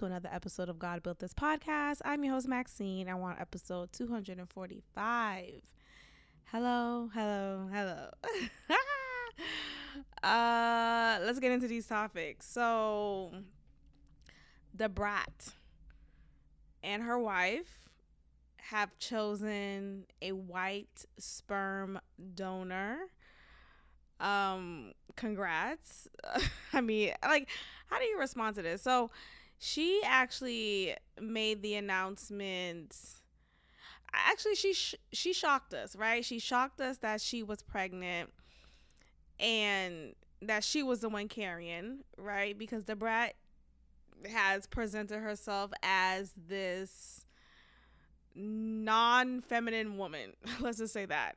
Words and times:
to 0.00 0.06
another 0.06 0.30
episode 0.32 0.70
of 0.70 0.78
God 0.78 1.02
Built 1.02 1.18
This 1.18 1.34
Podcast. 1.34 1.98
I'm 2.06 2.24
your 2.24 2.32
host, 2.32 2.48
Maxine. 2.48 3.06
I 3.06 3.12
want 3.12 3.38
episode 3.38 3.92
245. 3.92 5.60
Hello, 6.46 7.10
hello, 7.12 7.68
hello. 7.70 8.08
uh, 10.22 11.18
let's 11.20 11.38
get 11.38 11.52
into 11.52 11.68
these 11.68 11.86
topics. 11.86 12.48
So, 12.48 13.30
Da 14.74 14.88
Brat 14.88 15.48
and 16.82 17.02
her 17.02 17.18
wife 17.18 17.90
have 18.70 18.98
chosen 18.98 20.06
a 20.22 20.32
white 20.32 21.04
sperm 21.18 22.00
donor. 22.34 23.00
Um, 24.18 24.92
congrats. 25.16 26.08
I 26.72 26.80
mean, 26.80 27.12
like, 27.22 27.50
how 27.88 27.98
do 27.98 28.06
you 28.06 28.18
respond 28.18 28.56
to 28.56 28.62
this? 28.62 28.80
So, 28.80 29.10
she 29.60 30.00
actually 30.04 30.96
made 31.20 31.62
the 31.62 31.74
announcement. 31.74 32.96
Actually, 34.12 34.54
she 34.56 34.72
sh- 34.72 34.96
she 35.12 35.32
shocked 35.34 35.74
us, 35.74 35.94
right? 35.94 36.24
She 36.24 36.38
shocked 36.38 36.80
us 36.80 36.96
that 36.98 37.20
she 37.20 37.42
was 37.42 37.62
pregnant 37.62 38.30
and 39.38 40.14
that 40.40 40.64
she 40.64 40.82
was 40.82 41.00
the 41.00 41.10
one 41.10 41.28
carrying, 41.28 41.98
right? 42.16 42.58
Because 42.58 42.84
Da 42.84 42.94
Brat 42.94 43.34
has 44.32 44.66
presented 44.66 45.20
herself 45.20 45.70
as 45.82 46.32
this 46.48 47.26
non 48.34 49.42
feminine 49.42 49.98
woman. 49.98 50.32
Let's 50.60 50.78
just 50.78 50.94
say 50.94 51.04
that. 51.04 51.36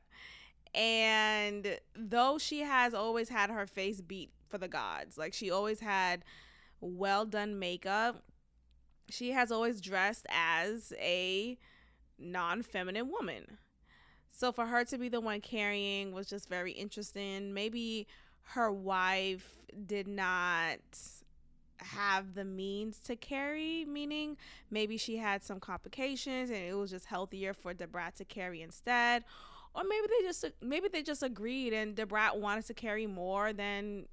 And 0.74 1.78
though 1.94 2.38
she 2.38 2.60
has 2.60 2.94
always 2.94 3.28
had 3.28 3.50
her 3.50 3.66
face 3.66 4.00
beat 4.00 4.30
for 4.48 4.56
the 4.56 4.66
gods, 4.66 5.18
like 5.18 5.34
she 5.34 5.50
always 5.50 5.80
had 5.80 6.24
well 6.84 7.24
done 7.24 7.58
makeup, 7.58 8.22
she 9.08 9.32
has 9.32 9.50
always 9.50 9.80
dressed 9.80 10.26
as 10.30 10.92
a 11.00 11.58
non 12.18 12.62
feminine 12.62 13.10
woman. 13.10 13.58
So 14.28 14.52
for 14.52 14.66
her 14.66 14.84
to 14.84 14.98
be 14.98 15.08
the 15.08 15.20
one 15.20 15.40
carrying 15.40 16.12
was 16.12 16.26
just 16.26 16.48
very 16.48 16.72
interesting. 16.72 17.54
Maybe 17.54 18.06
her 18.48 18.70
wife 18.70 19.58
did 19.86 20.06
not 20.06 20.78
have 21.78 22.34
the 22.34 22.44
means 22.44 22.98
to 23.00 23.16
carry, 23.16 23.84
meaning 23.84 24.36
maybe 24.70 24.96
she 24.96 25.16
had 25.16 25.42
some 25.42 25.60
complications 25.60 26.50
and 26.50 26.58
it 26.58 26.74
was 26.74 26.90
just 26.90 27.06
healthier 27.06 27.54
for 27.54 27.74
Da 27.74 27.86
Brat 27.86 28.16
to 28.16 28.24
carry 28.24 28.62
instead. 28.62 29.24
Or 29.74 29.82
maybe 29.82 30.06
they 30.08 30.26
just 30.26 30.44
maybe 30.60 30.88
they 30.88 31.02
just 31.02 31.22
agreed 31.22 31.72
and 31.72 31.94
Da 31.94 32.04
Brat 32.04 32.38
wanted 32.38 32.66
to 32.66 32.74
carry 32.74 33.06
more 33.06 33.52
than 33.52 34.06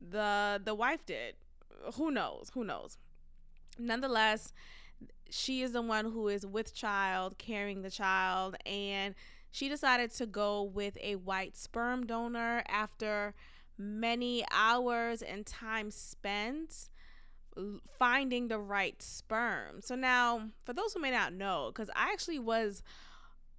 the 0.00 0.60
the 0.64 0.74
wife 0.74 1.04
did. 1.06 1.34
Who 1.94 2.10
knows? 2.10 2.50
Who 2.54 2.64
knows? 2.64 2.98
Nonetheless, 3.78 4.52
she 5.30 5.62
is 5.62 5.72
the 5.72 5.82
one 5.82 6.06
who 6.06 6.28
is 6.28 6.46
with 6.46 6.74
child, 6.74 7.38
carrying 7.38 7.82
the 7.82 7.90
child, 7.90 8.56
and 8.66 9.14
she 9.50 9.68
decided 9.68 10.12
to 10.14 10.26
go 10.26 10.62
with 10.62 10.96
a 11.02 11.16
white 11.16 11.56
sperm 11.56 12.06
donor 12.06 12.62
after 12.68 13.34
many 13.76 14.44
hours 14.50 15.22
and 15.22 15.46
time 15.46 15.90
spent 15.90 16.88
finding 17.98 18.48
the 18.48 18.58
right 18.58 19.00
sperm. 19.02 19.80
So 19.80 19.94
now, 19.94 20.50
for 20.64 20.72
those 20.72 20.92
who 20.92 21.00
may 21.00 21.10
not 21.10 21.32
know, 21.32 21.70
because 21.72 21.90
I 21.94 22.10
actually 22.12 22.38
was 22.38 22.82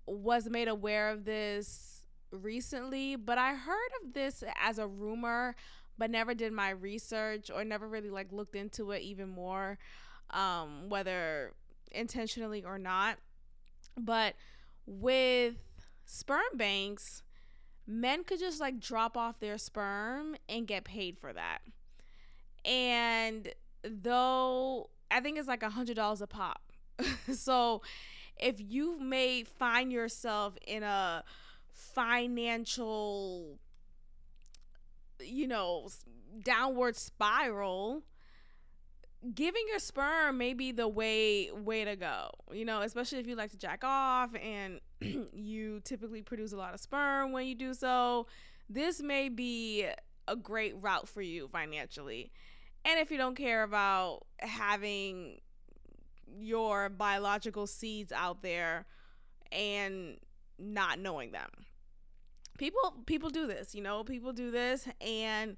was 0.05 0.49
made 0.49 0.67
aware 0.67 1.09
of 1.09 1.25
this 1.25 2.07
recently, 2.31 3.15
but 3.15 3.37
I 3.37 3.53
heard 3.53 3.89
of 4.03 4.13
this 4.13 4.43
as 4.59 4.79
a 4.79 4.87
rumor, 4.87 5.55
but 5.99 6.09
never 6.09 6.33
did 6.33 6.53
my 6.53 6.69
research 6.69 7.51
or 7.53 7.63
never 7.63 7.87
really 7.87 8.09
like 8.09 8.31
looked 8.31 8.55
into 8.55 8.91
it 8.91 9.01
even 9.01 9.27
more, 9.29 9.77
um, 10.29 10.87
whether 10.87 11.51
intentionally 11.91 12.63
or 12.63 12.79
not. 12.79 13.17
But 13.97 14.35
with 14.87 15.55
sperm 16.05 16.55
banks, 16.55 17.21
men 17.85 18.23
could 18.23 18.39
just 18.39 18.61
like 18.61 18.79
drop 18.79 19.17
off 19.17 19.41
their 19.41 19.57
sperm 19.57 20.37
and 20.47 20.65
get 20.65 20.85
paid 20.85 21.17
for 21.19 21.33
that. 21.33 21.59
And 22.63 23.49
though 23.83 24.89
I 25.11 25.19
think 25.19 25.37
it's 25.37 25.47
like 25.49 25.63
a 25.63 25.69
hundred 25.69 25.97
dollars 25.97 26.21
a 26.21 26.27
pop. 26.27 26.61
so 27.33 27.81
if 28.37 28.55
you 28.59 28.97
may 29.01 29.43
find 29.43 29.91
yourself 29.91 30.57
in 30.65 30.83
a 30.83 31.25
financial 31.73 33.59
you 35.21 35.47
know 35.47 35.87
downward 36.43 36.95
spiral 36.95 38.03
giving 39.33 39.63
your 39.67 39.79
sperm 39.79 40.37
may 40.37 40.53
be 40.53 40.71
the 40.71 40.87
way 40.87 41.51
way 41.51 41.83
to 41.83 41.95
go 41.95 42.29
you 42.53 42.63
know 42.63 42.81
especially 42.81 43.19
if 43.19 43.27
you 43.27 43.35
like 43.35 43.51
to 43.51 43.57
jack 43.57 43.83
off 43.83 44.29
and 44.35 44.79
you 45.33 45.79
typically 45.83 46.21
produce 46.21 46.51
a 46.51 46.57
lot 46.57 46.73
of 46.73 46.79
sperm 46.79 47.31
when 47.31 47.45
you 47.45 47.55
do 47.55 47.73
so. 47.73 48.27
This 48.69 49.01
may 49.01 49.29
be 49.29 49.87
a 50.27 50.35
great 50.35 50.75
route 50.81 51.07
for 51.07 51.21
you 51.21 51.47
financially. 51.47 52.31
And 52.85 52.99
if 52.99 53.11
you 53.11 53.17
don't 53.17 53.35
care 53.35 53.63
about 53.63 54.25
having 54.39 55.39
your 56.39 56.89
biological 56.89 57.67
seeds 57.67 58.11
out 58.11 58.41
there 58.41 58.85
and 59.51 60.17
not 60.59 60.99
knowing 60.99 61.31
them 61.31 61.49
people 62.59 62.93
people 63.07 63.29
do 63.29 63.47
this 63.47 63.73
you 63.73 63.81
know 63.81 64.03
people 64.03 64.33
do 64.33 64.51
this 64.51 64.87
and 65.01 65.57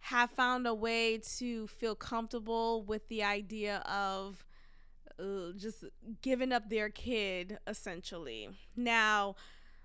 have 0.00 0.30
found 0.30 0.66
a 0.66 0.74
way 0.74 1.16
to 1.16 1.66
feel 1.66 1.94
comfortable 1.94 2.82
with 2.82 3.08
the 3.08 3.22
idea 3.22 3.78
of 3.86 4.44
uh, 5.18 5.52
just 5.56 5.84
giving 6.20 6.52
up 6.52 6.68
their 6.68 6.90
kid 6.90 7.58
essentially. 7.66 8.50
Now, 8.76 9.36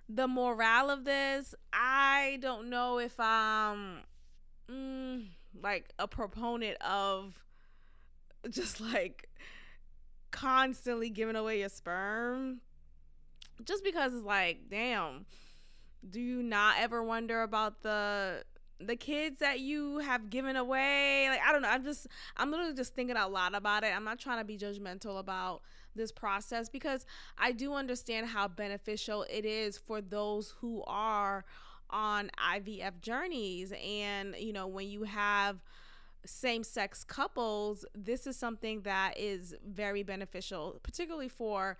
the 0.09 0.28
morale 0.28 0.90
of 0.90 1.06
this, 1.06 1.56
I 1.72 2.38
don't 2.42 2.70
know 2.70 3.00
if 3.00 3.18
I'm 3.18 4.00
mm, 4.70 5.28
like 5.62 5.94
a 5.98 6.08
proponent 6.08 6.82
of 6.82 7.42
just 8.50 8.82
like 8.82 9.30
constantly 10.32 11.09
giving 11.09 11.38
away 11.38 11.59
your 11.59 11.70
sperm 11.70 12.59
just 13.64 13.84
because 13.84 14.14
it's 14.14 14.26
like 14.26 14.70
damn 14.70 15.26
do 16.08 16.20
you 16.20 16.42
not 16.42 16.76
ever 16.80 17.04
wonder 17.04 17.42
about 17.42 17.82
the 17.82 18.44
the 18.82 18.96
kids 18.96 19.40
that 19.40 19.60
you 19.60 20.00
have 20.00 20.30
given 20.30 20.56
away? 20.56 21.28
Like 21.30 21.42
i 21.46 21.52
don't 21.52 21.62
know. 21.62 21.70
I'm 21.70 21.84
just 21.84 22.08
i'm 22.38 22.52
literally 22.52 22.74
just 22.74 22.96
thinking 22.96 23.18
a 23.18 23.28
lot 23.28 23.56
about 23.56 23.84
it. 23.84 23.94
I'm 23.96 24.04
not 24.04 24.20
trying 24.20 24.40
to 24.40 24.46
be 24.46 24.58
judgmental 24.58 25.20
about 25.20 25.62
this 25.96 26.12
process 26.12 26.70
because 26.70 27.06
i 27.38 27.52
do 27.52 27.74
understand 27.74 28.28
how 28.28 28.48
beneficial 28.48 29.26
it 29.30 29.44
is 29.44 29.78
for 29.78 30.02
those 30.02 30.54
who 30.62 30.84
are 30.88 31.44
on 31.90 32.30
ivf 32.54 33.02
journeys. 33.02 33.74
And 33.84 34.36
you 34.38 34.54
know 34.54 34.68
when 34.68 34.88
you 34.88 35.04
have 35.04 35.58
same 36.26 36.64
sex 36.64 37.04
couples 37.04 37.86
this 37.96 38.28
is 38.28 38.36
something 38.38 38.82
that 38.82 39.18
is 39.18 39.56
very 39.66 40.04
beneficial 40.04 40.80
particularly 40.84 41.30
for 41.30 41.78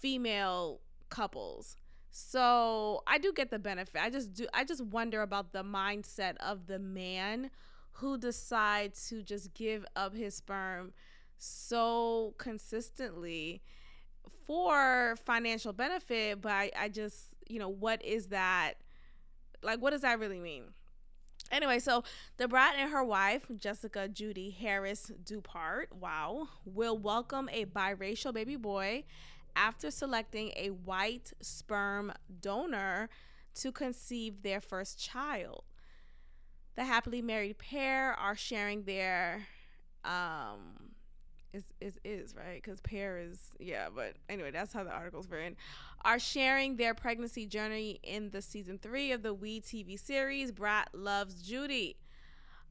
female 0.00 0.80
couples 1.10 1.76
so 2.18 3.02
I 3.06 3.18
do 3.18 3.30
get 3.30 3.50
the 3.50 3.58
benefit. 3.58 4.00
I 4.00 4.08
just 4.08 4.32
do 4.32 4.46
I 4.54 4.64
just 4.64 4.82
wonder 4.82 5.20
about 5.20 5.52
the 5.52 5.62
mindset 5.62 6.38
of 6.38 6.66
the 6.66 6.78
man 6.78 7.50
who 7.92 8.16
decides 8.16 9.06
to 9.10 9.22
just 9.22 9.52
give 9.52 9.84
up 9.94 10.16
his 10.16 10.34
sperm 10.34 10.94
so 11.36 12.32
consistently 12.38 13.60
for 14.46 15.16
financial 15.26 15.74
benefit, 15.74 16.40
but 16.40 16.52
I, 16.52 16.70
I 16.78 16.88
just, 16.88 17.34
you 17.50 17.58
know, 17.58 17.68
what 17.68 18.02
is 18.02 18.28
that? 18.28 18.74
Like, 19.62 19.82
what 19.82 19.90
does 19.90 20.00
that 20.00 20.18
really 20.18 20.40
mean? 20.40 20.64
Anyway, 21.52 21.78
so 21.80 22.02
Da 22.38 22.46
Brat 22.46 22.76
and 22.78 22.90
her 22.92 23.04
wife, 23.04 23.42
Jesseca 23.54 24.10
Judy 24.10 24.56
Harris 24.58 25.12
Dupart, 25.22 25.90
wow, 25.94 26.48
will 26.64 26.96
welcome 26.96 27.50
a 27.52 27.66
biracial 27.66 28.32
baby 28.32 28.56
boy 28.56 29.04
after 29.56 29.90
selecting 29.90 30.52
a 30.56 30.68
white 30.68 31.32
sperm 31.40 32.12
donor 32.40 33.08
to 33.54 33.72
conceive 33.72 34.42
their 34.42 34.60
first 34.60 34.98
child. 34.98 35.64
The 36.76 36.84
happily 36.84 37.22
married 37.22 37.58
pair 37.58 38.12
are 38.12 38.36
sharing 38.36 38.84
their 38.84 39.46
um 40.04 40.92
is 41.54 41.64
is 41.80 41.98
is 42.04 42.34
right? 42.36 42.60
Because 42.62 42.80
pair 42.80 43.18
is 43.18 43.40
yeah 43.58 43.88
but 43.92 44.14
anyway 44.28 44.50
that's 44.50 44.74
how 44.74 44.84
the 44.84 44.90
article's 44.92 45.30
written. 45.30 45.56
Are 46.04 46.18
sharing 46.18 46.76
their 46.76 46.94
pregnancy 46.94 47.46
journey 47.46 47.98
in 48.02 48.30
the 48.30 48.42
season 48.42 48.78
three 48.78 49.10
of 49.12 49.22
the 49.22 49.32
we 49.32 49.60
tv 49.60 49.98
series 49.98 50.52
brat 50.52 50.90
loves 50.92 51.42
judy. 51.42 51.96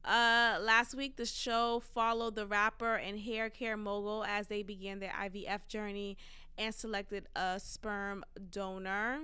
Uh, 0.04 0.58
last 0.60 0.94
week, 0.94 1.16
the 1.16 1.26
show 1.26 1.80
followed 1.80 2.36
the 2.36 2.46
rapper 2.46 2.94
and 2.94 3.18
hair 3.18 3.50
care 3.50 3.76
mogul 3.76 4.24
as 4.24 4.46
they 4.46 4.62
began 4.62 5.00
their 5.00 5.10
IVF 5.10 5.66
journey 5.66 6.16
and 6.58 6.74
selected 6.74 7.26
a 7.36 7.60
sperm 7.60 8.24
donor. 8.50 9.20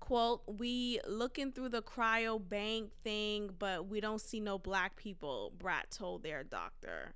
Quote, 0.00 0.42
we 0.46 1.00
looking 1.06 1.52
through 1.52 1.68
the 1.68 1.82
cryo 1.82 2.40
bank 2.46 2.90
thing, 3.04 3.50
but 3.58 3.86
we 3.86 4.00
don't 4.00 4.20
see 4.20 4.40
no 4.40 4.58
black 4.58 4.96
people, 4.96 5.52
Brat 5.58 5.90
told 5.90 6.22
their 6.22 6.42
doctor. 6.42 7.14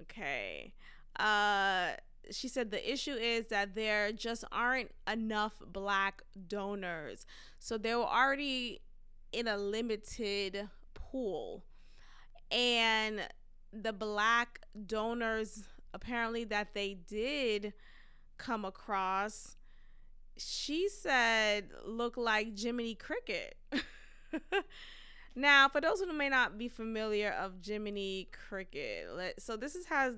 Okay. 0.00 0.72
Uh 1.18 1.92
she 2.30 2.48
said 2.48 2.70
the 2.70 2.92
issue 2.92 3.12
is 3.12 3.46
that 3.48 3.74
there 3.74 4.12
just 4.12 4.44
aren't 4.50 4.90
enough 5.10 5.54
black 5.72 6.22
donors. 6.48 7.26
So 7.58 7.78
they 7.78 7.94
were 7.94 8.02
already 8.02 8.80
in 9.32 9.46
a 9.46 9.56
limited 9.56 10.68
pool. 10.94 11.64
And 12.50 13.28
the 13.72 13.92
black 13.92 14.60
donors 14.86 15.64
apparently 15.94 16.44
that 16.44 16.74
they 16.74 16.94
did 16.94 17.72
come 18.38 18.64
across 18.64 19.56
she 20.38 20.88
said 20.88 21.70
look 21.84 22.16
like 22.16 22.58
Jiminy 22.58 22.94
Cricket. 22.94 23.56
now, 25.34 25.68
for 25.68 25.80
those 25.80 26.00
who 26.00 26.12
may 26.12 26.28
not 26.28 26.58
be 26.58 26.68
familiar 26.68 27.30
of 27.30 27.54
Jiminy 27.64 28.28
Cricket, 28.48 29.08
let, 29.14 29.40
so 29.40 29.56
this 29.56 29.74
is 29.74 29.86
has 29.86 30.16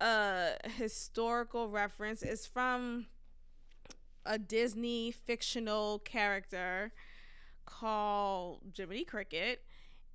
a 0.00 0.52
historical 0.76 1.68
reference. 1.68 2.22
It's 2.22 2.46
from 2.46 3.06
a 4.26 4.38
Disney 4.38 5.12
fictional 5.12 5.98
character 6.00 6.92
called 7.64 8.60
Jiminy 8.76 9.04
Cricket, 9.04 9.62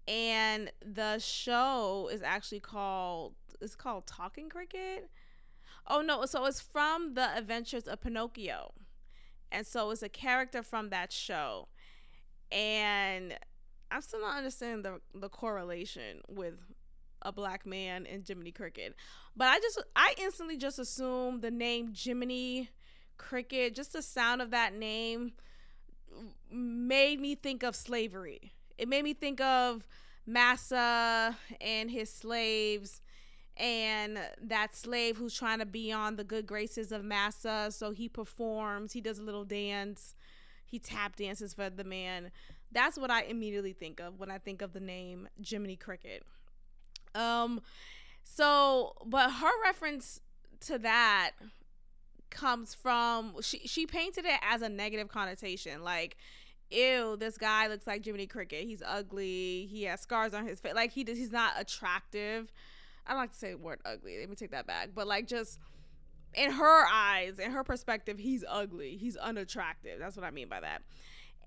and 0.07 0.71
the 0.85 1.17
show 1.17 2.09
is 2.11 2.21
actually 2.21 2.59
called 2.59 3.33
it's 3.61 3.75
called 3.75 4.07
Talking 4.07 4.49
Cricket. 4.49 5.09
Oh 5.87 6.01
no, 6.01 6.25
so 6.25 6.45
it's 6.45 6.59
from 6.59 7.13
the 7.13 7.35
Adventures 7.37 7.87
of 7.87 8.01
Pinocchio. 8.01 8.73
And 9.51 9.65
so 9.65 9.91
it's 9.91 10.03
a 10.03 10.09
character 10.09 10.63
from 10.63 10.89
that 10.89 11.11
show. 11.11 11.67
And 12.51 13.37
I'm 13.91 14.01
still 14.01 14.21
not 14.21 14.37
understanding 14.37 14.81
the 14.81 15.19
the 15.19 15.29
correlation 15.29 16.21
with 16.27 16.55
a 17.21 17.31
black 17.31 17.65
man 17.65 18.05
and 18.05 18.25
Jiminy 18.27 18.51
Cricket. 18.51 18.95
But 19.35 19.47
I 19.47 19.59
just 19.59 19.81
I 19.95 20.15
instantly 20.17 20.57
just 20.57 20.79
assumed 20.79 21.41
the 21.41 21.51
name 21.51 21.93
Jiminy 21.95 22.69
Cricket, 23.17 23.75
just 23.75 23.93
the 23.93 24.01
sound 24.01 24.41
of 24.41 24.51
that 24.51 24.73
name 24.73 25.33
made 26.51 27.19
me 27.19 27.35
think 27.35 27.63
of 27.63 27.75
slavery. 27.75 28.53
It 28.77 28.87
made 28.87 29.03
me 29.03 29.13
think 29.13 29.41
of 29.41 29.87
Massa 30.25 31.37
and 31.61 31.91
his 31.91 32.11
slaves 32.11 33.01
and 33.57 34.19
that 34.41 34.75
slave 34.75 35.17
who's 35.17 35.33
trying 35.33 35.59
to 35.59 35.65
be 35.65 35.91
on 35.91 36.15
the 36.15 36.23
good 36.23 36.45
graces 36.45 36.91
of 36.91 37.03
Massa. 37.03 37.67
So 37.69 37.91
he 37.91 38.09
performs, 38.09 38.93
he 38.93 39.01
does 39.01 39.19
a 39.19 39.23
little 39.23 39.45
dance, 39.45 40.15
he 40.65 40.79
tap 40.79 41.15
dances 41.15 41.53
for 41.53 41.69
the 41.69 41.83
man. 41.83 42.31
That's 42.71 42.97
what 42.97 43.09
I 43.09 43.23
immediately 43.23 43.73
think 43.73 43.99
of 43.99 44.19
when 44.19 44.29
I 44.29 44.37
think 44.37 44.61
of 44.61 44.73
the 44.73 44.79
name 44.79 45.29
Jiminy 45.43 45.77
Cricket. 45.77 46.23
Um, 47.13 47.61
so, 48.23 48.93
but 49.05 49.31
her 49.31 49.63
reference 49.63 50.19
to 50.61 50.77
that 50.79 51.31
comes 52.29 52.73
from 52.73 53.35
she 53.41 53.59
she 53.59 53.85
painted 53.85 54.25
it 54.25 54.39
as 54.41 54.61
a 54.61 54.67
negative 54.67 55.07
connotation, 55.07 55.83
like 55.83 56.17
ew, 56.69 57.15
this 57.17 57.37
guy 57.37 57.67
looks 57.67 57.87
like 57.87 58.03
Jiminy 58.03 58.27
Cricket. 58.27 58.65
He's 58.65 58.81
ugly. 58.85 59.67
He 59.69 59.83
has 59.83 60.01
scars 60.01 60.33
on 60.33 60.45
his 60.45 60.59
face. 60.59 60.73
Like 60.73 60.91
he 60.91 61.03
does, 61.03 61.17
he's 61.17 61.31
not 61.31 61.53
attractive. 61.57 62.51
I 63.05 63.11
don't 63.11 63.21
like 63.21 63.31
to 63.33 63.37
say 63.37 63.51
the 63.51 63.57
word 63.57 63.79
ugly. 63.85 64.19
Let 64.19 64.29
me 64.29 64.35
take 64.35 64.51
that 64.51 64.67
back. 64.67 64.89
But 64.95 65.07
like 65.07 65.27
just 65.27 65.59
in 66.33 66.51
her 66.51 66.85
eyes, 66.91 67.39
in 67.39 67.51
her 67.51 67.63
perspective, 67.63 68.19
he's 68.19 68.43
ugly. 68.47 68.97
He's 68.97 69.15
unattractive. 69.15 69.99
That's 69.99 70.15
what 70.15 70.25
I 70.25 70.31
mean 70.31 70.49
by 70.49 70.59
that. 70.59 70.81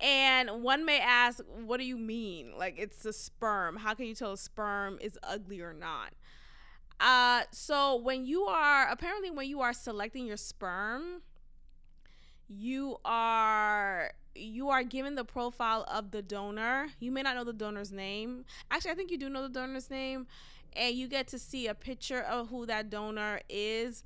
And 0.00 0.62
one 0.62 0.84
may 0.84 1.00
ask, 1.00 1.40
what 1.64 1.78
do 1.78 1.84
you 1.84 1.98
mean? 1.98 2.52
Like 2.56 2.78
it's 2.78 3.04
a 3.04 3.12
sperm. 3.12 3.76
How 3.76 3.94
can 3.94 4.06
you 4.06 4.14
tell 4.14 4.32
a 4.32 4.38
sperm 4.38 4.98
is 5.00 5.18
ugly 5.22 5.60
or 5.60 5.72
not? 5.72 6.12
Uh 7.00 7.42
so 7.52 7.96
when 7.96 8.24
you 8.24 8.44
are 8.44 8.88
apparently 8.88 9.30
when 9.30 9.48
you 9.48 9.60
are 9.60 9.72
selecting 9.72 10.26
your 10.26 10.36
sperm, 10.36 11.22
you 12.48 12.96
are 13.04 14.12
you 14.34 14.68
are 14.70 14.82
given 14.84 15.14
the 15.16 15.24
profile 15.24 15.84
of 15.88 16.10
the 16.12 16.22
donor. 16.22 16.88
You 17.00 17.10
may 17.10 17.22
not 17.22 17.36
know 17.36 17.44
the 17.44 17.52
donor's 17.52 17.92
name. 17.92 18.44
Actually, 18.70 18.92
I 18.92 18.94
think 18.94 19.10
you 19.10 19.18
do 19.18 19.28
know 19.28 19.42
the 19.42 19.48
donor's 19.48 19.90
name 19.90 20.26
and 20.74 20.94
you 20.94 21.08
get 21.08 21.28
to 21.28 21.38
see 21.38 21.66
a 21.66 21.74
picture 21.74 22.20
of 22.20 22.48
who 22.48 22.66
that 22.66 22.90
donor 22.90 23.40
is 23.48 24.04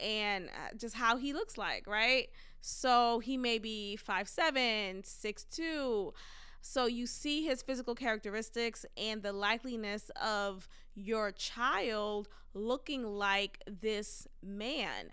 and 0.00 0.48
uh, 0.48 0.76
just 0.76 0.94
how 0.94 1.16
he 1.16 1.32
looks 1.32 1.58
like, 1.58 1.86
right? 1.86 2.28
So 2.60 3.18
he 3.20 3.36
may 3.36 3.58
be 3.58 3.96
five 3.96 4.28
seven, 4.28 5.02
six 5.04 5.44
two. 5.44 6.12
So 6.60 6.86
you 6.86 7.06
see 7.06 7.44
his 7.44 7.62
physical 7.62 7.94
characteristics 7.94 8.84
and 8.96 9.22
the 9.22 9.32
likeliness 9.32 10.10
of 10.10 10.68
your 10.94 11.30
child 11.32 12.28
looking 12.54 13.04
like 13.04 13.62
this 13.66 14.26
man. 14.42 15.10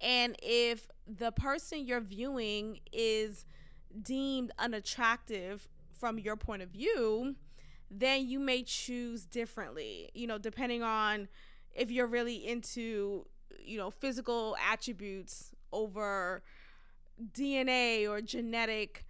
And 0.00 0.36
if 0.42 0.88
the 1.06 1.32
person 1.32 1.86
you're 1.86 2.00
viewing 2.00 2.80
is 2.92 3.44
deemed 4.02 4.52
unattractive 4.58 5.68
from 5.98 6.18
your 6.18 6.36
point 6.36 6.62
of 6.62 6.70
view, 6.70 7.36
then 7.90 8.28
you 8.28 8.38
may 8.38 8.62
choose 8.62 9.24
differently, 9.24 10.10
you 10.14 10.26
know, 10.26 10.38
depending 10.38 10.82
on 10.82 11.28
if 11.74 11.90
you're 11.90 12.06
really 12.06 12.46
into, 12.46 13.26
you 13.62 13.78
know, 13.78 13.90
physical 13.90 14.56
attributes 14.70 15.52
over 15.72 16.42
DNA 17.32 18.08
or 18.08 18.20
genetic 18.20 19.06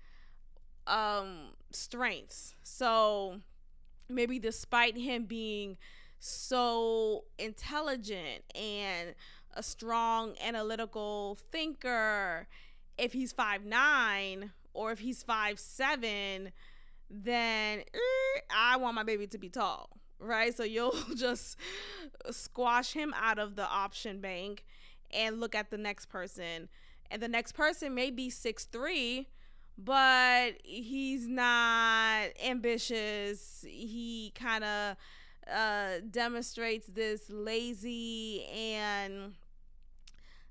um 0.87 1.51
strengths. 1.73 2.55
So 2.63 3.41
maybe 4.09 4.39
despite 4.39 4.97
him 4.97 5.25
being 5.25 5.77
so 6.19 7.25
intelligent 7.39 8.45
and 8.55 9.15
a 9.55 9.63
strong 9.63 10.35
analytical 10.45 11.39
thinker, 11.51 12.47
if 12.99 13.13
he's 13.13 13.33
five 13.33 13.65
nine 13.65 14.53
or 14.75 14.93
if 14.93 15.01
he's 15.01 15.23
five 15.23 15.59
seven, 15.59 16.53
then 17.11 17.81
eh, 17.81 18.41
I 18.55 18.77
want 18.77 18.95
my 18.95 19.03
baby 19.03 19.27
to 19.29 19.39
be 19.39 19.49
tall, 19.49 19.91
right? 20.19 20.55
So 20.57 20.65
you'll 20.65 20.97
just 21.17 21.57
squash 22.31 22.93
him 22.93 23.15
out 23.17 23.39
of 23.39 23.57
the 23.57 23.67
option 23.67 24.21
bank 24.21 24.65
and 25.11 25.41
look 25.41 25.55
at 25.55 25.71
the 25.71 25.79
next 25.79 26.07
person. 26.07 26.69
And 27.11 27.23
the 27.23 27.29
next 27.29 27.53
person 27.53 27.95
may 27.95 28.11
be 28.11 28.31
six 28.31 28.65
three, 28.65 29.29
but 29.79 30.55
he's 30.65 31.29
not 31.29 32.29
ambitious. 32.45 33.65
He 33.69 34.33
kind 34.35 34.65
of 34.65 34.97
uh, 35.53 36.01
demonstrates 36.11 36.89
this 36.89 37.31
lazy 37.31 38.45
and 38.47 39.35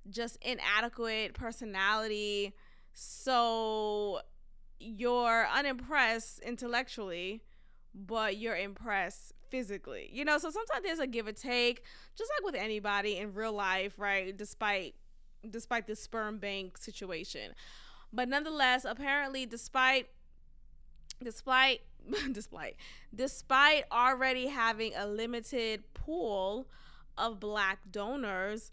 just 0.09 0.37
inadequate 0.41 1.33
personality. 1.33 2.53
So 2.93 4.21
you're 4.79 5.47
unimpressed 5.53 6.39
intellectually, 6.39 7.41
but 7.93 8.37
you're 8.37 8.55
impressed 8.55 9.33
physically. 9.49 10.09
You 10.11 10.25
know, 10.25 10.37
so 10.37 10.49
sometimes 10.49 10.83
there's 10.83 10.99
a 10.99 11.07
give 11.07 11.27
or 11.27 11.31
take, 11.31 11.83
just 12.17 12.31
like 12.37 12.45
with 12.45 12.61
anybody 12.61 13.17
in 13.17 13.33
real 13.33 13.53
life, 13.53 13.93
right? 13.97 14.35
Despite 14.35 14.95
despite 15.49 15.85
the 15.85 15.95
sperm 15.95 16.39
bank 16.39 16.77
situation. 16.77 17.53
But 18.11 18.29
nonetheless, 18.29 18.85
apparently 18.85 19.45
despite 19.45 20.07
despite 21.23 21.81
despite 22.31 22.75
despite 23.13 23.85
already 23.91 24.47
having 24.47 24.93
a 24.95 25.07
limited 25.07 25.93
pool 25.93 26.67
of 27.17 27.39
black 27.39 27.79
donors, 27.91 28.71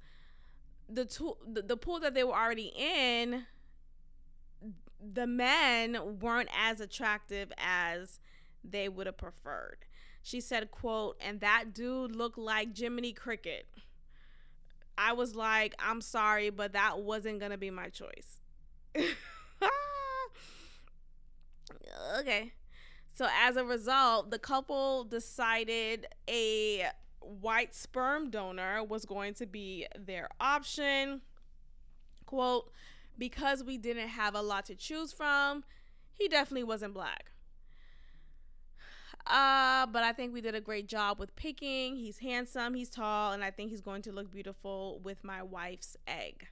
the, 0.89 1.05
tool, 1.05 1.39
the, 1.47 1.63
the 1.63 1.77
pool 1.77 2.01
that 2.01 2.15
they 2.15 2.25
were 2.25 2.35
already 2.35 2.73
in 2.77 3.47
the 5.03 5.27
men 5.27 6.19
weren't 6.21 6.49
as 6.57 6.81
attractive 6.81 7.53
as 7.59 8.21
they 8.65 8.89
would 8.89 9.07
have 9.07 9.17
preferred. 9.17 9.79
She 10.23 10.41
said, 10.41 10.71
quote, 10.71 11.17
and 11.21 11.41
that 11.41 11.75
dude 11.75 12.15
looked 12.15 12.39
like 12.39 12.77
Jiminy 12.77 13.13
Cricket. 13.13 13.67
I 14.97 15.13
was 15.15 15.35
like, 15.35 15.75
I'm 15.79 16.01
sorry, 16.01 16.51
but 16.51 16.75
that 16.75 17.01
wasn't 17.01 17.41
to 17.51 17.59
be 17.59 17.71
my 17.71 17.89
choice. 17.89 18.41
okay. 22.19 22.53
So 23.15 23.27
as 23.43 23.57
a 23.57 23.65
result, 23.65 24.31
the 24.31 24.39
couple 24.39 25.05
decided 25.05 26.07
a 26.29 26.87
white 27.21 27.75
sperm 27.75 28.31
donor 28.31 28.85
was 28.85 29.05
going 29.05 29.35
to 29.35 29.47
be 29.47 29.87
their 29.99 30.29
option. 30.41 31.21
Quote, 32.27 32.71
because 33.19 33.63
we 33.63 33.79
didn't 33.79 34.09
have 34.09 34.35
a 34.35 34.43
lot 34.43 34.67
to 34.67 34.75
choose 34.75 35.13
from, 35.13 35.65
he 36.13 36.29
definitely 36.29 36.65
wasn't 36.65 36.95
black. 36.95 37.33
Uh, 39.27 39.87
but 39.87 40.03
I 40.03 40.13
think 40.13 40.33
we 40.33 40.41
did 40.41 40.55
a 40.55 40.61
great 40.61 40.89
job 40.89 41.19
with 41.19 41.35
picking. 41.37 41.97
He's 41.97 42.19
handsome, 42.19 42.75
he's 42.75 42.91
tall, 42.91 43.33
and 43.33 43.45
I 43.45 43.51
think 43.51 43.71
he's 43.71 43.81
going 43.81 44.03
to 44.03 44.13
look 44.13 44.31
beautiful 44.31 45.01
with 45.03 45.23
my 45.23 45.43
wife's 45.43 45.97
egg. 46.09 46.49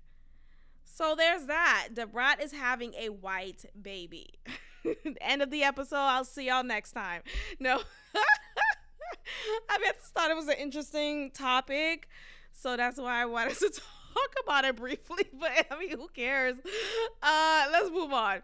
So 0.85 1.15
there's 1.17 1.47
that. 1.47 1.89
Da 1.95 2.05
Brat 2.05 2.43
is 2.43 2.53
having 2.53 2.95
a 2.95 3.09
white 3.09 3.65
baby. 3.81 4.35
End 5.21 5.43
of 5.43 5.51
the 5.51 5.63
episode. 5.63 5.97
I'll 5.97 6.25
see 6.25 6.47
y'all 6.47 6.65
next 6.65 6.93
time. 6.93 7.23
No. 7.59 7.81
I 9.69 9.79
mean, 9.79 9.89
I 9.89 9.93
just 9.93 10.13
thought 10.13 10.31
it 10.31 10.37
was 10.37 10.49
an 10.49 10.57
interesting 10.59 11.31
topic, 11.31 12.09
so 12.53 12.77
that's 12.77 12.99
why 12.99 13.23
I 13.23 13.27
wanted 13.27 13.57
to 13.59 13.71
talk 13.71 13.85
about 14.43 14.65
it 14.65 14.77
briefly. 14.77 15.25
But 15.39 15.67
I 15.71 15.79
mean, 15.79 15.91
who 15.91 16.09
cares? 16.09 16.57
Uh, 17.23 17.67
let's 17.73 17.91
move 17.91 18.13
on. 18.13 18.43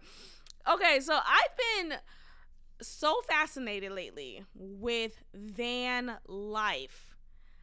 Okay, 0.72 1.00
so 1.00 1.14
I've 1.14 1.88
been 1.88 1.98
so 2.82 3.20
fascinated 3.28 3.92
lately 3.92 4.44
with 4.54 5.22
van 5.34 6.16
life. 6.26 7.16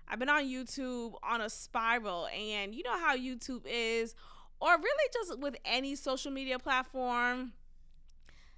I've 0.07 0.19
been 0.19 0.29
on 0.29 0.43
YouTube 0.43 1.13
on 1.24 1.41
a 1.41 1.50
spiral, 1.50 2.27
and 2.27 2.75
you 2.75 2.83
know 2.83 2.98
how 2.98 3.15
YouTube 3.15 3.63
is, 3.65 4.15
or 4.60 4.77
really 4.77 5.10
just 5.13 5.39
with 5.39 5.55
any 5.65 5.95
social 5.95 6.31
media 6.31 6.60
platform, 6.60 7.53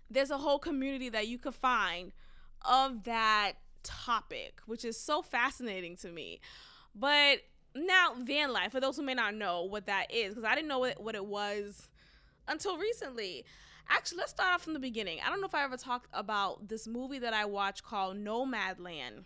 there's 0.09 0.31
a 0.31 0.37
whole 0.37 0.59
community 0.59 1.09
that 1.09 1.27
you 1.27 1.37
could 1.37 1.55
find 1.55 2.11
of 2.63 3.03
that 3.03 3.53
topic, 3.83 4.59
which 4.65 4.83
is 4.83 4.99
so 4.99 5.21
fascinating 5.21 5.95
to 5.97 6.09
me. 6.09 6.39
But 6.93 7.39
now, 7.75 8.13
van 8.17 8.53
life, 8.53 8.71
for 8.71 8.79
those 8.79 8.95
who 8.95 9.03
may 9.03 9.13
not 9.13 9.35
know 9.35 9.63
what 9.63 9.85
that 9.87 10.13
is, 10.13 10.29
because 10.29 10.43
I 10.43 10.55
didn't 10.55 10.67
know 10.67 10.79
what, 10.79 11.01
what 11.01 11.15
it 11.15 11.25
was 11.25 11.89
until 12.47 12.77
recently. 12.77 13.45
Actually, 13.89 14.19
let's 14.19 14.31
start 14.31 14.53
off 14.53 14.63
from 14.63 14.73
the 14.73 14.79
beginning. 14.79 15.19
I 15.25 15.29
don't 15.29 15.41
know 15.41 15.47
if 15.47 15.53
I 15.53 15.63
ever 15.63 15.77
talked 15.77 16.07
about 16.13 16.69
this 16.69 16.87
movie 16.87 17.19
that 17.19 17.33
I 17.33 17.45
watched 17.45 17.83
called 17.83 18.17
Nomadland 18.17 19.25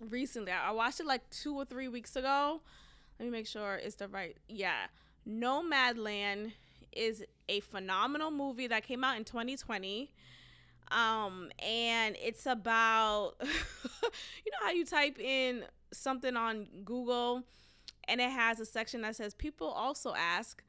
recently. 0.00 0.52
I 0.52 0.70
watched 0.70 1.00
it 1.00 1.06
like 1.06 1.28
two 1.30 1.54
or 1.54 1.64
three 1.64 1.88
weeks 1.88 2.16
ago. 2.16 2.60
Let 3.18 3.26
me 3.26 3.30
make 3.30 3.46
sure 3.46 3.74
it's 3.74 3.96
the 3.96 4.08
right. 4.08 4.36
Yeah. 4.48 4.86
Nomadland 5.28 6.52
is 6.92 7.24
a 7.48 7.60
phenomenal 7.60 8.30
movie 8.30 8.66
that 8.68 8.84
came 8.84 9.04
out 9.04 9.16
in 9.16 9.24
2020. 9.24 10.10
Um, 10.94 11.50
and 11.58 12.16
it's 12.22 12.46
about, 12.46 13.34
you 13.42 14.52
know, 14.52 14.58
how 14.62 14.70
you 14.70 14.86
type 14.86 15.18
in 15.18 15.64
something 15.92 16.36
on 16.36 16.68
Google 16.84 17.42
and 18.06 18.20
it 18.20 18.30
has 18.30 18.60
a 18.60 18.66
section 18.66 19.02
that 19.02 19.16
says 19.16 19.34
people 19.34 19.66
also 19.66 20.14
ask. 20.14 20.62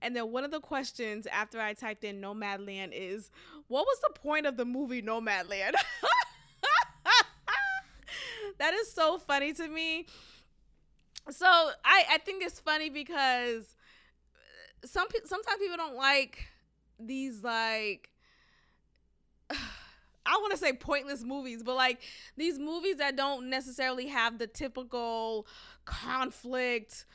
And 0.00 0.16
then 0.16 0.32
one 0.32 0.44
of 0.44 0.50
the 0.50 0.60
questions 0.60 1.26
after 1.26 1.60
I 1.60 1.74
typed 1.74 2.04
in 2.04 2.20
Nomadland 2.20 2.90
is, 2.92 3.30
what 3.68 3.84
was 3.84 4.00
the 4.00 4.18
point 4.18 4.46
of 4.46 4.56
the 4.56 4.64
movie 4.64 5.02
Nomadland? 5.02 5.74
that 8.58 8.74
is 8.74 8.92
so 8.92 9.18
funny 9.18 9.52
to 9.54 9.68
me. 9.68 10.06
So 11.30 11.46
I, 11.46 12.04
I 12.12 12.18
think 12.18 12.42
it's 12.42 12.60
funny 12.60 12.88
because 12.88 13.74
some 14.84 15.08
sometimes 15.24 15.58
people 15.58 15.76
don't 15.76 15.96
like 15.96 16.46
these 16.98 17.42
like 17.42 18.10
I 20.26 20.38
want 20.40 20.52
to 20.52 20.58
say 20.58 20.72
pointless 20.72 21.22
movies, 21.22 21.62
but 21.62 21.76
like 21.76 22.00
these 22.36 22.58
movies 22.58 22.96
that 22.96 23.16
don't 23.16 23.48
necessarily 23.48 24.06
have 24.08 24.38
the 24.38 24.46
typical 24.46 25.46
conflict, 25.84 27.06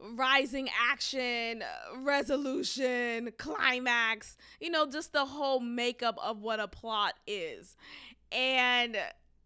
rising 0.00 0.68
action, 0.90 1.62
resolution, 1.96 3.32
climax, 3.38 4.36
you 4.60 4.70
know, 4.70 4.86
just 4.86 5.12
the 5.12 5.24
whole 5.24 5.60
makeup 5.60 6.18
of 6.22 6.40
what 6.40 6.60
a 6.60 6.68
plot 6.68 7.14
is. 7.26 7.76
And 8.30 8.96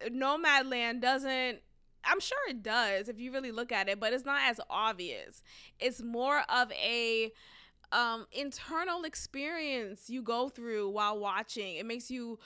Nomadland 0.08 1.00
doesn't 1.00 1.60
I'm 2.08 2.20
sure 2.20 2.38
it 2.48 2.62
does 2.62 3.08
if 3.08 3.18
you 3.18 3.32
really 3.32 3.50
look 3.50 3.72
at 3.72 3.88
it, 3.88 3.98
but 3.98 4.12
it's 4.12 4.24
not 4.24 4.40
as 4.44 4.60
obvious. 4.70 5.42
It's 5.80 6.00
more 6.00 6.42
of 6.48 6.70
a 6.72 7.32
um, 7.92 8.26
internal 8.32 9.04
experience 9.04 10.08
you 10.08 10.22
go 10.22 10.48
through 10.48 10.90
while 10.90 11.18
watching. 11.18 11.76
It 11.76 11.86
makes 11.86 12.10
you 12.10 12.38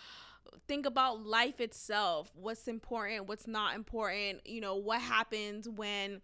think 0.69 0.87
about 0.87 1.25
life 1.25 1.61
itself 1.61 2.31
what's 2.35 2.69
important 2.69 3.27
what's 3.27 3.47
not 3.47 3.75
important 3.75 4.47
you 4.47 4.61
know 4.61 4.77
what 4.77 5.01
happens 5.01 5.69
when 5.69 6.21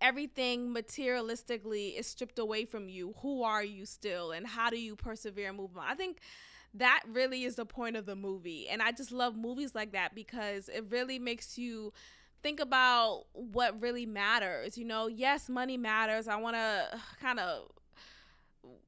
everything 0.00 0.74
materialistically 0.74 1.98
is 1.98 2.06
stripped 2.06 2.38
away 2.38 2.64
from 2.64 2.88
you. 2.88 3.14
Who 3.22 3.42
are 3.42 3.64
you 3.64 3.86
still 3.86 4.32
and 4.32 4.46
how 4.46 4.70
do 4.70 4.78
you 4.78 4.96
persevere 4.96 5.48
and 5.48 5.56
move 5.56 5.76
on? 5.76 5.84
I 5.86 5.94
think 5.94 6.18
that 6.74 7.02
really 7.10 7.44
is 7.44 7.56
the 7.56 7.64
point 7.64 7.96
of 7.96 8.04
the 8.04 8.16
movie 8.16 8.68
and 8.68 8.82
i 8.82 8.92
just 8.92 9.10
love 9.10 9.34
movies 9.34 9.74
like 9.74 9.92
that 9.92 10.14
because 10.14 10.68
it 10.68 10.84
really 10.90 11.18
makes 11.18 11.56
you 11.56 11.90
think 12.42 12.60
about 12.60 13.24
what 13.32 13.80
really 13.80 14.04
matters 14.04 14.76
you 14.76 14.84
know? 14.84 15.06
Yes 15.06 15.48
money 15.48 15.78
matters. 15.78 16.28
I 16.28 16.36
want 16.36 16.56
to 16.56 17.00
kind 17.20 17.40
of 17.40 17.70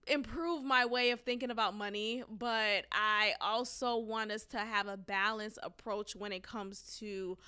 improve 0.08 0.64
my 0.64 0.86
way 0.86 1.10
of 1.10 1.20
thinking 1.20 1.50
about 1.50 1.74
money, 1.74 2.22
but 2.30 2.86
I 2.92 3.34
also 3.40 3.96
want 3.96 4.30
us 4.30 4.44
to 4.46 4.58
have 4.58 4.86
a 4.86 4.96
balanced 4.96 5.58
approach 5.62 6.16
when 6.16 6.32
it 6.32 6.42
comes 6.42 6.96
to 6.98 7.38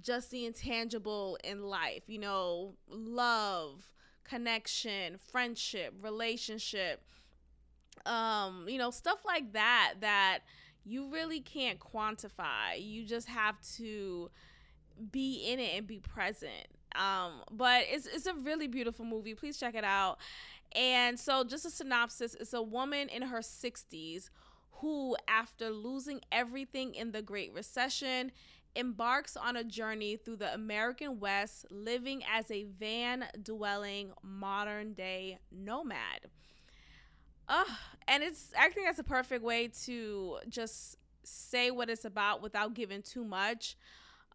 just 0.00 0.30
the 0.30 0.46
intangible 0.46 1.38
in 1.44 1.62
life, 1.62 2.02
you 2.06 2.18
know, 2.18 2.74
love, 2.88 3.92
connection, 4.24 5.18
friendship, 5.30 5.94
relationship, 6.00 7.02
um, 8.06 8.66
you 8.68 8.78
know, 8.78 8.90
stuff 8.90 9.24
like 9.24 9.52
that 9.52 9.94
that 10.00 10.40
you 10.84 11.10
really 11.10 11.40
can't 11.40 11.78
quantify. 11.78 12.78
You 12.78 13.04
just 13.04 13.28
have 13.28 13.60
to 13.76 14.30
be 15.12 15.46
in 15.46 15.58
it 15.58 15.76
and 15.76 15.86
be 15.86 15.98
present. 15.98 16.66
Um, 16.96 17.42
but 17.52 17.84
it's 17.88 18.06
it's 18.06 18.26
a 18.26 18.34
really 18.34 18.66
beautiful 18.66 19.04
movie. 19.04 19.34
Please 19.34 19.58
check 19.58 19.74
it 19.74 19.84
out. 19.84 20.18
And 20.74 21.18
so, 21.18 21.44
just 21.44 21.64
a 21.64 21.70
synopsis 21.70 22.34
it's 22.38 22.52
a 22.52 22.62
woman 22.62 23.08
in 23.08 23.22
her 23.22 23.42
60s 23.42 24.30
who, 24.72 25.16
after 25.26 25.70
losing 25.70 26.20
everything 26.30 26.94
in 26.94 27.12
the 27.12 27.22
Great 27.22 27.52
Recession, 27.52 28.32
embarks 28.76 29.36
on 29.36 29.56
a 29.56 29.64
journey 29.64 30.16
through 30.16 30.36
the 30.36 30.52
American 30.54 31.18
West, 31.18 31.66
living 31.70 32.22
as 32.30 32.50
a 32.50 32.64
van 32.64 33.24
dwelling 33.42 34.12
modern 34.22 34.92
day 34.92 35.38
nomad. 35.50 36.28
Uh, 37.48 37.64
and 38.06 38.22
it's 38.22 38.52
I 38.58 38.68
think 38.68 38.86
that's 38.86 38.98
a 38.98 39.04
perfect 39.04 39.42
way 39.42 39.68
to 39.84 40.38
just 40.48 40.96
say 41.24 41.70
what 41.70 41.90
it's 41.90 42.04
about 42.04 42.42
without 42.42 42.74
giving 42.74 43.02
too 43.02 43.24
much. 43.24 43.76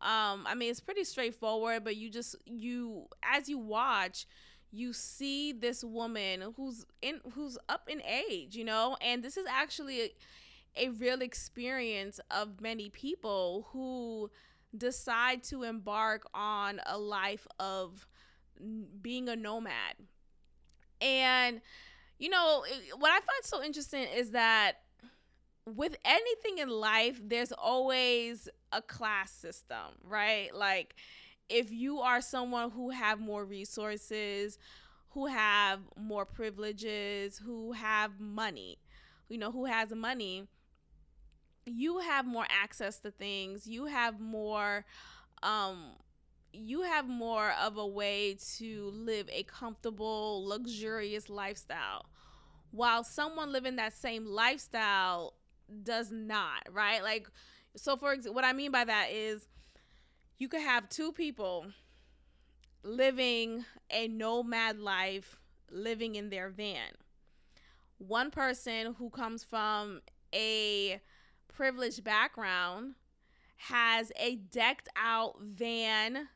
Um, 0.01 0.45
I 0.45 0.55
mean, 0.55 0.69
it's 0.69 0.79
pretty 0.79 1.03
straightforward, 1.03 1.83
but 1.83 1.95
you 1.95 2.09
just 2.09 2.35
you 2.45 3.05
as 3.23 3.47
you 3.47 3.57
watch, 3.57 4.25
you 4.73 4.91
see 4.91 5.51
this 5.51 5.83
woman 5.83 6.43
who's 6.57 6.85
in 7.01 7.19
who's 7.35 7.57
up 7.69 7.87
in 7.87 8.01
age, 8.01 8.55
you 8.55 8.65
know, 8.65 8.97
and 9.01 9.23
this 9.23 9.37
is 9.37 9.45
actually 9.47 10.01
a, 10.01 10.11
a 10.75 10.89
real 10.89 11.21
experience 11.21 12.19
of 12.31 12.59
many 12.59 12.89
people 12.89 13.67
who 13.71 14.31
decide 14.75 15.43
to 15.43 15.61
embark 15.61 16.23
on 16.33 16.81
a 16.87 16.97
life 16.97 17.45
of 17.59 18.07
being 19.01 19.29
a 19.29 19.35
nomad. 19.35 19.95
And 20.99 21.61
you 22.17 22.29
know, 22.29 22.63
what 22.97 23.11
I 23.11 23.19
find 23.19 23.43
so 23.43 23.63
interesting 23.63 24.07
is 24.15 24.31
that 24.31 24.77
with 25.65 25.95
anything 26.03 26.57
in 26.57 26.69
life, 26.69 27.21
there's 27.23 27.51
always 27.51 28.49
a 28.71 28.81
class 28.81 29.31
system, 29.31 29.99
right? 30.03 30.53
Like 30.53 30.95
if 31.49 31.71
you 31.71 31.99
are 31.99 32.21
someone 32.21 32.71
who 32.71 32.89
have 32.91 33.19
more 33.19 33.45
resources, 33.45 34.57
who 35.11 35.27
have 35.27 35.79
more 35.97 36.25
privileges, 36.25 37.37
who 37.39 37.73
have 37.73 38.19
money, 38.19 38.79
you 39.29 39.37
know, 39.37 39.51
who 39.51 39.65
has 39.65 39.91
money, 39.91 40.47
you 41.65 41.99
have 41.99 42.25
more 42.25 42.45
access 42.49 42.99
to 42.99 43.11
things. 43.11 43.67
You 43.67 43.85
have 43.85 44.19
more 44.19 44.85
um 45.43 45.93
you 46.53 46.83
have 46.83 47.07
more 47.07 47.53
of 47.61 47.77
a 47.77 47.87
way 47.87 48.37
to 48.57 48.91
live 48.95 49.29
a 49.31 49.43
comfortable, 49.43 50.45
luxurious 50.47 51.29
lifestyle. 51.29 52.05
While 52.71 53.03
someone 53.03 53.51
living 53.53 53.77
that 53.77 53.93
same 53.93 54.25
lifestyle 54.25 55.35
does 55.83 56.11
not, 56.11 56.67
right? 56.71 57.03
Like 57.03 57.27
so 57.75 57.97
for 57.97 58.13
example, 58.13 58.35
what 58.35 58.45
I 58.45 58.53
mean 58.53 58.71
by 58.71 58.85
that 58.85 59.09
is 59.11 59.47
you 60.37 60.47
could 60.47 60.61
have 60.61 60.89
two 60.89 61.11
people 61.11 61.67
living 62.83 63.65
a 63.89 64.07
nomad 64.07 64.79
life 64.79 65.39
living 65.71 66.15
in 66.15 66.29
their 66.29 66.49
van. 66.49 66.91
One 67.97 68.31
person 68.31 68.95
who 68.97 69.09
comes 69.09 69.43
from 69.43 70.01
a 70.33 70.99
privileged 71.47 72.03
background 72.03 72.95
has 73.57 74.11
a 74.19 74.35
decked 74.35 74.89
out 74.97 75.35
van, 75.41 76.27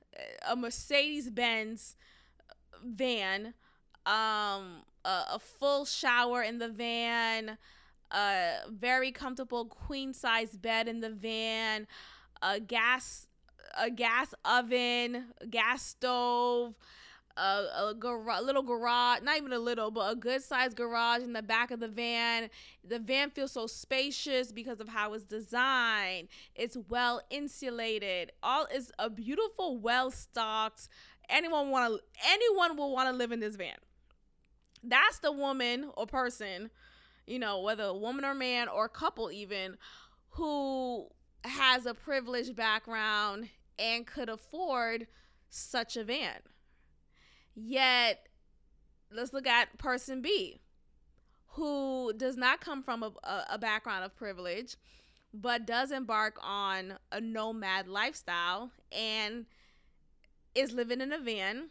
a 0.48 0.56
Mercedes 0.56 1.30
Benz 1.30 1.96
van, 2.84 3.54
um, 4.06 4.84
a, 5.04 5.24
a, 5.34 5.40
full 5.40 5.84
shower 5.84 6.42
in 6.42 6.60
the 6.60 6.70
van, 6.70 7.58
a 8.12 8.60
very 8.70 9.12
comfortable 9.12 9.66
queen 9.66 10.14
size 10.14 10.56
bed 10.56 10.88
in 10.88 11.02
the 11.02 11.10
van, 11.10 11.88
a 12.42 12.60
gas 12.62 13.27
a 13.78 13.90
gas 13.90 14.34
oven, 14.46 15.26
gas 15.50 15.84
stove, 15.84 16.76
a, 17.38 17.90
a, 17.90 17.96
gar- 17.98 18.42
little 18.42 18.64
garage, 18.64 19.22
not 19.22 19.38
even 19.38 19.54
a 19.54 19.60
little, 19.60 19.92
but 19.92 20.12
a 20.12 20.16
good 20.16 20.42
sized 20.42 20.76
garage 20.76 21.22
in 21.22 21.34
the 21.34 21.42
back 21.42 21.72
of 21.72 21.80
the 21.80 21.88
van. 21.88 22.50
The 22.88 23.00
van 23.00 23.30
feels 23.30 23.52
so 23.52 23.68
spacious 23.68 24.52
because 24.52 24.80
of 24.80 24.90
how 24.90 25.14
it's 25.14 25.24
designed. 25.24 26.30
It's 26.56 26.78
well 26.90 27.22
insulated. 27.30 28.32
All 28.42 28.66
is 28.74 28.92
a 28.98 29.10
beautiful, 29.10 29.78
well 29.78 30.12
stocked. 30.12 30.90
Anyone 31.30 31.70
want 31.70 31.94
to 31.94 32.02
anyone 32.32 32.78
will 32.78 32.92
want 32.92 33.10
to 33.10 33.16
live 33.16 33.32
in 33.32 33.40
this 33.40 33.56
van. 33.56 33.76
That's 34.84 35.20
the 35.20 35.32
woman 35.32 35.92
or 35.96 36.06
person, 36.06 36.70
you 37.26 37.40
know, 37.40 37.62
whether 37.62 37.84
a 37.84 37.94
woman 37.94 38.24
or 38.24 38.34
man 38.34 38.70
or 38.70 38.88
couple 38.88 39.32
even 39.32 39.78
who 40.32 41.08
has 41.44 41.86
a 41.86 41.94
privileged 41.94 42.56
background 42.56 43.50
and 43.80 44.06
could 44.06 44.30
afford 44.30 45.08
such 45.50 45.96
a 45.98 46.04
van. 46.04 46.40
Yet, 47.56 48.28
let's 49.12 49.34
look 49.34 49.48
at 49.48 49.78
person 49.78 50.22
B, 50.22 50.60
who 51.52 52.14
does 52.16 52.38
not 52.38 52.62
come 52.62 52.84
from 52.84 53.04
a, 53.04 53.12
a, 53.50 53.58
background 53.58 54.06
of 54.06 54.16
privilege, 54.16 54.76
but 55.34 55.66
does 55.66 55.92
embark 55.92 56.38
on 56.42 56.94
a 57.12 57.20
nomad 57.20 57.88
lifestyle 57.88 58.72
and 58.92 59.46
is 60.54 60.72
living 60.72 61.02
in 61.02 61.12
a 61.12 61.20
van. 61.20 61.70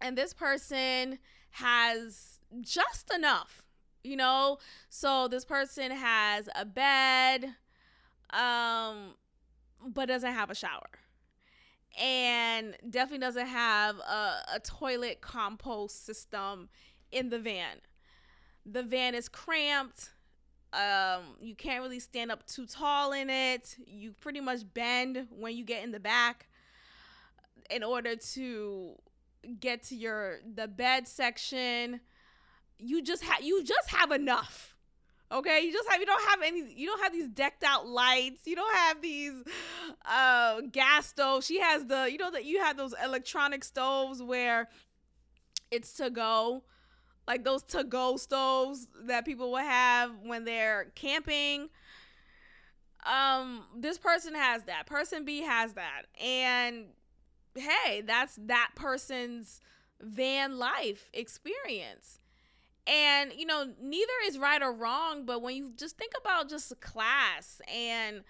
And 0.00 0.16
this 0.16 0.32
person 0.32 1.18
has 1.52 2.38
just 2.60 3.12
enough, 3.12 3.62
you 4.02 4.16
know? 4.16 4.58
So 4.88 5.28
this 5.28 5.44
person 5.44 5.90
has 5.90 6.48
a 6.54 6.64
bed, 6.64 7.56
um, 8.30 9.14
but 9.86 10.06
doesn't 10.06 10.32
have 10.32 10.50
a 10.50 10.54
shower 10.54 10.88
and 11.98 12.76
definitely 12.88 13.18
doesn't 13.18 13.46
have 13.46 13.98
a, 13.98 14.42
a 14.54 14.60
toilet 14.60 15.20
compost 15.20 16.04
system 16.06 16.68
in 17.10 17.30
the 17.30 17.38
van. 17.38 17.78
The 18.64 18.82
van 18.82 19.14
is 19.14 19.28
cramped. 19.28 20.10
Um, 20.72 21.36
you 21.40 21.54
can't 21.54 21.82
really 21.82 22.00
stand 22.00 22.30
up 22.30 22.46
too 22.46 22.66
tall 22.66 23.12
in 23.12 23.30
it. 23.30 23.76
You 23.86 24.12
pretty 24.12 24.40
much 24.40 24.60
bend 24.74 25.26
when 25.30 25.56
you 25.56 25.64
get 25.64 25.82
in 25.82 25.92
the 25.92 26.00
back 26.00 26.48
in 27.70 27.82
order 27.82 28.16
to 28.16 28.92
get 29.60 29.82
to 29.84 29.96
your 29.96 30.38
the 30.54 30.68
bed 30.68 31.08
section. 31.08 32.00
You 32.78 33.02
just 33.02 33.24
have 33.24 33.42
you 33.42 33.64
just 33.64 33.88
have 33.90 34.12
enough. 34.12 34.67
Okay, 35.30 35.60
you 35.60 35.72
just 35.72 35.86
have 35.90 36.00
you 36.00 36.06
don't 36.06 36.28
have 36.28 36.40
any 36.42 36.72
you 36.74 36.86
don't 36.86 37.02
have 37.02 37.12
these 37.12 37.28
decked 37.28 37.62
out 37.62 37.86
lights. 37.86 38.46
You 38.46 38.56
don't 38.56 38.74
have 38.74 39.02
these 39.02 39.34
uh 40.06 40.62
gas 40.72 41.06
stoves. 41.08 41.46
She 41.46 41.60
has 41.60 41.84
the 41.84 42.10
you 42.10 42.16
know 42.16 42.30
that 42.30 42.46
you 42.46 42.60
have 42.60 42.76
those 42.78 42.94
electronic 43.04 43.62
stoves 43.62 44.22
where 44.22 44.68
it's 45.70 45.92
to 45.94 46.10
go. 46.10 46.62
Like 47.26 47.44
those 47.44 47.62
to 47.64 47.84
go 47.84 48.16
stoves 48.16 48.88
that 49.04 49.24
people 49.26 49.50
will 49.52 49.58
have 49.58 50.12
when 50.22 50.44
they're 50.44 50.92
camping. 50.94 51.68
Um 53.04 53.64
this 53.76 53.98
person 53.98 54.34
has 54.34 54.64
that. 54.64 54.86
Person 54.86 55.24
B 55.24 55.42
has 55.42 55.74
that. 55.74 56.02
And 56.22 56.86
hey, 57.54 58.02
that's 58.02 58.38
that 58.46 58.70
person's 58.76 59.60
van 60.00 60.58
life 60.58 61.10
experience 61.12 62.20
and, 62.88 63.32
you 63.36 63.44
know, 63.44 63.66
neither 63.80 64.12
is 64.26 64.38
right 64.38 64.62
or 64.62 64.72
wrong, 64.72 65.26
but 65.26 65.42
when 65.42 65.54
you 65.54 65.72
just 65.76 65.98
think 65.98 66.12
about 66.18 66.48
just 66.48 66.80
class 66.80 67.60
and 67.72 68.22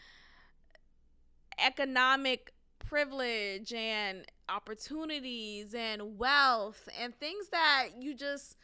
economic 1.64 2.52
privilege 2.80 3.72
and 3.72 4.24
opportunities 4.48 5.74
and 5.74 6.18
wealth 6.18 6.88
and 7.00 7.14
things 7.20 7.48
that 7.50 7.88
you 7.98 8.14
just 8.14 8.56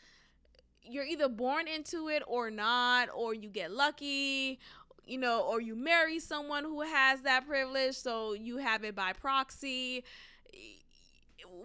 you're 0.82 1.04
either 1.04 1.28
born 1.28 1.66
into 1.68 2.08
it 2.08 2.22
or 2.26 2.50
not 2.50 3.08
or 3.14 3.34
you 3.34 3.48
get 3.50 3.70
lucky 3.70 4.58
you 5.04 5.18
know 5.18 5.42
or 5.42 5.60
you 5.60 5.74
marry 5.74 6.18
someone 6.18 6.64
who 6.64 6.80
has 6.80 7.20
that 7.22 7.46
privilege 7.46 7.94
so 7.94 8.32
you 8.32 8.56
have 8.56 8.82
it 8.82 8.94
by 8.94 9.12
proxy 9.12 10.02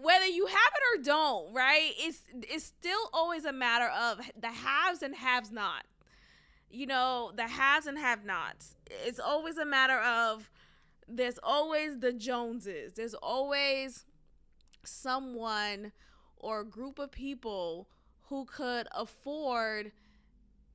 whether 0.02 0.26
you 0.26 0.46
have 0.46 0.56
it 0.56 0.98
or 0.98 1.02
don't, 1.02 1.54
right? 1.54 1.92
It's 1.98 2.24
it's 2.32 2.64
still 2.64 3.10
always 3.12 3.44
a 3.44 3.52
matter 3.52 3.88
of 3.88 4.20
the 4.40 4.48
haves 4.48 5.02
and 5.02 5.14
haves 5.14 5.50
not. 5.50 5.84
You 6.70 6.86
know, 6.86 7.32
the 7.34 7.48
haves 7.48 7.86
and 7.86 7.98
have 7.98 8.24
nots. 8.24 8.76
It's 9.04 9.18
always 9.18 9.58
a 9.58 9.64
matter 9.64 9.98
of 9.98 10.48
there's 11.08 11.38
always 11.42 11.98
the 11.98 12.12
Joneses. 12.12 12.92
There's 12.94 13.14
always 13.14 14.04
someone 14.84 15.92
or 16.36 16.60
a 16.60 16.64
group 16.64 16.98
of 16.98 17.10
people 17.10 17.88
who 18.28 18.44
could 18.44 18.86
afford 18.92 19.92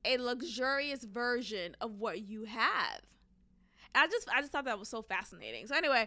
a 0.04 0.18
luxurious 0.18 1.04
version 1.04 1.74
of 1.80 1.98
what 1.98 2.20
you 2.28 2.44
have. 2.44 3.00
I 3.94 4.06
just 4.06 4.28
I 4.32 4.40
just 4.40 4.52
thought 4.52 4.66
that 4.66 4.78
was 4.78 4.88
so 4.88 5.02
fascinating. 5.02 5.66
So 5.66 5.74
anyway, 5.74 6.06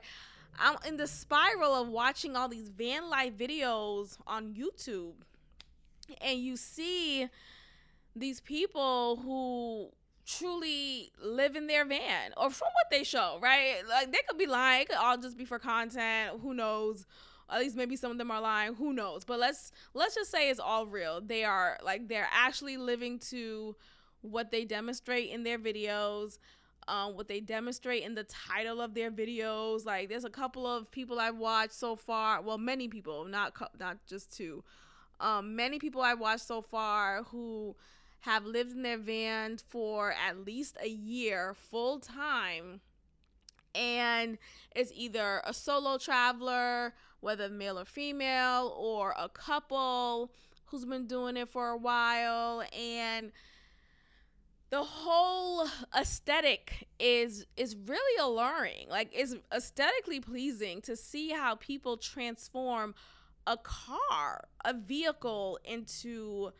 I'm 0.57 0.77
in 0.87 0.97
the 0.97 1.07
spiral 1.07 1.73
of 1.73 1.89
watching 1.89 2.35
all 2.35 2.49
these 2.49 2.69
van 2.69 3.09
life 3.09 3.37
videos 3.37 4.17
on 4.25 4.53
YouTube, 4.53 5.13
and 6.21 6.39
you 6.39 6.57
see 6.57 7.27
these 8.15 8.41
people 8.41 9.17
who 9.17 9.89
truly 10.25 11.11
live 11.21 11.55
in 11.55 11.67
their 11.67 11.85
van 11.85 12.31
or 12.37 12.49
from 12.49 12.67
what 12.67 12.91
they 12.91 13.03
show, 13.03 13.39
right? 13.41 13.81
Like 13.87 14.11
they 14.11 14.19
could 14.27 14.37
be 14.37 14.45
lying, 14.45 14.83
it 14.83 14.89
could 14.89 14.97
all 14.97 15.17
just 15.17 15.37
be 15.37 15.45
for 15.45 15.59
content. 15.59 16.39
Who 16.41 16.53
knows? 16.53 17.05
At 17.49 17.61
least 17.61 17.75
maybe 17.75 17.95
some 17.95 18.11
of 18.11 18.17
them 18.19 18.29
are 18.29 18.41
lying. 18.41 18.75
Who 18.75 18.93
knows? 18.93 19.25
But 19.25 19.39
let's 19.39 19.71
let's 19.93 20.15
just 20.15 20.29
say 20.29 20.49
it's 20.49 20.59
all 20.59 20.85
real. 20.85 21.19
They 21.19 21.43
are 21.43 21.79
like 21.83 22.07
they're 22.07 22.29
actually 22.31 22.77
living 22.77 23.19
to 23.29 23.75
what 24.21 24.51
they 24.51 24.65
demonstrate 24.65 25.31
in 25.31 25.43
their 25.43 25.57
videos 25.57 26.37
um, 26.89 27.15
what 27.15 27.27
they 27.27 27.39
demonstrate 27.39 28.03
in 28.03 28.15
the 28.15 28.23
title 28.23 28.81
of 28.81 28.93
their 28.93 29.11
videos. 29.11 29.85
Like, 29.85 30.09
there's 30.09 30.25
a 30.25 30.29
couple 30.29 30.65
of 30.65 30.89
people 30.91 31.19
I've 31.19 31.37
watched 31.37 31.73
so 31.73 31.95
far. 31.95 32.41
Well, 32.41 32.57
many 32.57 32.87
people, 32.87 33.25
not 33.25 33.53
not 33.79 33.97
just 34.07 34.35
two. 34.35 34.63
Um, 35.19 35.55
many 35.55 35.79
people 35.79 36.01
I've 36.01 36.19
watched 36.19 36.47
so 36.47 36.61
far 36.61 37.23
who 37.23 37.75
have 38.21 38.45
lived 38.45 38.71
in 38.71 38.81
their 38.81 38.97
van 38.97 39.57
for 39.69 40.13
at 40.13 40.45
least 40.45 40.77
a 40.81 40.89
year 40.89 41.53
full 41.53 41.99
time, 41.99 42.81
and 43.75 44.37
it's 44.75 44.91
either 44.95 45.41
a 45.45 45.53
solo 45.53 45.97
traveler, 45.97 46.93
whether 47.19 47.49
male 47.49 47.77
or 47.77 47.85
female, 47.85 48.73
or 48.77 49.13
a 49.17 49.29
couple 49.29 50.31
who's 50.65 50.85
been 50.85 51.07
doing 51.07 51.37
it 51.37 51.49
for 51.49 51.69
a 51.69 51.77
while, 51.77 52.63
and 52.77 53.31
the 54.69 54.83
whole 54.83 55.67
aesthetic 55.97 56.87
is 56.99 57.45
is 57.57 57.75
really 57.75 58.21
alluring. 58.21 58.87
Like 58.89 59.09
it's 59.11 59.35
aesthetically 59.53 60.19
pleasing 60.19 60.81
to 60.81 60.95
see 60.95 61.29
how 61.29 61.55
people 61.55 61.97
transform 61.97 62.93
a 63.47 63.57
car 63.57 64.47
a 64.63 64.73
vehicle 64.73 65.59
into 65.63 66.51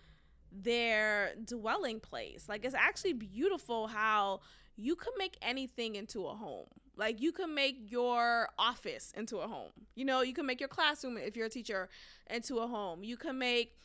their 0.52 1.34
dwelling 1.45 2.00
place. 2.00 2.45
Like 2.50 2.65
it's 2.65 2.76
actually 2.76 3.13
beautiful 3.13 3.88
how 3.88 4.41
you 4.76 4.95
can 4.95 5.13
make 5.17 5.38
anything 5.41 5.95
into 5.95 6.26
a 6.26 6.34
home. 6.34 6.67
Like 6.98 7.22
you 7.22 7.32
can 7.32 7.54
make 7.54 7.91
your 7.91 8.50
office 8.58 9.13
into 9.15 9.38
a 9.38 9.48
home. 9.48 9.72
You 9.95 10.06
know 10.06 10.22
you 10.22 10.34
can 10.34 10.48
make 10.48 10.60
your 10.60 10.69
classroom 10.69 11.17
if 11.17 11.38
you're 11.38 11.45
a 11.45 11.50
teacher 11.50 11.89
into 12.28 12.58
a 12.58 12.67
home. 12.67 13.04
You 13.04 13.17
can 13.17 13.38
make 13.38 13.76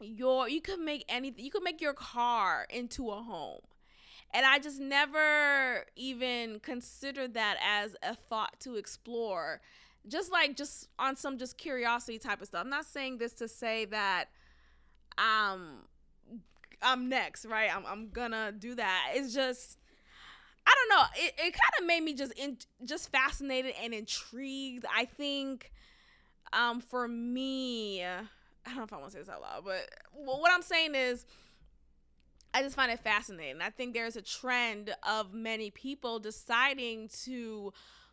your 0.00 0.48
you 0.48 0.60
could 0.60 0.80
make 0.80 1.04
anything 1.08 1.44
you 1.44 1.50
could 1.50 1.62
make 1.62 1.80
your 1.80 1.94
car 1.94 2.66
into 2.70 3.10
a 3.10 3.16
home. 3.16 3.60
And 4.32 4.46
i 4.46 4.58
just 4.58 4.80
never 4.80 5.84
even 5.96 6.60
considered 6.60 7.34
that 7.34 7.56
as 7.64 7.96
a 8.02 8.14
thought 8.14 8.58
to 8.60 8.76
explore. 8.76 9.60
Just 10.08 10.32
like 10.32 10.56
just 10.56 10.88
on 10.98 11.16
some 11.16 11.36
just 11.36 11.58
curiosity 11.58 12.18
type 12.18 12.40
of 12.40 12.46
stuff. 12.46 12.62
I'm 12.62 12.70
not 12.70 12.86
saying 12.86 13.18
this 13.18 13.34
to 13.34 13.48
say 13.48 13.84
that 13.86 14.26
um 15.18 15.84
i'm 16.82 17.08
next 17.08 17.44
right? 17.44 17.74
I'm, 17.74 17.84
I'm 17.86 18.08
gonna 18.10 18.52
do 18.52 18.74
that. 18.76 19.12
It's 19.14 19.34
just 19.34 19.78
i 20.66 20.74
don't 20.74 20.98
know. 20.98 21.04
It, 21.16 21.34
it 21.38 21.52
kind 21.52 21.80
of 21.80 21.86
made 21.86 22.02
me 22.02 22.14
just 22.14 22.32
in 22.38 22.56
just 22.84 23.10
fascinated 23.10 23.74
and 23.82 23.92
intrigued 23.92 24.84
i 24.94 25.04
think 25.04 25.72
um 26.52 26.80
for 26.80 27.06
me 27.06 28.04
I 28.66 28.70
don't 28.70 28.78
know 28.78 28.84
if 28.84 28.92
I 28.92 28.96
want 28.96 29.10
to 29.10 29.12
say 29.12 29.18
this 29.20 29.28
out 29.28 29.40
loud, 29.40 29.64
but 29.64 29.88
what 30.12 30.52
I'm 30.52 30.62
saying 30.62 30.94
is, 30.94 31.24
I 32.52 32.62
just 32.62 32.74
find 32.74 32.90
it 32.90 32.98
fascinating. 33.00 33.62
I 33.62 33.70
think 33.70 33.94
there's 33.94 34.16
a 34.16 34.22
trend 34.22 34.94
of 35.08 35.32
many 35.32 35.70
people 35.70 36.18
deciding 36.18 37.08
to 37.24 37.72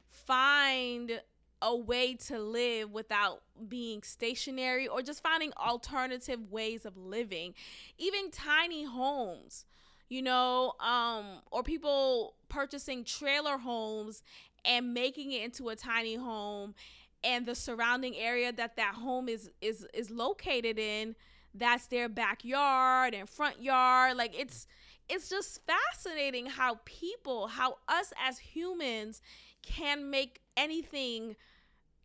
find 0.09 1.21
a 1.61 1.75
way 1.75 2.13
to 2.13 2.39
live 2.39 2.91
without 2.91 3.41
being 3.67 4.03
stationary 4.03 4.87
or 4.87 5.01
just 5.01 5.23
finding 5.23 5.51
alternative 5.53 6.51
ways 6.51 6.85
of 6.85 6.95
living. 6.97 7.55
Even 7.97 8.29
tiny 8.29 8.83
homes, 8.83 9.65
you 10.07 10.21
know, 10.21 10.73
um, 10.79 11.41
or 11.51 11.63
people 11.63 12.35
purchasing 12.47 13.03
trailer 13.03 13.57
homes 13.57 14.21
and 14.63 14.93
making 14.93 15.31
it 15.31 15.43
into 15.43 15.69
a 15.69 15.75
tiny 15.75 16.15
home 16.15 16.75
and 17.23 17.45
the 17.45 17.55
surrounding 17.55 18.15
area 18.15 18.51
that 18.51 18.75
that 18.77 18.95
home 18.95 19.27
is 19.29 19.49
is 19.61 19.85
is 19.93 20.09
located 20.09 20.79
in 20.79 21.15
that's 21.53 21.87
their 21.87 22.07
backyard 22.09 23.13
and 23.13 23.29
front 23.29 23.61
yard. 23.61 24.17
Like 24.17 24.37
it's 24.37 24.67
it's 25.09 25.29
just 25.29 25.61
fascinating 25.65 26.47
how 26.47 26.79
people 26.85 27.47
how 27.47 27.77
us 27.87 28.13
as 28.25 28.39
humans 28.39 29.21
can 29.63 30.09
make 30.09 30.41
anything 30.55 31.35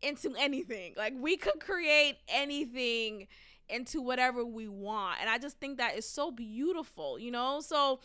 into 0.00 0.34
anything. 0.38 0.94
Like 0.96 1.14
we 1.16 1.36
could 1.36 1.60
create 1.60 2.16
anything 2.28 3.28
into 3.68 4.00
whatever 4.00 4.44
we 4.44 4.68
want. 4.68 5.18
And 5.20 5.30
i 5.30 5.38
just 5.38 5.58
think 5.60 5.78
that 5.78 5.96
is 5.96 6.08
so 6.08 6.30
beautiful 6.30 7.18
you 7.18 7.30
know? 7.30 7.60
So 7.60 8.00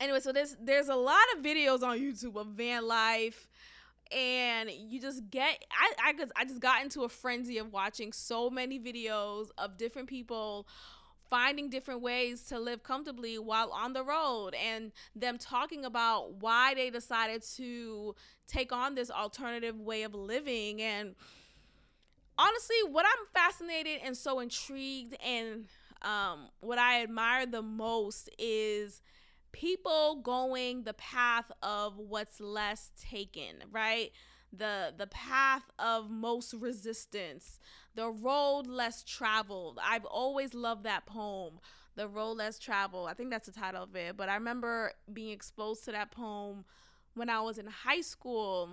anyway 0.00 0.20
so 0.20 0.32
there's 0.32 0.56
there's 0.60 0.88
a 0.88 0.96
lot 0.96 1.22
of 1.36 1.44
videos 1.44 1.82
on 1.82 1.98
youtube 1.98 2.34
of 2.36 2.48
van 2.48 2.86
life 2.86 3.48
and 4.14 4.70
you 4.70 5.00
just 5.00 5.30
get 5.30 5.64
I 5.70 6.10
I 6.10 6.26
I 6.36 6.44
just 6.44 6.60
got 6.60 6.82
into 6.82 7.02
a 7.02 7.08
frenzy 7.08 7.58
of 7.58 7.72
watching 7.72 8.12
so 8.12 8.50
many 8.50 8.78
videos 8.78 9.48
of 9.58 9.76
different 9.76 10.08
people 10.08 10.66
finding 11.30 11.70
different 11.70 12.02
ways 12.02 12.42
to 12.44 12.58
live 12.58 12.82
comfortably 12.82 13.38
while 13.38 13.70
on 13.72 13.94
the 13.94 14.04
road 14.04 14.50
and 14.54 14.92
them 15.16 15.38
talking 15.38 15.82
about 15.82 16.34
why 16.34 16.74
they 16.74 16.90
decided 16.90 17.42
to 17.56 18.14
take 18.46 18.70
on 18.70 18.94
this 18.94 19.10
alternative 19.10 19.80
way 19.80 20.02
of 20.02 20.14
living. 20.14 20.82
And 20.82 21.14
honestly 22.38 22.76
what 22.90 23.06
I'm 23.06 23.26
fascinated 23.32 24.00
and 24.04 24.16
so 24.16 24.40
intrigued 24.40 25.16
and 25.24 25.64
um, 26.02 26.48
what 26.60 26.78
I 26.78 27.02
admire 27.02 27.46
the 27.46 27.62
most 27.62 28.28
is 28.38 29.00
people 29.52 30.20
going 30.22 30.82
the 30.82 30.94
path 30.94 31.50
of 31.62 31.98
what's 31.98 32.40
less 32.40 32.90
taken, 33.00 33.56
right? 33.70 34.10
The 34.52 34.92
the 34.96 35.06
path 35.06 35.70
of 35.78 36.10
most 36.10 36.54
resistance, 36.54 37.58
the 37.94 38.10
road 38.10 38.66
less 38.66 39.02
traveled. 39.02 39.78
I've 39.82 40.04
always 40.04 40.54
loved 40.54 40.84
that 40.84 41.06
poem. 41.06 41.60
The 41.94 42.08
road 42.08 42.38
less 42.38 42.58
traveled. 42.58 43.08
I 43.08 43.14
think 43.14 43.30
that's 43.30 43.46
the 43.46 43.52
title 43.52 43.82
of 43.82 43.94
it. 43.94 44.16
But 44.16 44.28
I 44.28 44.34
remember 44.34 44.92
being 45.12 45.30
exposed 45.30 45.84
to 45.84 45.92
that 45.92 46.10
poem 46.10 46.64
when 47.14 47.28
I 47.28 47.40
was 47.40 47.58
in 47.58 47.66
high 47.66 48.00
school. 48.00 48.70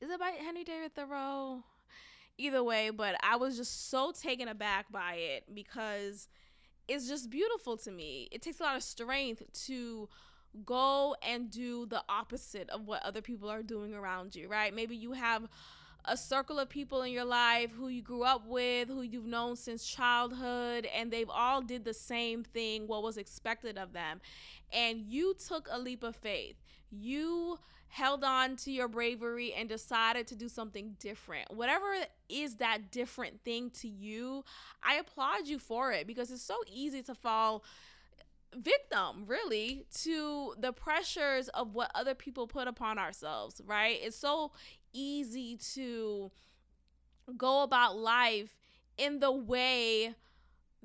Is 0.00 0.10
it 0.10 0.18
by 0.20 0.32
Henry 0.38 0.64
David 0.64 0.94
Thoreau? 0.94 1.62
Either 2.36 2.64
way, 2.64 2.90
but 2.90 3.14
I 3.22 3.36
was 3.36 3.56
just 3.56 3.88
so 3.88 4.10
taken 4.10 4.48
aback 4.48 4.90
by 4.90 5.14
it 5.14 5.54
because 5.54 6.28
is 6.88 7.08
just 7.08 7.30
beautiful 7.30 7.76
to 7.78 7.90
me. 7.90 8.28
It 8.30 8.42
takes 8.42 8.60
a 8.60 8.62
lot 8.62 8.76
of 8.76 8.82
strength 8.82 9.42
to 9.66 10.08
go 10.64 11.16
and 11.26 11.50
do 11.50 11.86
the 11.86 12.02
opposite 12.08 12.70
of 12.70 12.86
what 12.86 13.02
other 13.02 13.20
people 13.20 13.50
are 13.50 13.62
doing 13.62 13.94
around 13.94 14.36
you, 14.36 14.48
right? 14.48 14.74
Maybe 14.74 14.96
you 14.96 15.12
have 15.12 15.48
a 16.04 16.16
circle 16.16 16.58
of 16.58 16.68
people 16.68 17.02
in 17.02 17.12
your 17.12 17.24
life 17.24 17.70
who 17.76 17.88
you 17.88 18.02
grew 18.02 18.22
up 18.22 18.46
with, 18.46 18.88
who 18.88 19.02
you've 19.02 19.26
known 19.26 19.56
since 19.56 19.84
childhood, 19.86 20.86
and 20.94 21.10
they've 21.10 21.30
all 21.30 21.62
did 21.62 21.84
the 21.84 21.94
same 21.94 22.44
thing, 22.44 22.86
what 22.86 23.02
was 23.02 23.16
expected 23.16 23.78
of 23.78 23.92
them. 23.92 24.20
And 24.72 25.00
you 25.00 25.34
took 25.34 25.66
a 25.70 25.78
leap 25.78 26.02
of 26.02 26.14
faith. 26.14 26.56
You 26.90 27.58
held 27.94 28.24
on 28.24 28.56
to 28.56 28.72
your 28.72 28.88
bravery 28.88 29.54
and 29.54 29.68
decided 29.68 30.26
to 30.26 30.34
do 30.34 30.48
something 30.48 30.96
different. 30.98 31.48
Whatever 31.54 31.94
is 32.28 32.56
that 32.56 32.90
different 32.90 33.44
thing 33.44 33.70
to 33.70 33.86
you, 33.86 34.44
I 34.82 34.96
applaud 34.96 35.46
you 35.46 35.60
for 35.60 35.92
it 35.92 36.04
because 36.04 36.32
it's 36.32 36.42
so 36.42 36.56
easy 36.66 37.02
to 37.04 37.14
fall 37.14 37.62
victim 38.52 39.26
really 39.28 39.86
to 40.02 40.56
the 40.58 40.72
pressures 40.72 41.48
of 41.50 41.76
what 41.76 41.92
other 41.94 42.16
people 42.16 42.48
put 42.48 42.66
upon 42.66 42.98
ourselves, 42.98 43.60
right? 43.64 44.00
It's 44.02 44.18
so 44.18 44.50
easy 44.92 45.56
to 45.74 46.32
go 47.36 47.62
about 47.62 47.96
life 47.96 48.56
in 48.98 49.20
the 49.20 49.30
way 49.30 50.16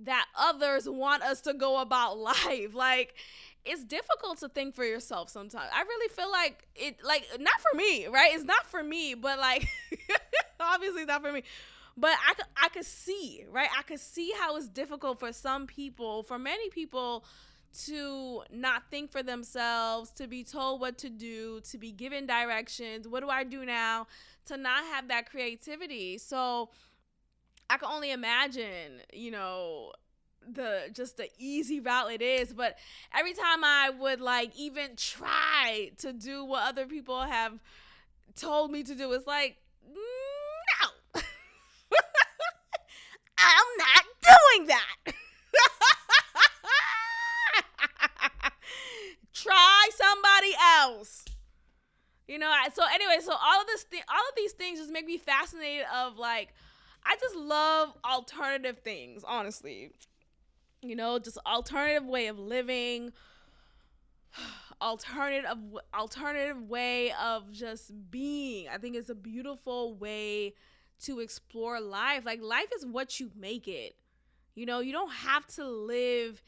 that 0.04 0.26
others 0.38 0.88
want 0.88 1.24
us 1.24 1.42
to 1.42 1.54
go 1.54 1.80
about 1.80 2.18
life. 2.18 2.74
Like 2.74 3.16
it's 3.66 3.84
difficult 3.84 4.40
to 4.40 4.50
think 4.50 4.76
for 4.76 4.86
yourself 4.86 5.30
sometimes. 5.30 5.70
I 5.74 5.82
really 5.82 6.10
feel 6.10 6.32
like 6.32 6.68
it 6.76 7.04
like 7.04 7.28
not 7.40 7.60
for 7.62 7.78
me, 7.78 8.08
right? 8.08 8.34
It's 8.34 8.46
not 8.46 8.66
for 8.66 8.84
me, 8.84 9.14
but 9.14 9.40
like 9.40 9.68
obviously 10.60 11.02
it's 11.02 11.10
not 11.10 11.22
for 11.22 11.32
me. 11.32 11.44
But 11.98 12.12
I 12.28 12.34
could 12.34 12.46
I 12.56 12.70
could 12.70 12.86
see, 12.86 13.44
right? 13.52 13.70
I 13.78 13.84
could 13.84 14.00
see 14.00 14.34
how 14.40 14.56
it's 14.56 14.68
difficult 14.68 15.20
for 15.20 15.34
some 15.34 15.68
people, 15.68 16.24
for 16.24 16.40
many 16.40 16.70
people 16.70 17.26
to 17.86 18.44
not 18.52 18.84
think 18.90 19.12
for 19.12 19.22
themselves, 19.22 20.10
to 20.12 20.28
be 20.28 20.44
told 20.44 20.82
what 20.82 20.98
to 21.00 21.10
do, 21.10 21.62
to 21.70 21.78
be 21.78 21.92
given 21.92 22.26
directions. 22.26 23.08
What 23.08 23.22
do 23.22 23.30
I 23.30 23.44
do 23.44 23.66
now? 23.66 24.08
To 24.46 24.58
not 24.58 24.84
have 24.86 25.08
that 25.10 25.30
creativity. 25.30 26.18
So 26.18 26.70
I 27.70 27.78
can 27.78 27.90
only 27.92 28.12
imagine, 28.12 29.02
you 29.14 29.32
know, 29.32 29.92
the 30.52 30.90
just 30.94 31.18
the 31.18 31.30
easy 31.38 31.80
route 31.80 32.12
it 32.12 32.22
is 32.22 32.54
but 32.54 32.78
every 33.14 33.34
time 33.34 33.64
i 33.64 33.90
would 33.90 34.22
like 34.22 34.52
even 34.58 34.96
try 34.96 35.92
to 35.98 36.14
do 36.14 36.44
what 36.44 36.68
other 36.68 36.88
people 36.88 37.22
have 37.22 37.60
told 38.36 38.72
me 38.72 38.82
to 38.82 38.96
do 38.96 39.12
it's 39.12 39.28
like 39.28 39.58
no. 39.86 41.22
I'm 43.38 43.78
not 43.78 44.04
doing 44.22 44.68
that. 44.68 44.96
Try 49.34 49.90
somebody 49.96 50.54
else. 50.78 51.26
You 52.28 52.38
know 52.38 52.52
so 52.74 52.84
anyway 52.94 53.18
so 53.24 53.32
all 53.32 53.62
of 53.62 53.68
this 53.68 53.84
thing 53.84 54.02
all 54.08 54.30
of 54.30 54.36
these 54.36 54.52
things 54.52 54.80
just 54.80 54.92
make 54.92 55.06
me 55.08 55.18
fascinated 55.18 55.86
of 55.96 56.18
like 56.18 56.54
I 57.06 57.16
just 57.20 57.36
love 57.36 57.94
alternative 58.06 58.80
things, 58.84 59.24
honestly. 59.28 59.92
You 60.82 60.96
know 60.96 61.20
just 61.20 61.38
alternative 61.46 62.06
way 62.06 62.28
of 62.28 62.40
living 62.40 63.12
alternative 64.82 65.50
alternative 65.94 66.70
way 66.70 67.12
of 67.14 67.52
just 67.52 67.92
being. 68.12 68.68
I 68.70 68.78
think 68.78 68.96
it's 68.96 69.10
a 69.10 69.16
beautiful 69.16 69.96
way 69.96 70.54
to 71.04 71.20
explore 71.20 71.80
life. 71.80 72.26
Like 72.26 72.42
life 72.42 72.70
is 72.76 72.86
what 72.86 73.20
you 73.20 73.32
make 73.36 73.68
it. 73.68 73.96
You 74.56 74.66
know 74.66 74.80
you 74.80 74.92
don't 74.92 75.12
have 75.12 75.46
to 75.56 75.68
live 75.68 76.42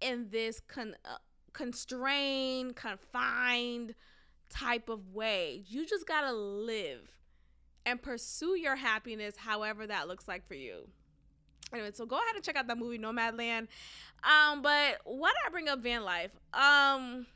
in 0.00 0.28
this 0.30 0.60
con- 0.60 0.96
uh, 1.04 1.18
constrained 1.52 2.76
confined 2.76 3.94
type 4.50 4.88
of 4.88 5.14
way. 5.14 5.62
You 5.66 5.86
just 5.86 6.06
gotta 6.06 6.32
live 6.32 7.17
and 7.88 8.02
pursue 8.02 8.56
your 8.56 8.76
happiness 8.76 9.34
however 9.36 9.86
that 9.86 10.08
looks 10.08 10.28
like 10.28 10.46
for 10.46 10.54
you 10.54 10.88
Anyway, 11.72 11.90
so 11.92 12.06
go 12.06 12.16
ahead 12.16 12.34
and 12.34 12.44
check 12.44 12.56
out 12.56 12.66
that 12.66 12.78
movie 12.78 12.98
Nomadland. 12.98 13.68
Um, 14.24 14.62
but 14.62 15.00
why 15.04 15.30
did 15.30 15.46
I 15.46 15.50
bring 15.50 15.68
up 15.68 15.80
van 15.80 16.02
life? 16.02 16.30
Um, 16.54 17.26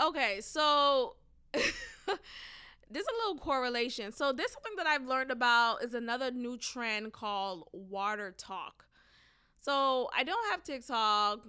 okay, 0.00 0.40
so 0.40 1.16
there's 1.52 1.66
a 2.06 3.26
little 3.26 3.38
correlation. 3.38 4.12
So 4.12 4.32
there's 4.32 4.52
something 4.52 4.74
that 4.76 4.86
I've 4.86 5.06
learned 5.06 5.30
about 5.30 5.82
is 5.82 5.94
another 5.94 6.30
new 6.30 6.58
trend 6.58 7.12
called 7.12 7.68
WaterTok. 7.74 8.84
So 9.58 10.10
I 10.14 10.24
don't 10.24 10.50
have 10.50 10.62
TikTok. 10.62 11.40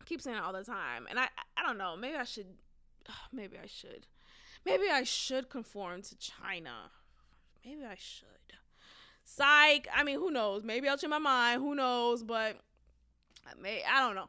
I 0.00 0.04
keep 0.06 0.22
saying 0.22 0.38
it 0.38 0.42
all 0.42 0.54
the 0.54 0.64
time, 0.64 1.06
and 1.10 1.18
I 1.18 1.28
I 1.56 1.66
don't 1.66 1.76
know. 1.76 1.96
Maybe 1.96 2.16
I 2.16 2.24
should. 2.24 2.46
Maybe 3.32 3.58
I 3.62 3.66
should. 3.66 4.06
Maybe 4.64 4.84
I 4.90 5.02
should 5.02 5.50
conform 5.50 6.02
to 6.02 6.16
China. 6.18 6.90
Maybe 7.64 7.84
I 7.84 7.96
should. 7.98 8.28
Psych. 9.24 9.88
I 9.94 10.04
mean, 10.04 10.18
who 10.18 10.30
knows? 10.30 10.64
Maybe 10.64 10.88
I'll 10.88 10.98
change 10.98 11.10
my 11.10 11.18
mind. 11.18 11.60
Who 11.60 11.74
knows? 11.74 12.22
But 12.22 12.58
I 13.46 13.60
may 13.60 13.82
I 13.88 14.00
don't 14.00 14.14
know. 14.14 14.28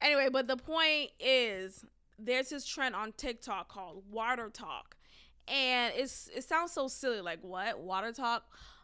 Anyway, 0.00 0.28
but 0.32 0.48
the 0.48 0.56
point 0.56 1.10
is 1.20 1.84
there's 2.18 2.50
this 2.50 2.66
trend 2.66 2.94
on 2.94 3.12
TikTok 3.12 3.68
called 3.68 4.02
WaterTok. 4.12 4.96
And 5.48 5.92
it's 5.96 6.28
it 6.34 6.44
sounds 6.44 6.72
so 6.72 6.88
silly, 6.88 7.20
like 7.20 7.40
what? 7.42 7.84
WaterTok? 7.84 8.40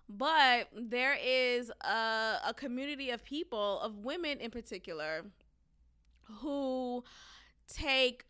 But 0.09 0.69
there 0.75 1.17
is 1.23 1.71
a, 1.83 2.37
a 2.47 2.55
community 2.57 3.11
of 3.11 3.25
people, 3.25 3.81
of 3.81 3.99
women 3.99 4.39
in 4.39 4.51
particular, 4.51 5.27
who 6.41 7.05
take 7.69 8.25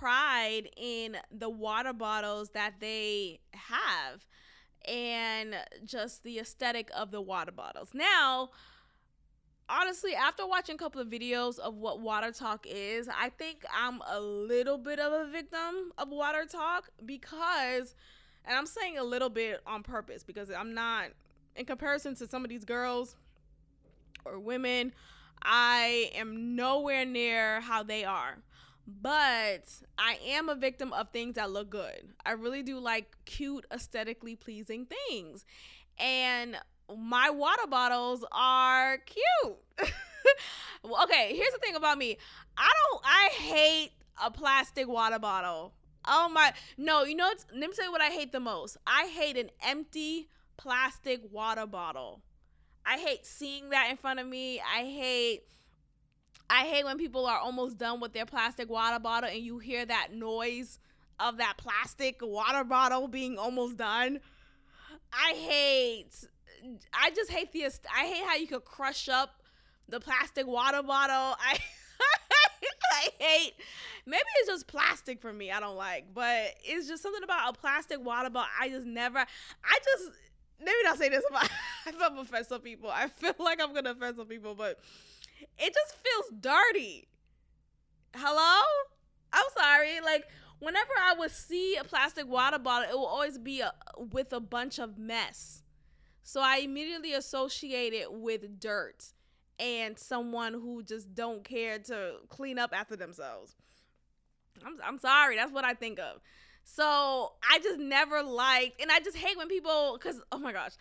pride 0.00 0.70
in 0.78 1.18
the 1.30 1.50
water 1.50 1.92
bottles 1.92 2.50
that 2.50 2.74
they 2.80 3.38
have 3.52 4.26
and 4.88 5.54
just 5.84 6.22
the 6.22 6.38
aesthetic 6.38 6.90
of 6.96 7.10
the 7.10 7.20
water 7.20 7.52
bottles. 7.52 7.90
Now, 7.92 8.48
honestly, 9.68 10.14
after 10.14 10.46
watching 10.46 10.76
a 10.76 10.78
couple 10.78 11.02
of 11.02 11.08
videos 11.08 11.58
of 11.58 11.74
what 11.74 12.00
WaterTok 12.00 12.60
is, 12.64 13.08
I 13.08 13.28
think 13.28 13.66
I'm 13.74 14.00
a 14.10 14.18
little 14.18 14.78
bit 14.78 14.98
of 14.98 15.12
a 15.12 15.30
victim 15.30 15.92
of 15.98 16.08
WaterTok 16.08 16.84
because, 17.04 17.94
and 18.46 18.56
I'm 18.56 18.66
saying 18.66 18.96
a 18.96 19.04
little 19.04 19.28
bit 19.28 19.60
on 19.66 19.82
purpose 19.82 20.22
because 20.22 20.50
I'm 20.50 20.72
not, 20.72 21.08
in 21.56 21.66
comparison 21.66 22.14
to 22.16 22.26
some 22.26 22.42
of 22.42 22.48
these 22.48 22.64
girls 22.64 23.16
or 24.24 24.38
women, 24.38 24.94
I 25.42 26.10
am 26.14 26.56
nowhere 26.56 27.04
near 27.04 27.60
how 27.60 27.82
they 27.82 28.04
are. 28.04 28.38
But 29.02 29.64
I 29.98 30.18
am 30.28 30.48
a 30.48 30.54
victim 30.54 30.92
of 30.92 31.10
things 31.10 31.36
that 31.36 31.50
look 31.50 31.70
good. 31.70 32.08
I 32.24 32.32
really 32.32 32.62
do 32.62 32.78
like 32.78 33.16
cute, 33.24 33.66
aesthetically 33.72 34.36
pleasing 34.36 34.86
things. 34.86 35.44
And 35.98 36.56
my 36.96 37.30
water 37.30 37.66
bottles 37.68 38.24
are 38.32 38.98
cute. 38.98 39.56
okay, 41.02 41.34
here's 41.34 41.52
the 41.52 41.58
thing 41.62 41.76
about 41.76 41.98
me. 41.98 42.16
I 42.56 42.68
don't 42.68 43.02
I 43.04 43.28
hate 43.34 43.92
a 44.22 44.30
plastic 44.30 44.88
water 44.88 45.18
bottle. 45.18 45.72
Oh 46.06 46.28
my 46.28 46.52
no, 46.76 47.04
you 47.04 47.14
know 47.14 47.30
let 47.52 47.70
me 47.70 47.76
tell 47.76 47.86
you 47.86 47.92
what 47.92 48.02
I 48.02 48.08
hate 48.08 48.32
the 48.32 48.40
most. 48.40 48.76
I 48.86 49.06
hate 49.06 49.36
an 49.36 49.50
empty 49.62 50.28
plastic 50.56 51.20
water 51.30 51.66
bottle. 51.66 52.22
I 52.84 52.98
hate 52.98 53.26
seeing 53.26 53.70
that 53.70 53.88
in 53.90 53.96
front 53.96 54.20
of 54.20 54.26
me. 54.26 54.60
I 54.60 54.84
hate 54.84 55.42
I 56.50 56.64
hate 56.64 56.84
when 56.84 56.98
people 56.98 57.26
are 57.26 57.38
almost 57.38 57.78
done 57.78 58.00
with 58.00 58.12
their 58.12 58.26
plastic 58.26 58.68
water 58.68 58.98
bottle 58.98 59.30
and 59.30 59.38
you 59.40 59.58
hear 59.60 59.86
that 59.86 60.08
noise 60.12 60.80
of 61.20 61.36
that 61.38 61.54
plastic 61.58 62.18
water 62.20 62.64
bottle 62.64 63.06
being 63.06 63.38
almost 63.38 63.76
done. 63.76 64.18
I 65.12 65.32
hate 65.34 66.10
I 66.92 67.10
just 67.10 67.30
hate 67.30 67.52
the 67.52 67.64
I 67.64 68.04
hate 68.06 68.24
how 68.26 68.36
you 68.36 68.46
could 68.46 68.64
crush 68.64 69.08
up 69.08 69.42
the 69.88 70.00
plastic 70.00 70.46
water 70.46 70.82
bottle. 70.82 71.36
I 71.40 71.58
I 72.92 73.08
hate 73.18 73.54
maybe 74.06 74.22
it's 74.40 74.48
just 74.48 74.66
plastic 74.66 75.20
for 75.20 75.32
me. 75.32 75.50
I 75.50 75.60
don't 75.60 75.76
like, 75.76 76.06
but 76.12 76.54
it's 76.64 76.88
just 76.88 77.02
something 77.02 77.22
about 77.22 77.56
a 77.56 77.58
plastic 77.58 78.04
water 78.04 78.30
bottle. 78.30 78.50
I 78.60 78.68
just 78.68 78.86
never 78.86 79.18
I 79.18 79.78
just 79.84 80.10
maybe 80.58 80.76
not 80.84 80.98
say 80.98 81.08
this 81.08 81.24
about 81.30 81.48
I 81.86 81.92
feel 81.92 82.20
offend 82.20 82.46
some 82.46 82.60
people. 82.60 82.90
I 82.90 83.08
feel 83.08 83.34
like 83.38 83.60
I'm 83.62 83.72
gonna 83.72 83.92
offend 83.92 84.16
some 84.16 84.26
people, 84.26 84.54
but 84.54 84.78
it 85.58 85.74
just 85.74 85.96
feels 85.96 86.40
dirty. 86.40 87.08
Hello? 88.14 88.62
I'm 89.32 89.46
sorry. 89.56 90.00
Like 90.00 90.26
whenever 90.58 90.92
I 90.98 91.14
would 91.18 91.30
see 91.30 91.76
a 91.76 91.84
plastic 91.84 92.28
water 92.28 92.58
bottle, 92.58 92.88
it 92.90 92.94
will 92.94 93.06
always 93.06 93.38
be 93.38 93.60
a, 93.60 93.72
with 93.96 94.32
a 94.32 94.40
bunch 94.40 94.78
of 94.78 94.98
mess. 94.98 95.62
So 96.22 96.40
I 96.40 96.58
immediately 96.58 97.12
associate 97.12 97.92
it 97.92 98.12
with 98.12 98.60
dirt 98.60 99.12
and 99.58 99.98
someone 99.98 100.54
who 100.54 100.82
just 100.82 101.14
don't 101.14 101.44
care 101.44 101.78
to 101.78 102.14
clean 102.28 102.58
up 102.58 102.70
after 102.72 102.96
themselves. 102.96 103.56
I'm, 104.64 104.78
I'm 104.84 104.98
sorry, 104.98 105.36
that's 105.36 105.52
what 105.52 105.64
I 105.64 105.74
think 105.74 105.98
of. 105.98 106.20
So 106.64 107.32
I 107.50 107.58
just 107.58 107.78
never 107.78 108.22
liked, 108.22 108.80
and 108.80 108.92
I 108.92 109.00
just 109.00 109.16
hate 109.16 109.36
when 109.36 109.48
people, 109.48 109.98
because 109.98 110.20
oh 110.30 110.38
my 110.38 110.52
gosh, 110.52 110.72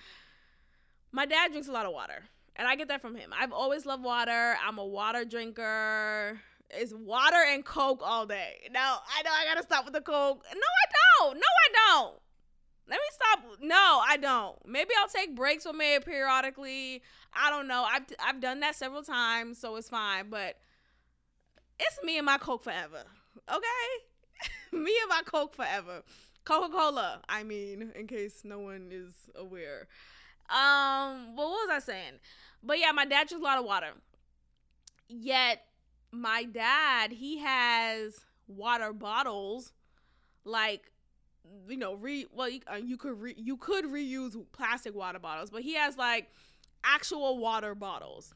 my 1.11 1.25
dad 1.25 1.51
drinks 1.51 1.67
a 1.67 1.71
lot 1.71 1.85
of 1.85 1.93
water, 1.93 2.23
and 2.59 2.67
I 2.67 2.75
get 2.75 2.89
that 2.89 3.01
from 3.01 3.15
him. 3.15 3.33
I've 3.35 3.53
always 3.53 3.85
loved 3.85 4.03
water. 4.03 4.55
I'm 4.67 4.77
a 4.77 4.85
water 4.85 5.23
drinker. 5.23 6.39
It's 6.69 6.93
water 6.93 7.37
and 7.47 7.63
Coke 7.63 8.01
all 8.03 8.27
day. 8.27 8.67
Now 8.71 8.99
I 9.17 9.23
know 9.23 9.31
I 9.31 9.45
gotta 9.45 9.63
stop 9.63 9.85
with 9.85 9.93
the 9.93 10.01
Coke. 10.01 10.43
No, 10.53 10.59
I 10.59 11.23
don't. 11.23 11.35
No, 11.35 11.41
I 11.41 11.87
don't. 11.87 12.15
Let 12.89 12.97
me 12.97 13.07
stop. 13.11 13.59
No, 13.61 14.01
I 14.05 14.17
don't. 14.17 14.57
Maybe 14.67 14.91
I'll 14.99 15.07
take 15.07 15.35
breaks 15.35 15.65
with 15.65 15.75
me 15.75 15.97
periodically. 16.05 17.01
I 17.33 17.49
don't 17.49 17.67
know. 17.67 17.87
I've 17.89 18.03
I've 18.23 18.41
done 18.41 18.59
that 18.59 18.75
several 18.75 19.03
times, 19.03 19.57
so 19.57 19.77
it's 19.77 19.89
fine. 19.89 20.29
But 20.29 20.57
it's 21.79 21.99
me 22.03 22.17
and 22.17 22.25
my 22.25 22.37
Coke 22.37 22.63
forever. 22.63 23.03
Okay, 23.49 24.71
me 24.77 24.91
and 25.01 25.09
my 25.09 25.21
Coke 25.25 25.55
forever. 25.55 26.03
Coca 26.43 26.69
Cola. 26.71 27.21
I 27.29 27.43
mean, 27.43 27.91
in 27.95 28.05
case 28.07 28.41
no 28.43 28.59
one 28.59 28.89
is 28.91 29.13
aware. 29.35 29.87
Um, 30.49 31.35
well, 31.35 31.51
what 31.51 31.67
was 31.67 31.69
I 31.71 31.79
saying? 31.79 32.13
But 32.63 32.79
yeah, 32.79 32.91
my 32.91 33.05
dad 33.05 33.27
drinks 33.27 33.43
a 33.43 33.45
lot 33.45 33.59
of 33.59 33.65
water. 33.65 33.91
Yet 35.07 35.63
my 36.11 36.43
dad, 36.43 37.11
he 37.11 37.39
has 37.39 38.19
water 38.47 38.93
bottles 38.93 39.71
like 40.43 40.91
you 41.67 41.77
know, 41.77 41.95
re 41.95 42.25
well, 42.33 42.49
you, 42.49 42.61
uh, 42.71 42.75
you 42.75 42.97
could 42.97 43.19
re, 43.19 43.33
you 43.37 43.57
could 43.57 43.85
reuse 43.85 44.35
plastic 44.51 44.95
water 44.95 45.19
bottles, 45.19 45.49
but 45.49 45.61
he 45.61 45.75
has 45.75 45.97
like 45.97 46.29
actual 46.83 47.37
water 47.37 47.75
bottles. 47.75 48.33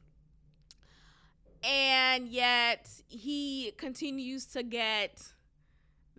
And 1.63 2.27
yet 2.27 2.89
he 3.07 3.71
continues 3.77 4.45
to 4.47 4.63
get 4.63 5.31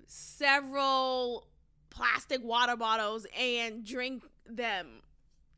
several 0.06 1.46
plastic 1.90 2.42
water 2.42 2.76
bottles 2.76 3.26
and 3.38 3.84
drink 3.84 4.24
them 4.46 5.02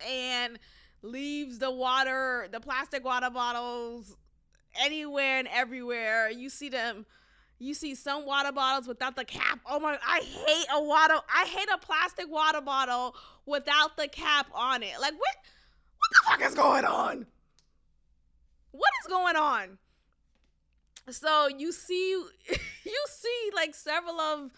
and 0.06 0.58
leaves 1.02 1.58
the 1.58 1.70
water, 1.70 2.48
the 2.50 2.60
plastic 2.60 3.04
water 3.04 3.30
bottles 3.30 4.16
anywhere 4.80 5.38
and 5.38 5.48
everywhere. 5.48 6.30
You 6.30 6.50
see 6.50 6.68
them 6.68 7.06
you 7.58 7.72
see 7.74 7.94
some 7.94 8.26
water 8.26 8.52
bottles 8.52 8.86
without 8.86 9.16
the 9.16 9.24
cap. 9.24 9.60
Oh 9.66 9.80
my, 9.80 9.98
I 10.06 10.20
hate 10.20 10.66
a 10.74 10.82
water, 10.82 11.14
I 11.34 11.46
hate 11.46 11.68
a 11.72 11.78
plastic 11.78 12.30
water 12.30 12.60
bottle 12.60 13.14
without 13.46 13.96
the 13.96 14.08
cap 14.08 14.46
on 14.52 14.82
it. 14.82 14.92
Like 15.00 15.14
what 15.14 15.36
what 15.98 16.10
the 16.10 16.18
fuck 16.28 16.42
is 16.42 16.54
going 16.54 16.84
on? 16.84 17.26
What 18.72 18.90
is 19.02 19.08
going 19.08 19.36
on? 19.36 19.78
So 21.10 21.48
you 21.48 21.72
see 21.72 22.10
you 22.84 23.04
see 23.08 23.50
like 23.54 23.74
several 23.74 24.20
of 24.20 24.50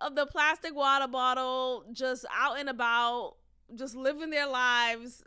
of 0.00 0.14
the 0.14 0.24
plastic 0.24 0.74
water 0.74 1.08
bottle 1.08 1.84
just 1.92 2.24
out 2.34 2.58
and 2.58 2.70
about, 2.70 3.34
just 3.74 3.94
living 3.94 4.30
their 4.30 4.46
lives, 4.46 5.22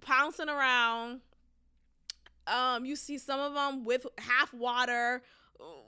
pouncing 0.00 0.48
around. 0.48 1.20
Um, 2.46 2.84
you 2.84 2.96
see 2.96 3.18
some 3.18 3.40
of 3.40 3.54
them 3.54 3.84
with 3.84 4.06
half 4.18 4.54
water, 4.54 5.22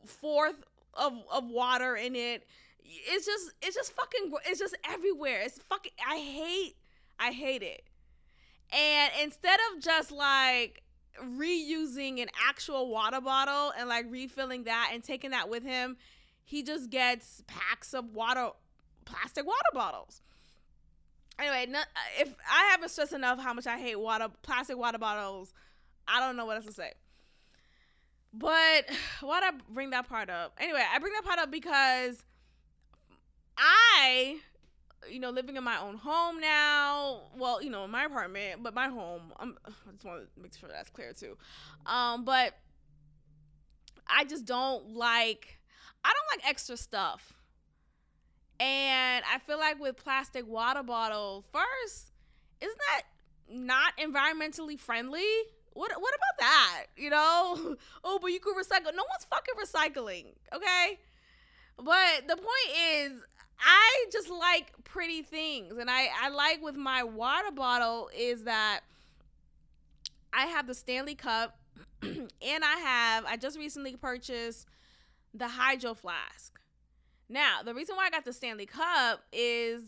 fourth 0.04 0.64
of 0.94 1.12
of 1.32 1.48
water 1.48 1.96
in 1.96 2.16
it. 2.16 2.44
It's 2.84 3.26
just 3.26 3.52
it's 3.62 3.76
just 3.76 3.92
fucking 3.92 4.32
it's 4.46 4.58
just 4.58 4.76
everywhere. 4.88 5.42
It's 5.42 5.58
fucking 5.58 5.92
I 6.06 6.16
hate 6.16 6.76
I 7.18 7.30
hate 7.32 7.62
it. 7.62 7.84
And 8.72 9.12
instead 9.22 9.58
of 9.72 9.82
just 9.82 10.10
like 10.10 10.82
reusing 11.22 12.20
an 12.22 12.28
actual 12.48 12.88
water 12.88 13.20
bottle 13.20 13.72
and 13.78 13.88
like 13.88 14.06
refilling 14.10 14.64
that 14.64 14.90
and 14.92 15.02
taking 15.02 15.30
that 15.30 15.48
with 15.48 15.64
him, 15.64 15.96
he 16.44 16.62
just 16.62 16.90
gets 16.90 17.42
packs 17.46 17.94
of 17.94 18.14
water 18.14 18.50
plastic 19.04 19.46
water 19.46 19.70
bottles. 19.72 20.22
Anyway, 21.38 21.66
not, 21.68 21.86
if 22.18 22.34
I 22.50 22.70
haven't 22.70 22.88
stressed 22.88 23.12
enough 23.12 23.40
how 23.40 23.54
much 23.54 23.66
I 23.66 23.78
hate 23.78 23.96
water 23.96 24.26
plastic 24.42 24.76
water 24.76 24.98
bottles, 24.98 25.52
I 26.06 26.20
don't 26.20 26.36
know 26.36 26.46
what 26.46 26.56
else 26.56 26.66
to 26.66 26.72
say. 26.72 26.92
But 28.32 28.90
why'd 29.20 29.42
I 29.42 29.52
bring 29.70 29.90
that 29.90 30.08
part 30.08 30.30
up? 30.30 30.54
Anyway, 30.58 30.82
I 30.92 30.98
bring 30.98 31.12
that 31.12 31.24
part 31.24 31.38
up 31.38 31.50
because 31.50 32.24
I, 33.56 34.38
you 35.08 35.20
know, 35.20 35.30
living 35.30 35.56
in 35.56 35.64
my 35.64 35.80
own 35.80 35.96
home 35.96 36.40
now. 36.40 37.22
Well, 37.36 37.62
you 37.62 37.70
know, 37.70 37.86
my 37.86 38.04
apartment, 38.04 38.62
but 38.62 38.74
my 38.74 38.88
home. 38.88 39.32
I'm, 39.38 39.56
I 39.66 39.92
just 39.92 40.04
want 40.04 40.22
to 40.22 40.40
make 40.40 40.54
sure 40.56 40.68
that's 40.68 40.90
clear 40.90 41.12
too. 41.12 41.36
Um, 41.86 42.24
but 42.24 42.54
I 44.08 44.24
just 44.24 44.44
don't 44.44 44.94
like. 44.94 45.58
I 46.04 46.12
don't 46.12 46.40
like 46.40 46.48
extra 46.48 46.76
stuff. 46.76 47.32
And 48.60 49.24
I 49.32 49.38
feel 49.46 49.58
like 49.58 49.80
with 49.80 49.96
plastic 49.96 50.46
water 50.46 50.82
bottle, 50.82 51.44
first, 51.52 52.12
isn't 52.60 52.78
that 52.78 53.02
not 53.50 53.96
environmentally 53.98 54.78
friendly? 54.78 55.26
What 55.72 55.92
what 56.00 56.14
about 56.14 56.38
that? 56.40 56.84
You 56.96 57.10
know? 57.10 57.76
Oh, 58.04 58.18
but 58.20 58.28
you 58.28 58.40
could 58.40 58.56
recycle. 58.56 58.94
No 58.94 59.04
one's 59.08 59.26
fucking 59.30 59.54
recycling, 59.62 60.26
okay? 60.54 60.98
But 61.76 62.26
the 62.28 62.36
point 62.36 62.78
is 62.96 63.12
I 63.60 64.06
just 64.12 64.30
like 64.30 64.72
pretty 64.84 65.22
things. 65.22 65.76
And 65.78 65.90
I, 65.90 66.08
I 66.22 66.28
like 66.30 66.62
with 66.62 66.76
my 66.76 67.02
water 67.04 67.50
bottle 67.50 68.10
is 68.16 68.44
that 68.44 68.80
I 70.32 70.46
have 70.46 70.66
the 70.66 70.74
Stanley 70.74 71.14
Cup 71.14 71.58
and 72.02 72.28
I 72.42 72.76
have 72.82 73.24
I 73.26 73.36
just 73.36 73.58
recently 73.58 73.96
purchased 73.96 74.66
the 75.34 75.48
Hydro 75.48 75.94
Flask. 75.94 76.57
Now, 77.28 77.62
the 77.64 77.74
reason 77.74 77.96
why 77.96 78.06
I 78.06 78.10
got 78.10 78.24
the 78.24 78.32
Stanley 78.32 78.66
Cup 78.66 79.22
is 79.32 79.82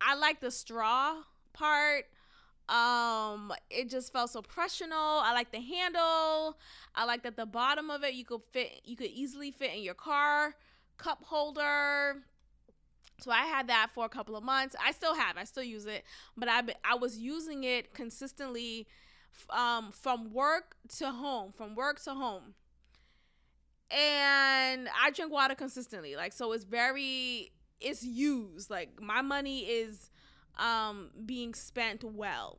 I 0.00 0.14
like 0.14 0.40
the 0.40 0.50
straw 0.50 1.16
part 1.52 2.06
um, 2.70 3.52
it 3.68 3.90
just 3.90 4.12
felt 4.12 4.30
so 4.30 4.42
professional. 4.42 4.96
I 4.96 5.32
like 5.32 5.50
the 5.50 5.60
handle. 5.60 6.56
I 6.94 7.04
like 7.04 7.24
that 7.24 7.36
the 7.36 7.44
bottom 7.44 7.90
of 7.90 8.04
it 8.04 8.14
you 8.14 8.24
could 8.24 8.42
fit 8.52 8.82
you 8.84 8.96
could 8.96 9.10
easily 9.10 9.50
fit 9.50 9.74
in 9.74 9.82
your 9.82 9.94
car 9.94 10.54
cup 10.96 11.24
holder. 11.24 12.22
So 13.20 13.32
I 13.32 13.44
had 13.44 13.68
that 13.68 13.88
for 13.92 14.04
a 14.04 14.08
couple 14.08 14.36
of 14.36 14.44
months. 14.44 14.76
I 14.82 14.92
still 14.92 15.14
have. 15.14 15.36
I 15.36 15.44
still 15.44 15.64
use 15.64 15.86
it, 15.86 16.04
but 16.36 16.48
I 16.48 16.62
I 16.84 16.94
was 16.94 17.18
using 17.18 17.64
it 17.64 17.92
consistently 17.92 18.86
um, 19.50 19.90
from 19.90 20.32
work 20.32 20.76
to 20.98 21.10
home, 21.10 21.52
from 21.52 21.74
work 21.74 22.00
to 22.04 22.14
home. 22.14 22.54
And 23.90 24.88
I 25.02 25.10
drink 25.10 25.32
water 25.32 25.54
consistently. 25.54 26.16
Like 26.16 26.32
so 26.32 26.52
it's 26.52 26.64
very 26.64 27.52
it's 27.80 28.04
used. 28.04 28.70
Like 28.70 29.00
my 29.00 29.22
money 29.22 29.60
is 29.60 30.10
um, 30.58 31.10
being 31.26 31.54
spent 31.54 32.04
well. 32.04 32.58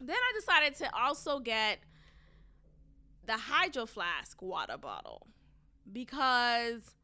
Then 0.00 0.16
I 0.16 0.32
decided 0.38 0.74
to 0.78 0.94
also 0.94 1.38
get 1.40 1.78
the 3.26 3.34
Hydro 3.36 3.86
Flask 3.86 4.40
water 4.42 4.76
bottle. 4.78 5.26
because 5.92 6.94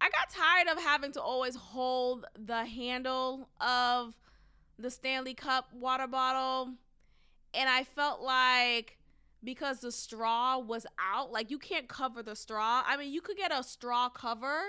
I 0.00 0.08
got 0.10 0.30
tired 0.30 0.68
of 0.68 0.82
having 0.82 1.12
to 1.12 1.22
always 1.22 1.56
hold 1.56 2.26
the 2.38 2.64
handle 2.64 3.48
of 3.60 4.16
the 4.78 4.90
Stanley 4.90 5.34
Cup 5.34 5.72
water 5.72 6.06
bottle. 6.06 6.74
And 7.54 7.68
I 7.68 7.84
felt 7.84 8.20
like 8.20 8.97
because 9.44 9.80
the 9.80 9.92
straw 9.92 10.58
was 10.58 10.86
out, 10.98 11.32
like 11.32 11.50
you 11.50 11.58
can't 11.58 11.88
cover 11.88 12.22
the 12.22 12.34
straw. 12.34 12.82
I 12.86 12.96
mean, 12.96 13.12
you 13.12 13.20
could 13.20 13.36
get 13.36 13.52
a 13.52 13.62
straw 13.62 14.08
cover, 14.08 14.60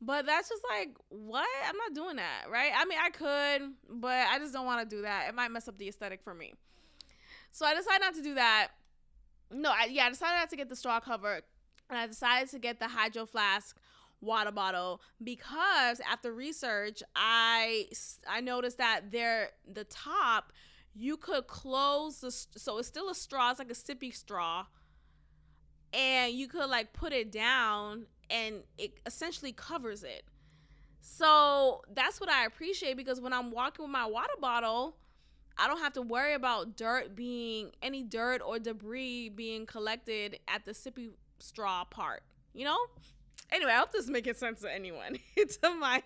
but 0.00 0.26
that's 0.26 0.48
just 0.48 0.62
like, 0.70 0.96
what? 1.08 1.48
I'm 1.68 1.76
not 1.76 1.94
doing 1.94 2.16
that, 2.16 2.46
right? 2.50 2.70
I 2.74 2.84
mean, 2.84 2.98
I 3.02 3.10
could, 3.10 3.72
but 3.88 4.26
I 4.28 4.38
just 4.38 4.52
don't 4.52 4.66
want 4.66 4.88
to 4.88 4.96
do 4.96 5.02
that. 5.02 5.28
It 5.28 5.34
might 5.34 5.50
mess 5.50 5.68
up 5.68 5.78
the 5.78 5.88
aesthetic 5.88 6.22
for 6.22 6.34
me. 6.34 6.54
So 7.50 7.66
I 7.66 7.74
decided 7.74 8.00
not 8.00 8.14
to 8.14 8.22
do 8.22 8.34
that. 8.34 8.68
No, 9.50 9.70
I, 9.70 9.88
yeah, 9.90 10.06
I 10.06 10.10
decided 10.10 10.38
not 10.38 10.50
to 10.50 10.56
get 10.56 10.68
the 10.68 10.76
straw 10.76 11.00
cover. 11.00 11.40
And 11.90 11.98
I 11.98 12.06
decided 12.06 12.50
to 12.50 12.58
get 12.58 12.78
the 12.78 12.88
hydro 12.88 13.26
flask 13.26 13.76
water 14.20 14.50
bottle 14.50 15.00
because 15.22 16.00
after 16.00 16.32
research 16.32 17.02
i 17.14 17.86
i 18.28 18.40
noticed 18.40 18.78
that 18.78 19.12
there 19.12 19.50
the 19.72 19.84
top 19.84 20.52
you 20.98 21.16
could 21.16 21.46
close 21.46 22.20
the 22.20 22.30
so 22.30 22.78
it's 22.78 22.88
still 22.88 23.08
a 23.08 23.14
straw 23.14 23.50
it's 23.50 23.58
like 23.58 23.70
a 23.70 23.74
sippy 23.74 24.12
straw 24.14 24.66
and 25.92 26.32
you 26.34 26.48
could 26.48 26.68
like 26.68 26.92
put 26.92 27.12
it 27.12 27.30
down 27.32 28.06
and 28.30 28.56
it 28.76 28.92
essentially 29.06 29.52
covers 29.52 30.02
it. 30.02 30.24
So 31.00 31.82
that's 31.94 32.20
what 32.20 32.28
i 32.28 32.44
appreciate 32.44 32.96
because 32.96 33.20
when 33.20 33.32
i'm 33.32 33.50
walking 33.50 33.84
with 33.84 33.90
my 33.90 34.04
water 34.04 34.34
bottle 34.40 34.96
i 35.56 35.66
don't 35.66 35.80
have 35.80 35.94
to 35.94 36.02
worry 36.02 36.34
about 36.34 36.76
dirt 36.76 37.14
being 37.16 37.70
any 37.82 38.02
dirt 38.02 38.42
or 38.44 38.58
debris 38.58 39.30
being 39.30 39.64
collected 39.64 40.38
at 40.48 40.66
the 40.66 40.72
sippy 40.72 41.08
straw 41.38 41.84
part 41.84 42.22
you 42.52 42.64
know 42.64 42.76
Anyway, 43.50 43.70
I 43.70 43.78
hope 43.78 43.92
this 43.92 44.04
is 44.04 44.10
making 44.10 44.34
sense 44.34 44.60
to 44.60 44.72
anyone, 44.72 45.18
to 45.36 45.70
my 45.78 46.02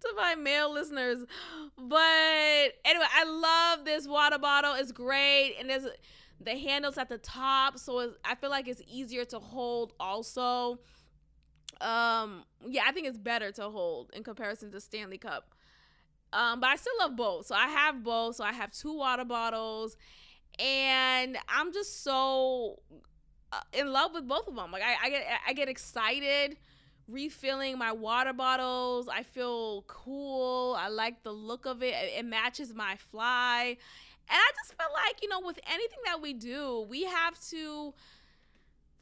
to 0.00 0.12
my 0.16 0.34
male 0.34 0.72
listeners. 0.72 1.24
But 1.76 2.72
anyway, 2.84 3.06
I 3.14 3.24
love 3.24 3.84
this 3.84 4.06
water 4.06 4.38
bottle. 4.38 4.74
It's 4.74 4.92
great, 4.92 5.56
and 5.58 5.70
there's 5.70 5.86
the 6.40 6.56
handles 6.56 6.98
at 6.98 7.08
the 7.08 7.18
top, 7.18 7.78
so 7.78 8.12
I 8.24 8.34
feel 8.34 8.50
like 8.50 8.68
it's 8.68 8.82
easier 8.86 9.24
to 9.26 9.38
hold. 9.38 9.92
Also, 9.98 10.78
um, 11.80 12.44
yeah, 12.66 12.82
I 12.86 12.92
think 12.92 13.06
it's 13.06 13.18
better 13.18 13.50
to 13.52 13.70
hold 13.70 14.10
in 14.12 14.22
comparison 14.22 14.70
to 14.72 14.80
Stanley 14.80 15.18
Cup. 15.18 15.54
Um, 16.32 16.60
but 16.60 16.68
I 16.68 16.76
still 16.76 16.92
love 17.00 17.16
both, 17.16 17.46
so 17.46 17.54
I 17.54 17.68
have 17.68 18.02
both. 18.04 18.36
So 18.36 18.44
I 18.44 18.52
have 18.52 18.72
two 18.72 18.94
water 18.96 19.24
bottles, 19.24 19.96
and 20.58 21.38
I'm 21.48 21.72
just 21.72 22.04
so 22.04 22.80
Uh, 23.50 23.60
in 23.72 23.92
love 23.92 24.12
with 24.12 24.28
both 24.28 24.46
of 24.46 24.54
them. 24.54 24.70
Like 24.70 24.82
I, 24.82 25.06
I 25.06 25.10
get 25.10 25.26
I 25.48 25.52
get 25.54 25.68
excited 25.68 26.58
refilling 27.08 27.78
my 27.78 27.92
water 27.92 28.32
bottles. 28.32 29.08
I 29.08 29.22
feel 29.22 29.84
cool. 29.86 30.76
I 30.78 30.88
like 30.88 31.22
the 31.22 31.32
look 31.32 31.64
of 31.66 31.82
it. 31.82 31.94
It 32.16 32.24
matches 32.24 32.74
my 32.74 32.96
fly. 32.96 33.78
And 34.30 34.36
I 34.36 34.50
just 34.62 34.76
feel 34.76 34.92
like, 34.92 35.22
you 35.22 35.28
know, 35.30 35.40
with 35.40 35.58
anything 35.72 36.00
that 36.04 36.20
we 36.20 36.34
do, 36.34 36.86
we 36.90 37.04
have 37.04 37.40
to 37.48 37.94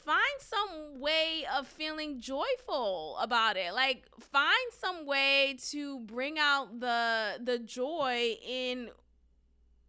find 0.04 0.20
some 0.38 1.00
way 1.00 1.44
of 1.58 1.66
feeling 1.66 2.20
joyful 2.20 3.16
about 3.20 3.56
it. 3.56 3.74
Like 3.74 4.04
find 4.20 4.72
some 4.80 5.04
way 5.04 5.58
to 5.70 5.98
bring 6.00 6.38
out 6.38 6.78
the 6.78 7.40
the 7.42 7.58
joy 7.58 8.36
in 8.46 8.88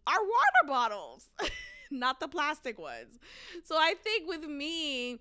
our 0.08 0.20
water 0.20 0.68
bottles. 0.68 1.30
not 1.92 2.20
the 2.20 2.28
plastic 2.28 2.80
ones. 2.80 3.20
So 3.64 3.76
I 3.76 3.96
think 4.04 4.28
with 4.28 4.46
me, 4.46 5.20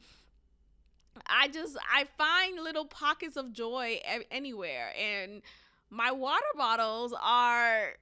I 1.27 1.49
just 1.49 1.77
I 1.93 2.07
find 2.19 2.63
little 2.63 2.85
pockets 2.85 3.37
of 3.37 3.53
joy 3.53 4.01
anywhere, 4.31 4.93
and 4.99 5.43
my 5.91 6.13
water 6.13 6.45
bottles 6.57 7.15
are 7.21 7.95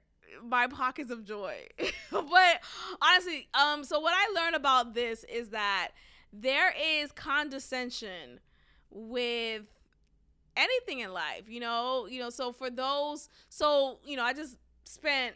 my 0.43 0.67
pockets 0.67 1.11
of 1.11 1.25
joy. 1.25 1.67
but 2.11 2.61
honestly, 3.01 3.49
um, 3.55 3.85
so 3.85 4.01
what 4.01 4.15
I 4.15 4.41
learned 4.41 4.57
about 4.57 4.95
this 4.95 5.25
is 5.25 5.51
that 5.51 5.93
there 6.33 6.75
is 6.77 7.13
condescension 7.13 8.41
with 8.91 9.63
anything 10.57 11.01
in 11.01 11.13
life, 11.13 11.49
you 11.49 11.61
know, 11.61 12.07
you 12.09 12.21
know, 12.21 12.31
so 12.31 12.53
for 12.53 12.71
those, 12.71 13.29
so, 13.49 13.99
you 14.05 14.17
know, 14.17 14.23
I 14.23 14.33
just 14.33 14.57
spent, 14.85 15.35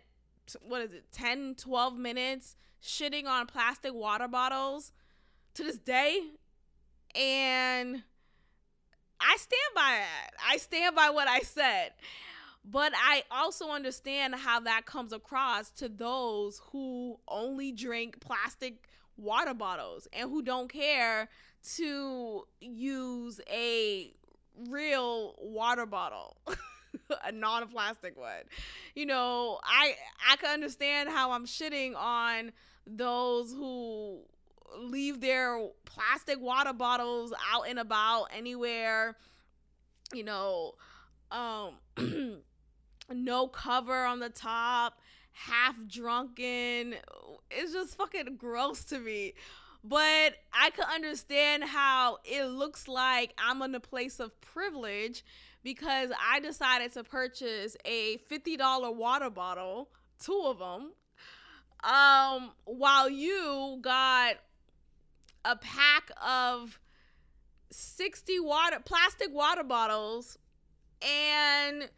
what 0.67 0.83
is 0.83 0.93
it, 0.93 1.05
10, 1.13 1.57
12 1.57 1.97
minutes 1.97 2.57
shitting 2.83 3.27
on 3.27 3.47
plastic 3.47 3.95
water 3.95 4.29
bottles 4.29 4.93
to 5.55 5.63
this 5.63 5.79
day. 5.79 6.21
And 7.15 8.03
I 9.21 9.37
stand 9.37 9.75
by 9.75 9.99
it. 10.01 10.35
I 10.49 10.57
stand 10.59 10.95
by 10.95 11.11
what 11.11 11.29
I 11.29 11.41
said. 11.41 11.93
But 12.65 12.93
I 12.95 13.25
also 13.31 13.71
understand 13.71 14.35
how 14.35 14.61
that 14.61 14.85
comes 14.85 15.13
across 15.13 15.71
to 15.73 15.89
those 15.89 16.61
who 16.71 17.19
only 17.27 17.73
drink 17.73 18.21
plastic 18.21 18.89
water 19.17 19.55
bottles 19.55 20.07
and 20.13 20.29
who 20.31 20.43
don't 20.43 20.71
care 20.71 21.29
to 21.77 22.47
use 22.61 23.41
a 23.51 24.13
real 24.69 25.35
water 25.39 25.87
bottle. 25.87 26.37
a 27.25 27.33
non-plastic 27.33 28.19
one. 28.19 28.45
You 28.95 29.07
know, 29.07 29.59
I 29.65 29.95
I 30.31 30.37
can 30.37 30.51
understand 30.51 31.09
how 31.09 31.33
I'm 31.33 31.47
shitting 31.47 31.97
on 31.97 32.53
those 32.87 33.53
who 33.53 34.21
leave 34.79 35.21
their 35.21 35.59
plastic 35.85 36.41
water 36.41 36.73
bottles 36.73 37.33
out 37.53 37.69
and 37.69 37.79
about 37.79 38.29
anywhere. 38.37 39.17
You 40.13 40.25
know, 40.25 40.75
um 41.31 41.75
no 43.13 43.49
cover 43.49 44.05
on 44.05 44.21
the 44.21 44.31
top, 44.31 44.99
half 45.33 45.75
drunken. 45.87 46.95
It's 47.51 47.73
just 47.73 47.97
fucking 47.97 48.37
gross 48.37 48.85
to 48.85 48.99
me. 48.99 49.35
But 49.85 50.35
I 50.53 50.71
could 50.75 50.87
understand 50.93 51.65
how 51.65 52.19
it 52.25 52.45
looks 52.45 52.89
like 52.89 53.33
I'm 53.39 53.63
in 53.63 53.75
a 53.75 53.81
place 53.81 54.19
of 54.19 54.39
privilege 54.41 55.25
because 55.63 56.11
I 56.21 56.41
decided 56.41 56.93
to 56.93 57.05
purchase 57.05 57.77
a 57.85 58.19
$50 58.31 58.95
water 58.95 59.31
bottle, 59.31 59.91
two 60.23 60.43
of 60.45 60.59
them, 60.59 60.93
um, 61.85 62.53
while 62.65 63.09
you 63.09 63.79
got 63.81 64.37
a 65.45 65.57
pack 65.57 66.11
of 66.27 66.79
60 67.71 68.41
water 68.41 68.79
plastic 68.85 69.33
water 69.33 69.63
bottles 69.63 70.39
and 71.03 71.89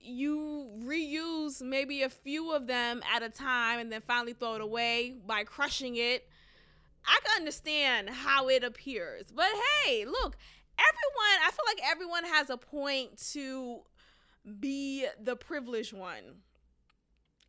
you 0.00 0.68
reuse 0.84 1.62
maybe 1.62 2.02
a 2.02 2.08
few 2.08 2.52
of 2.52 2.66
them 2.66 3.02
at 3.14 3.22
a 3.22 3.28
time 3.28 3.78
and 3.78 3.92
then 3.92 4.02
finally 4.06 4.32
throw 4.32 4.54
it 4.54 4.60
away 4.60 5.14
by 5.26 5.44
crushing 5.44 5.96
it. 5.96 6.28
I 7.06 7.18
can 7.24 7.40
understand 7.40 8.10
how 8.10 8.48
it 8.48 8.64
appears. 8.64 9.26
But 9.34 9.48
hey, 9.84 10.04
look, 10.04 10.36
everyone, 10.78 11.46
I 11.46 11.50
feel 11.50 11.64
like 11.66 11.90
everyone 11.90 12.24
has 12.24 12.50
a 12.50 12.56
point 12.56 13.18
to 13.32 13.80
be 14.58 15.06
the 15.22 15.36
privileged 15.36 15.92
one. 15.92 16.42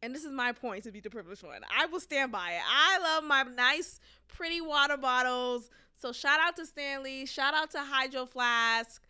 And 0.02 0.14
this 0.14 0.26
is 0.26 0.32
my 0.32 0.52
point 0.52 0.84
to 0.84 0.92
be 0.92 1.00
the 1.00 1.10
privileged 1.10 1.44
one. 1.44 1.62
I 1.76 1.86
will 1.86 2.02
stand 2.02 2.32
by 2.32 2.52
it. 2.52 2.62
I 2.70 3.00
love 3.00 3.24
my 3.24 3.44
nice, 3.44 4.00
pretty 4.28 4.60
water 4.60 4.98
bottles. 4.98 5.70
So 5.96 6.12
shout 6.12 6.40
out 6.42 6.58
to 6.58 6.66
Stanley. 6.66 7.26
Shout 7.26 7.54
out 7.54 7.72
to 7.72 7.80
Hydro 7.80 8.26
Flask. 8.26 9.02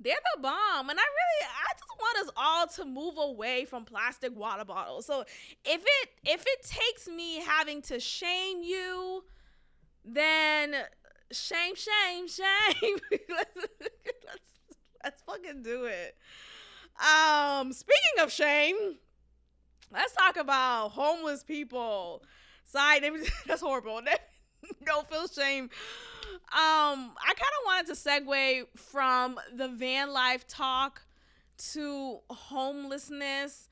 They're 0.00 0.14
the 0.36 0.42
bomb. 0.42 0.88
And 0.88 0.98
I 0.98 1.02
really 1.02 1.52
I 1.52 1.72
just 1.74 1.90
want 1.98 2.26
us 2.26 2.32
all 2.36 2.66
to 2.66 2.84
move 2.86 3.18
away 3.18 3.66
from 3.66 3.84
plastic 3.84 4.34
water 4.34 4.64
bottles. 4.64 5.04
So 5.04 5.24
if 5.64 5.82
it 5.82 6.08
if 6.24 6.42
it 6.46 6.62
takes 6.62 7.08
me 7.08 7.40
having 7.40 7.82
to 7.82 8.00
shame 8.00 8.62
you, 8.62 9.24
then 10.04 10.74
shame, 11.32 11.74
shame, 11.74 12.28
shame. 12.28 12.96
let's, 13.28 13.56
let's, 13.56 14.40
let's 15.04 15.22
fucking 15.22 15.62
do 15.62 15.84
it. 15.84 16.16
Um, 16.98 17.72
speaking 17.72 18.22
of 18.22 18.32
shame, 18.32 18.96
let's 19.92 20.14
talk 20.14 20.36
about 20.36 20.88
homeless 20.90 21.44
people. 21.44 22.22
Sorry, 22.64 23.00
that's 23.46 23.60
horrible. 23.60 24.00
Don't 24.84 25.08
feel 25.08 25.26
shame. 25.28 25.64
Um, 26.50 27.14
I 27.22 27.34
kind 27.34 27.38
of 27.38 27.66
wanted 27.66 27.86
to 27.86 27.92
segue 27.92 28.66
from 28.76 29.38
the 29.54 29.68
van 29.68 30.12
life 30.12 30.46
talk 30.46 31.02
to 31.72 32.18
homelessness. 32.30 33.68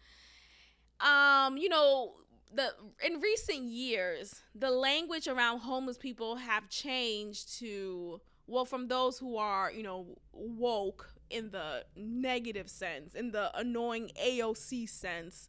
Um, 1.00 1.58
you 1.58 1.68
know, 1.68 2.14
the 2.56 2.72
in 3.04 3.20
recent 3.20 3.64
years, 3.64 4.42
the 4.54 4.70
language 4.70 5.28
around 5.28 5.60
homeless 5.60 5.98
people 5.98 6.36
have 6.36 6.68
changed 6.68 7.58
to 7.58 8.20
well 8.46 8.64
from 8.64 8.88
those 8.88 9.18
who 9.18 9.36
are, 9.36 9.70
you 9.70 9.82
know, 9.82 10.06
woke 10.32 11.12
in 11.30 11.50
the 11.50 11.84
negative 11.96 12.68
sense, 12.68 13.14
in 13.14 13.32
the 13.32 13.56
annoying 13.58 14.10
AOC 14.22 14.88
sense. 14.88 15.48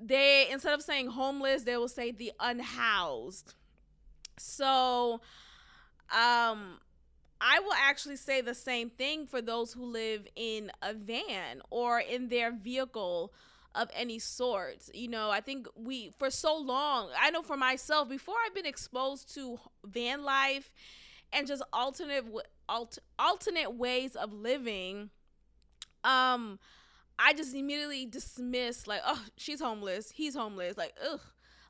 They 0.00 0.48
instead 0.50 0.74
of 0.74 0.82
saying 0.82 1.08
homeless, 1.08 1.62
they 1.62 1.76
will 1.76 1.88
say 1.88 2.10
the 2.10 2.32
unhoused. 2.40 3.54
So 4.38 5.20
um 6.10 6.80
I 7.40 7.60
will 7.60 7.74
actually 7.74 8.16
say 8.16 8.40
the 8.40 8.54
same 8.54 8.90
thing 8.90 9.26
for 9.26 9.42
those 9.42 9.72
who 9.72 9.84
live 9.84 10.26
in 10.34 10.70
a 10.80 10.94
van 10.94 11.60
or 11.70 12.00
in 12.00 12.28
their 12.28 12.52
vehicle 12.52 13.32
of 13.74 13.90
any 13.94 14.18
sort. 14.18 14.88
You 14.92 15.08
know, 15.08 15.30
I 15.30 15.40
think 15.40 15.66
we, 15.76 16.12
for 16.18 16.30
so 16.30 16.56
long, 16.56 17.10
I 17.18 17.30
know 17.30 17.42
for 17.42 17.56
myself, 17.56 18.08
before 18.08 18.36
I've 18.46 18.54
been 18.54 18.66
exposed 18.66 19.34
to 19.34 19.58
van 19.84 20.22
life 20.22 20.70
and 21.32 21.46
just 21.46 21.62
alternate, 21.72 22.24
alt, 22.68 22.98
alternate 23.18 23.74
ways 23.74 24.14
of 24.16 24.32
living, 24.32 25.10
um, 26.04 26.58
I 27.18 27.32
just 27.32 27.54
immediately 27.54 28.06
dismissed, 28.06 28.86
like, 28.86 29.00
oh, 29.04 29.24
she's 29.36 29.60
homeless, 29.60 30.10
he's 30.10 30.34
homeless. 30.34 30.76
Like, 30.76 30.94
ugh. 31.04 31.20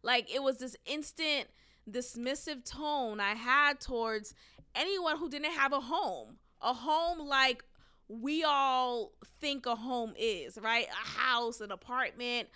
Like, 0.02 0.34
it 0.34 0.42
was 0.42 0.59
this 0.59 0.76
instant 0.86 1.48
dismissive 1.90 2.64
tone 2.64 3.20
I 3.20 3.34
had 3.34 3.80
towards 3.80 4.34
anyone 4.74 5.18
who 5.18 5.28
didn't 5.28 5.52
have 5.52 5.72
a 5.72 5.80
home. 5.80 6.36
A 6.61 6.72
home 6.72 7.26
like 7.26 7.62
we 8.09 8.44
all 8.44 9.12
think 9.40 9.66
a 9.66 9.74
home 9.74 10.14
is, 10.18 10.59
right? 10.61 10.86
A 10.88 11.09
house, 11.20 11.61
an 11.61 11.72
apartment, 11.72 12.48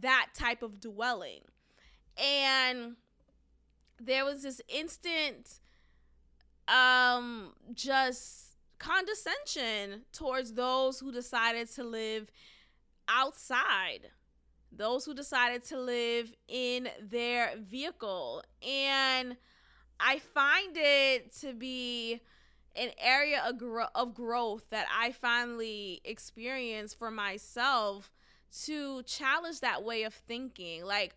that 0.00 0.28
type 0.34 0.62
of 0.62 0.80
dwelling. 0.80 1.40
And 2.16 2.96
there 4.00 4.24
was 4.24 4.42
this 4.42 4.60
instant 4.68 5.60
um 6.68 7.52
just 7.72 8.56
condescension 8.78 10.02
towards 10.12 10.52
those 10.54 10.98
who 10.98 11.12
decided 11.12 11.70
to 11.72 11.84
live 11.84 12.28
outside 13.08 14.10
those 14.72 15.04
who 15.04 15.14
decided 15.14 15.64
to 15.64 15.78
live 15.78 16.32
in 16.48 16.88
their 17.00 17.54
vehicle 17.56 18.42
and 18.66 19.36
i 20.00 20.18
find 20.18 20.76
it 20.76 21.32
to 21.34 21.54
be 21.54 22.20
an 22.76 22.90
area 22.98 23.42
of, 23.46 23.58
gro- 23.58 23.88
of 23.94 24.14
growth 24.14 24.68
that 24.70 24.86
I 24.94 25.12
finally 25.12 26.00
experienced 26.04 26.98
for 26.98 27.10
myself 27.10 28.10
to 28.64 29.02
challenge 29.02 29.60
that 29.60 29.82
way 29.82 30.04
of 30.04 30.14
thinking. 30.14 30.84
Like, 30.84 31.14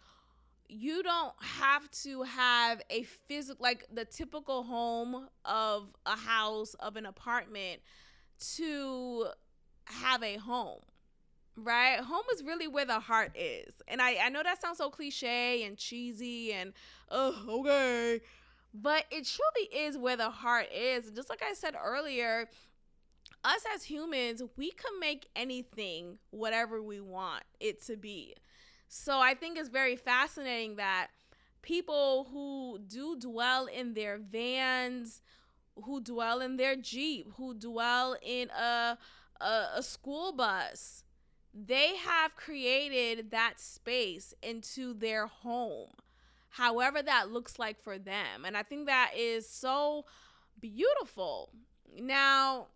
you 0.67 1.01
don't 1.01 1.33
have 1.41 1.89
to 2.03 2.23
have 2.23 2.81
a 2.89 3.03
physical, 3.03 3.63
like 3.63 3.85
the 3.91 4.05
typical 4.05 4.63
home 4.63 5.27
of 5.45 5.87
a 6.05 6.15
house, 6.15 6.75
of 6.75 6.95
an 6.95 7.05
apartment 7.05 7.81
to 8.55 9.27
have 9.85 10.23
a 10.23 10.37
home 10.37 10.81
right? 11.63 11.99
Home 11.99 12.23
is 12.33 12.43
really 12.43 12.67
where 12.67 12.85
the 12.85 12.99
heart 12.99 13.31
is. 13.35 13.73
And 13.87 14.01
I, 14.01 14.17
I 14.23 14.29
know 14.29 14.43
that 14.43 14.61
sounds 14.61 14.77
so 14.77 14.89
cliche 14.89 15.63
and 15.63 15.77
cheesy 15.77 16.53
and, 16.53 16.73
oh, 17.09 17.35
okay. 17.49 18.21
But 18.73 19.05
it 19.09 19.25
truly 19.25 19.85
is 19.85 19.97
where 19.97 20.15
the 20.15 20.29
heart 20.29 20.67
is. 20.73 21.07
And 21.07 21.15
just 21.15 21.29
like 21.29 21.41
I 21.43 21.53
said 21.53 21.75
earlier, 21.81 22.47
us 23.43 23.63
as 23.73 23.83
humans, 23.83 24.43
we 24.57 24.71
can 24.71 24.99
make 24.99 25.27
anything 25.35 26.19
whatever 26.31 26.81
we 26.81 26.99
want 26.99 27.43
it 27.59 27.83
to 27.85 27.97
be. 27.97 28.35
So 28.87 29.19
I 29.19 29.33
think 29.33 29.57
it's 29.57 29.69
very 29.69 29.95
fascinating 29.95 30.75
that 30.75 31.07
people 31.61 32.27
who 32.31 32.79
do 32.87 33.17
dwell 33.19 33.65
in 33.65 33.93
their 33.93 34.17
vans, 34.17 35.21
who 35.83 36.01
dwell 36.01 36.41
in 36.41 36.57
their 36.57 36.75
Jeep, 36.75 37.31
who 37.37 37.53
dwell 37.53 38.17
in 38.21 38.49
a, 38.49 38.97
a, 39.39 39.65
a 39.75 39.83
school 39.83 40.31
bus, 40.31 41.03
they 41.53 41.95
have 41.95 42.35
created 42.35 43.31
that 43.31 43.59
space 43.59 44.33
into 44.43 44.93
their 44.93 45.27
home 45.27 45.89
however 46.49 47.01
that 47.01 47.31
looks 47.31 47.59
like 47.59 47.81
for 47.81 47.97
them. 47.97 48.45
And 48.45 48.57
I 48.57 48.63
think 48.63 48.87
that 48.87 49.11
is 49.15 49.47
so 49.47 50.05
beautiful. 50.59 51.51
Now, 51.97 52.67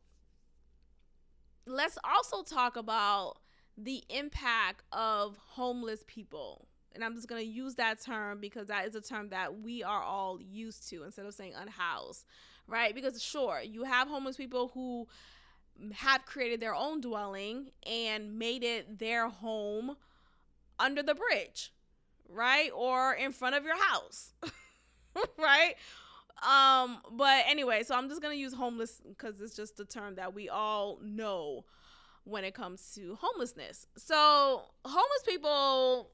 let's 1.65 1.97
also 2.03 2.43
talk 2.43 2.77
about 2.77 3.37
the 3.77 4.03
impact 4.09 4.83
of 4.91 5.37
homeless 5.37 6.03
people. 6.07 6.67
And 6.93 7.03
I'm 7.03 7.15
just 7.15 7.27
going 7.27 7.41
to 7.41 7.47
use 7.47 7.75
that 7.75 8.01
term 8.01 8.39
because 8.39 8.67
that 8.67 8.85
is 8.85 8.93
a 8.93 9.01
term 9.01 9.29
that 9.29 9.61
we 9.61 9.83
are 9.83 10.03
all 10.03 10.39
used 10.39 10.87
to 10.89 11.03
instead 11.03 11.25
of 11.25 11.33
saying 11.33 11.53
unhoused, 11.59 12.25
right? 12.67 12.93
Because, 12.93 13.21
sure, 13.21 13.61
you 13.63 13.83
have 13.83 14.07
homeless 14.07 14.37
people 14.37 14.69
who 14.75 15.07
have 15.93 16.23
created 16.25 16.59
their 16.59 16.75
own 16.75 17.01
dwelling 17.01 17.71
and 17.89 18.37
made 18.37 18.63
it 18.63 18.99
their 18.99 19.27
home 19.27 19.95
under 20.77 21.01
the 21.01 21.15
bridge, 21.15 21.72
right? 22.33 22.69
Or 22.75 23.13
in 23.13 23.31
front 23.31 23.55
of 23.55 23.63
your 23.63 23.81
house, 23.81 24.33
right? 25.37 25.75
Um, 26.43 26.99
but 27.11 27.45
anyway, 27.47 27.83
so 27.83 27.95
I'm 27.95 28.09
just 28.09 28.21
gonna 28.21 28.35
use 28.35 28.53
homeless 28.53 29.01
because 29.07 29.39
it's 29.39 29.55
just 29.55 29.79
a 29.79 29.85
term 29.85 30.15
that 30.15 30.33
we 30.33 30.49
all 30.49 30.99
know 31.01 31.65
when 32.25 32.43
it 32.43 32.53
comes 32.53 32.93
to 32.95 33.17
homelessness. 33.21 33.87
So 33.97 34.63
homeless 34.85 35.23
people, 35.25 36.11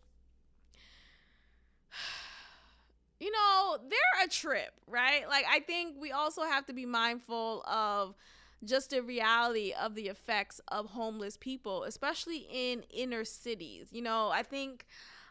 you 3.20 3.32
know, 3.32 3.78
they're 3.90 4.26
a 4.26 4.30
trip, 4.30 4.72
right? 4.88 5.28
Like 5.28 5.46
I 5.50 5.60
think 5.60 5.96
we 6.00 6.12
also 6.12 6.44
have 6.44 6.66
to 6.68 6.74
be 6.74 6.86
mindful 6.86 7.64
of 7.64 8.16
just 8.64 8.90
the 8.90 9.02
reality 9.02 9.74
of 9.80 9.96
the 9.96 10.10
effects 10.10 10.60
of 10.68 10.88
homeless 10.88 11.38
people, 11.38 11.84
especially 11.84 12.48
in 12.52 12.84
inner 12.90 13.24
cities. 13.24 13.88
You 13.92 14.02
know, 14.02 14.30
I 14.30 14.44
think 14.44 14.86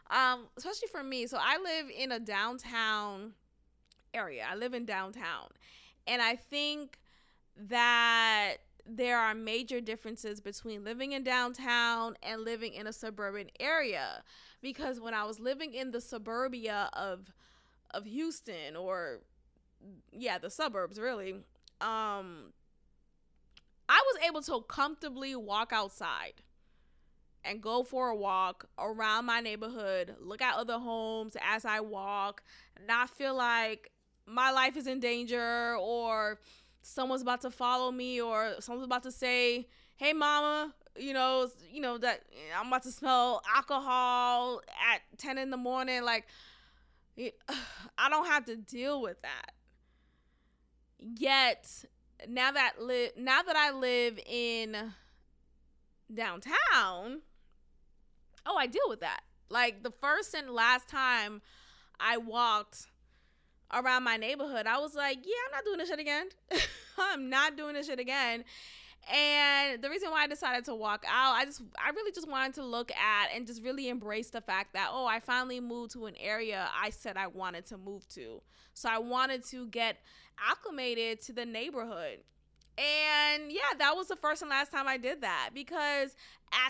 um, 0.09 0.47
especially 0.57 0.87
for 0.91 1.03
me. 1.03 1.27
So 1.27 1.37
I 1.39 1.57
live 1.57 1.91
in 1.95 2.11
a 2.11 2.19
downtown 2.19 3.33
area. 4.13 4.45
I 4.49 4.55
live 4.55 4.73
in 4.73 4.85
downtown. 4.85 5.49
And 6.07 6.21
I 6.21 6.35
think 6.35 6.99
that 7.55 8.57
there 8.85 9.19
are 9.19 9.35
major 9.35 9.79
differences 9.81 10.41
between 10.41 10.83
living 10.83 11.11
in 11.11 11.23
downtown 11.23 12.15
and 12.23 12.41
living 12.41 12.73
in 12.73 12.87
a 12.87 12.93
suburban 12.93 13.49
area 13.59 14.23
because 14.61 14.99
when 14.99 15.13
I 15.13 15.25
was 15.25 15.39
living 15.39 15.73
in 15.73 15.91
the 15.91 16.01
suburbia 16.01 16.89
of 16.93 17.31
of 17.91 18.05
Houston 18.05 18.75
or 18.75 19.19
yeah, 20.11 20.37
the 20.37 20.49
suburbs 20.49 20.99
really, 20.99 21.33
um 21.81 22.53
I 23.87 24.03
was 24.05 24.21
able 24.27 24.41
to 24.43 24.61
comfortably 24.67 25.35
walk 25.35 25.71
outside 25.71 26.41
and 27.43 27.61
go 27.61 27.83
for 27.83 28.09
a 28.09 28.15
walk 28.15 28.67
around 28.77 29.25
my 29.25 29.39
neighborhood, 29.39 30.15
look 30.19 30.41
at 30.41 30.55
other 30.55 30.77
homes 30.77 31.35
as 31.41 31.65
I 31.65 31.79
walk, 31.79 32.43
not 32.87 33.09
feel 33.09 33.35
like 33.35 33.91
my 34.25 34.51
life 34.51 34.77
is 34.77 34.87
in 34.87 34.99
danger 34.99 35.75
or 35.79 36.39
someone's 36.81 37.21
about 37.21 37.41
to 37.41 37.51
follow 37.51 37.91
me 37.91 38.21
or 38.21 38.55
someone's 38.59 38.85
about 38.85 39.03
to 39.03 39.11
say, 39.11 39.67
"Hey 39.95 40.13
mama, 40.13 40.73
you 40.95 41.13
know, 41.13 41.49
you 41.71 41.81
know 41.81 41.97
that 41.97 42.23
I'm 42.57 42.67
about 42.67 42.83
to 42.83 42.91
smell 42.91 43.41
alcohol 43.55 44.61
at 44.93 45.01
10 45.17 45.37
in 45.37 45.49
the 45.49 45.57
morning 45.57 46.03
like 46.03 46.27
I 47.97 48.09
don't 48.09 48.27
have 48.27 48.45
to 48.45 48.55
deal 48.55 49.01
with 49.01 49.21
that." 49.21 49.51
Yet, 50.99 51.85
now 52.27 52.51
that 52.51 52.81
li- 52.81 53.11
now 53.17 53.41
that 53.41 53.55
I 53.55 53.71
live 53.71 54.19
in 54.25 54.93
downtown, 56.13 57.21
oh, 58.45 58.55
I 58.57 58.67
deal 58.67 58.87
with 58.87 59.01
that. 59.01 59.21
Like 59.49 59.83
the 59.83 59.91
first 59.91 60.33
and 60.33 60.49
last 60.49 60.87
time 60.87 61.41
I 61.99 62.17
walked 62.17 62.87
around 63.73 64.03
my 64.03 64.17
neighborhood, 64.17 64.67
I 64.67 64.79
was 64.79 64.95
like, 64.95 65.17
yeah, 65.23 65.33
I'm 65.47 65.51
not 65.51 65.65
doing 65.65 65.77
this 65.79 65.89
shit 65.89 65.99
again. 65.99 66.27
I'm 66.97 67.29
not 67.29 67.57
doing 67.57 67.73
this 67.73 67.87
shit 67.87 67.99
again. 67.99 68.43
And 69.11 69.81
the 69.81 69.89
reason 69.89 70.11
why 70.11 70.23
I 70.23 70.27
decided 70.27 70.65
to 70.65 70.75
walk 70.75 71.03
out, 71.09 71.33
I 71.33 71.45
just 71.45 71.61
I 71.83 71.89
really 71.91 72.11
just 72.11 72.29
wanted 72.29 72.53
to 72.55 72.65
look 72.65 72.91
at 72.91 73.29
and 73.33 73.47
just 73.47 73.63
really 73.63 73.89
embrace 73.89 74.29
the 74.29 74.41
fact 74.41 74.73
that 74.73 74.89
oh, 74.91 75.05
I 75.05 75.19
finally 75.19 75.59
moved 75.59 75.93
to 75.93 76.05
an 76.05 76.15
area 76.19 76.69
I 76.79 76.91
said 76.91 77.17
I 77.17 77.27
wanted 77.27 77.65
to 77.67 77.77
move 77.77 78.07
to. 78.09 78.41
So 78.73 78.89
I 78.89 78.99
wanted 78.99 79.45
to 79.45 79.67
get 79.67 79.97
acclimated 80.39 81.21
to 81.21 81.33
the 81.33 81.45
neighborhood. 81.45 82.19
And 82.77 83.51
yeah, 83.51 83.77
that 83.77 83.95
was 83.95 84.07
the 84.07 84.15
first 84.15 84.41
and 84.41 84.49
last 84.49 84.71
time 84.71 84.87
I 84.87 84.97
did 84.97 85.21
that 85.21 85.49
because 85.53 86.15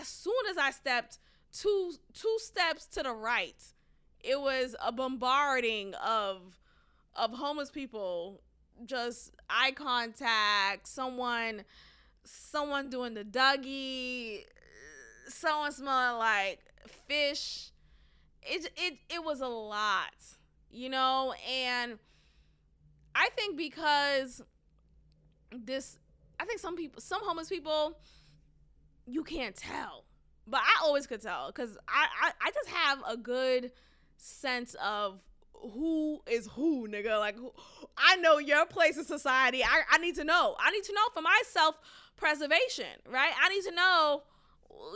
as 0.00 0.08
soon 0.08 0.34
as 0.50 0.56
I 0.56 0.70
stepped 0.70 1.18
two 1.52 1.92
two 2.14 2.36
steps 2.38 2.86
to 2.86 3.02
the 3.02 3.12
right, 3.12 3.62
it 4.22 4.40
was 4.40 4.76
a 4.84 4.92
bombarding 4.92 5.94
of 5.94 6.58
of 7.16 7.32
homeless 7.32 7.70
people, 7.70 8.40
just 8.84 9.32
eye 9.48 9.72
contact, 9.72 10.86
someone 10.86 11.64
someone 12.24 12.90
doing 12.90 13.14
the 13.14 13.24
Dougie, 13.24 14.44
someone 15.28 15.72
smelling 15.72 16.18
like 16.18 16.60
fish. 17.08 17.70
It 18.42 18.70
it 18.76 18.98
it 19.08 19.24
was 19.24 19.40
a 19.40 19.48
lot, 19.48 20.14
you 20.70 20.88
know, 20.88 21.34
and 21.50 21.98
I 23.14 23.28
think 23.36 23.56
because 23.56 24.42
this 25.52 25.98
I 26.38 26.44
think 26.44 26.60
some 26.60 26.76
people 26.76 27.00
some 27.02 27.20
homeless 27.22 27.48
people 27.48 27.98
you 29.06 29.24
can't 29.24 29.56
tell. 29.56 30.04
But 30.50 30.60
I 30.60 30.84
always 30.84 31.06
could 31.06 31.22
tell 31.22 31.48
because 31.48 31.76
I, 31.88 32.06
I, 32.22 32.32
I 32.40 32.50
just 32.50 32.68
have 32.68 32.98
a 33.08 33.16
good 33.16 33.72
sense 34.16 34.74
of 34.82 35.20
who 35.52 36.20
is 36.26 36.48
who, 36.52 36.88
nigga. 36.88 37.18
Like, 37.18 37.36
I 37.96 38.16
know 38.16 38.38
your 38.38 38.66
place 38.66 38.96
in 38.96 39.04
society. 39.04 39.62
I, 39.62 39.82
I 39.90 39.98
need 39.98 40.16
to 40.16 40.24
know. 40.24 40.56
I 40.58 40.70
need 40.70 40.84
to 40.84 40.92
know 40.92 41.02
for 41.14 41.22
my 41.22 41.42
self 41.46 41.76
preservation, 42.16 42.86
right? 43.08 43.32
I 43.40 43.48
need 43.48 43.64
to 43.64 43.74
know, 43.74 44.22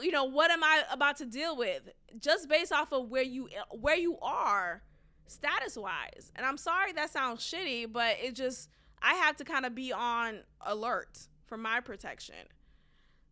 you 0.02 0.10
know, 0.10 0.24
what 0.24 0.50
am 0.50 0.64
I 0.64 0.82
about 0.90 1.16
to 1.18 1.26
deal 1.26 1.56
with 1.56 1.88
just 2.18 2.48
based 2.48 2.72
off 2.72 2.92
of 2.92 3.08
where 3.08 3.22
you 3.22 3.48
where 3.70 3.96
you 3.96 4.18
are 4.20 4.82
status 5.26 5.76
wise. 5.76 6.32
And 6.36 6.44
I'm 6.46 6.56
sorry 6.56 6.92
that 6.92 7.10
sounds 7.10 7.40
shitty, 7.40 7.92
but 7.92 8.16
it 8.22 8.34
just 8.34 8.68
I 9.02 9.14
have 9.14 9.36
to 9.36 9.44
kind 9.44 9.66
of 9.66 9.74
be 9.74 9.92
on 9.92 10.40
alert 10.60 11.28
for 11.46 11.56
my 11.56 11.80
protection. 11.80 12.36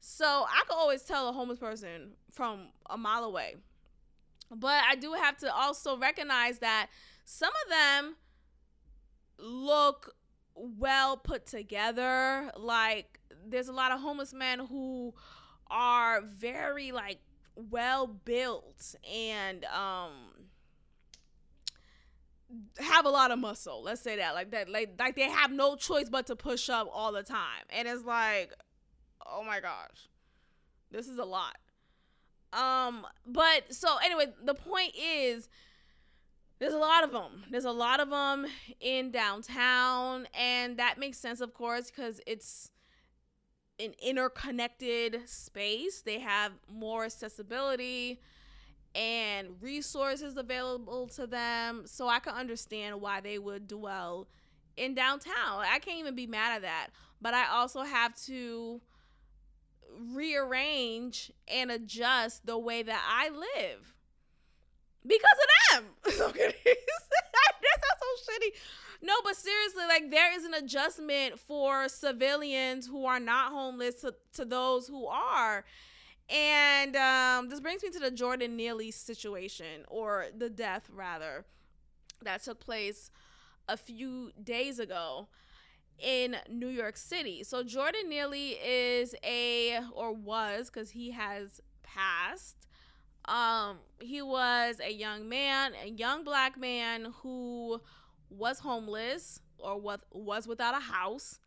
So 0.05 0.27
I 0.27 0.65
could 0.67 0.75
always 0.75 1.03
tell 1.03 1.29
a 1.29 1.33
homeless 1.33 1.61
person 1.61 2.15
from 2.33 2.71
a 2.91 2.99
mile 2.99 3.23
away. 3.23 3.55
But 4.51 4.83
I 4.89 4.97
do 4.97 5.13
have 5.13 5.37
to 5.39 5.55
also 5.55 5.97
recognize 5.97 6.59
that 6.59 6.89
some 7.25 7.53
of 7.65 7.71
them 7.71 8.17
look 9.39 10.15
well 10.57 11.17
put 11.17 11.47
together. 11.47 12.51
Like 12.57 13.21
there's 13.47 13.69
a 13.69 13.73
lot 13.73 13.93
of 13.93 14.01
homeless 14.01 14.35
men 14.35 14.59
who 14.59 15.15
are 15.71 16.21
very 16.21 16.91
like 16.91 17.21
well 17.55 18.09
built 18.09 18.97
and 19.09 19.65
um 19.67 20.13
have 22.79 23.07
a 23.07 23.09
lot 23.09 23.31
of 23.31 23.39
muscle. 23.39 23.83
Let's 23.83 24.01
say 24.01 24.17
that 24.17 24.35
like 24.35 24.51
that 24.51 24.69
like 24.69 24.95
like 24.99 25.17
they 25.17 25.31
have 25.31 25.51
no 25.51 25.77
choice 25.77 26.09
but 26.11 26.27
to 26.27 26.37
push 26.37 26.69
up 26.69 26.89
all 26.93 27.13
the 27.13 27.23
time. 27.23 27.65
And 27.71 27.89
it's 27.89 28.05
like 28.05 28.53
oh 29.27 29.43
my 29.45 29.61
gosh. 29.61 30.09
This 30.91 31.09
is 31.09 31.19
a 31.19 31.25
lot. 31.25 31.57
Um 32.53 33.07
but 33.27 33.73
so 33.75 33.97
anyway, 34.05 34.27
the 34.45 34.55
point 34.55 34.95
is 34.95 35.49
there's 36.59 36.75
a 36.75 36.79
lot 36.79 37.03
of 37.03 37.13
them. 37.13 37.45
There's 37.51 37.65
a 37.65 37.73
lot 37.73 38.01
of 38.01 38.11
them 38.11 38.47
in 38.81 39.11
downtown 39.11 40.29
and 40.39 40.79
that 40.79 40.99
makes 40.99 41.19
sense 41.19 41.41
of 41.41 41.55
course 41.55 41.91
cuz 41.91 42.21
it's 42.27 42.71
an 43.79 43.95
interconnected 44.03 45.29
space. 45.29 46.03
They 46.03 46.21
have 46.21 46.53
more 46.71 47.05
accessibility 47.05 48.21
and 48.95 49.49
resources 49.61 50.37
available 50.37 51.09
to 51.09 51.27
them. 51.27 51.83
So 51.87 52.09
I 52.09 52.19
can 52.19 52.35
understand 52.35 53.01
why 53.01 53.21
they 53.21 53.39
would 53.39 53.67
dwell 53.67 54.29
in 54.77 54.95
downtown. 54.95 55.65
I 55.71 55.79
can't 55.79 55.99
even 55.99 56.15
be 56.15 56.27
mad 56.27 56.57
at 56.57 56.63
that. 56.63 56.89
But 57.21 57.35
I 57.35 57.47
also 57.49 57.83
have 57.83 58.15
to 58.27 58.81
rearrange 60.13 61.33
and 61.49 61.71
adjust 61.71 62.47
the 62.47 62.59
way 62.59 62.83
that 62.83 63.03
I 63.09 63.29
live 63.29 63.95
because 65.07 65.39
of 65.43 65.77
them. 65.77 65.85
That's 66.05 66.17
so 66.19 66.33
shitty. 68.33 68.53
No, 69.03 69.15
but 69.25 69.37
seriously, 69.37 69.85
like 69.89 70.11
there 70.11 70.35
is 70.35 70.45
an 70.45 70.55
adjustment 70.55 71.39
for 71.39 71.89
civilians 71.89 72.87
who 72.87 73.05
are 73.05 73.21
not 73.21 73.53
homeless 73.53 73.97
to, 74.03 74.15
to 74.35 74.45
those 74.45 74.87
who 74.87 75.07
are. 75.07 75.65
And 76.29 76.97
um, 76.97 77.49
this 77.49 77.61
brings 77.61 77.83
me 77.83 77.91
to 77.91 77.99
the 77.99 78.11
Jordan 78.11 78.57
Neely 78.57 78.91
situation, 78.91 79.85
or 79.89 80.27
the 80.37 80.49
death 80.49 80.89
rather, 80.93 81.45
that 82.23 82.45
took 82.45 82.61
place 82.61 83.11
a 83.69 83.77
few 83.77 84.31
days 84.43 84.79
ago 84.79 85.29
in 86.03 86.37
New 86.51 86.69
York 86.69 86.97
City. 86.97 87.45
So 87.45 87.63
Jordan 87.63 88.09
Neely 88.09 88.51
is 88.51 89.15
a 89.25 89.81
or 89.95 90.13
was 90.13 90.69
because 90.69 90.91
he 90.91 91.13
has 91.13 91.61
passed. 91.83 92.57
Um, 93.27 93.79
he 94.01 94.21
was 94.21 94.81
a 94.85 94.93
young 94.93 95.29
man, 95.29 95.73
a 95.83 95.89
young 95.89 96.25
black 96.25 96.59
man 96.59 97.13
who 97.23 97.81
was 98.29 98.59
homeless 98.59 99.41
or 99.59 99.79
was 99.79 100.01
was 100.11 100.49
without 100.49 100.75
a 100.75 100.81
house, 100.81 101.39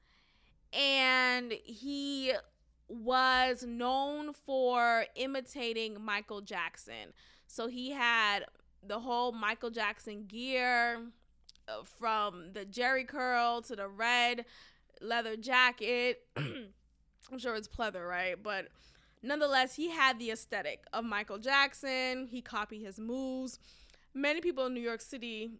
and 0.72 1.54
he 1.66 2.32
was 2.88 3.64
known 3.64 4.32
for 4.32 5.06
imitating 5.16 5.98
Michael 6.00 6.40
Jackson. 6.42 7.14
So 7.48 7.68
he 7.68 7.92
had 7.92 8.46
the 8.82 9.00
whole 9.00 9.32
Michael 9.32 9.72
Jackson 9.72 10.26
gear 10.28 11.02
from 11.84 12.54
the 12.54 12.66
jerry 12.66 13.04
curl 13.04 13.62
to 13.64 13.76
the 13.76 13.88
red 13.88 14.46
leather 15.02 15.36
jacket. 15.36 16.24
I'm 16.38 17.40
sure 17.40 17.56
it's 17.56 17.68
pleather, 17.68 18.08
right? 18.08 18.42
But 18.42 18.68
nonetheless, 19.24 19.76
he 19.76 19.90
had 19.90 20.20
the 20.20 20.32
aesthetic 20.32 20.84
of 20.94 21.06
Michael 21.06 21.40
Jackson. 21.40 22.28
He 22.28 22.42
copied 22.42 22.82
his 22.82 23.00
moves. 23.00 23.60
Many 24.14 24.42
people 24.42 24.66
in 24.68 24.74
New 24.74 24.82
York 24.82 25.02
City, 25.02 25.52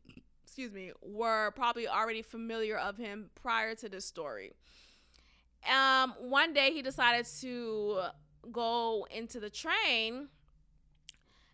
excuse 0.44 0.72
me, 0.72 0.92
were 1.02 1.52
probably 1.52 1.88
already 1.88 2.22
familiar 2.22 2.78
of 2.78 2.98
him 2.98 3.30
prior 3.36 3.76
to 3.76 3.90
this 3.90 4.06
story. 4.06 4.54
Um, 5.70 6.14
one 6.20 6.54
day 6.54 6.72
he 6.72 6.82
decided 6.82 7.26
to 7.42 8.02
go 8.52 9.08
into 9.10 9.40
the 9.40 9.50
train, 9.50 10.30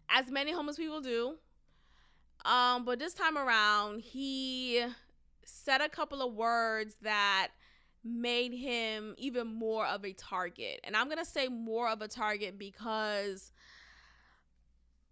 as 0.09 0.29
many 0.29 0.51
homeless 0.51 0.75
people 0.75 0.99
do. 0.99 1.35
Um, 2.45 2.85
but 2.85 2.99
this 2.99 3.13
time 3.13 3.37
around, 3.37 4.01
he 4.01 4.83
said 5.45 5.81
a 5.81 5.89
couple 5.89 6.21
of 6.21 6.33
words 6.33 6.95
that 7.01 7.49
made 8.03 8.53
him 8.53 9.13
even 9.17 9.47
more 9.47 9.85
of 9.85 10.03
a 10.03 10.13
target. 10.13 10.79
And 10.83 10.95
I'm 10.95 11.05
going 11.05 11.19
to 11.19 11.25
say 11.25 11.47
more 11.47 11.87
of 11.89 12.01
a 12.01 12.07
target 12.07 12.57
because 12.57 13.51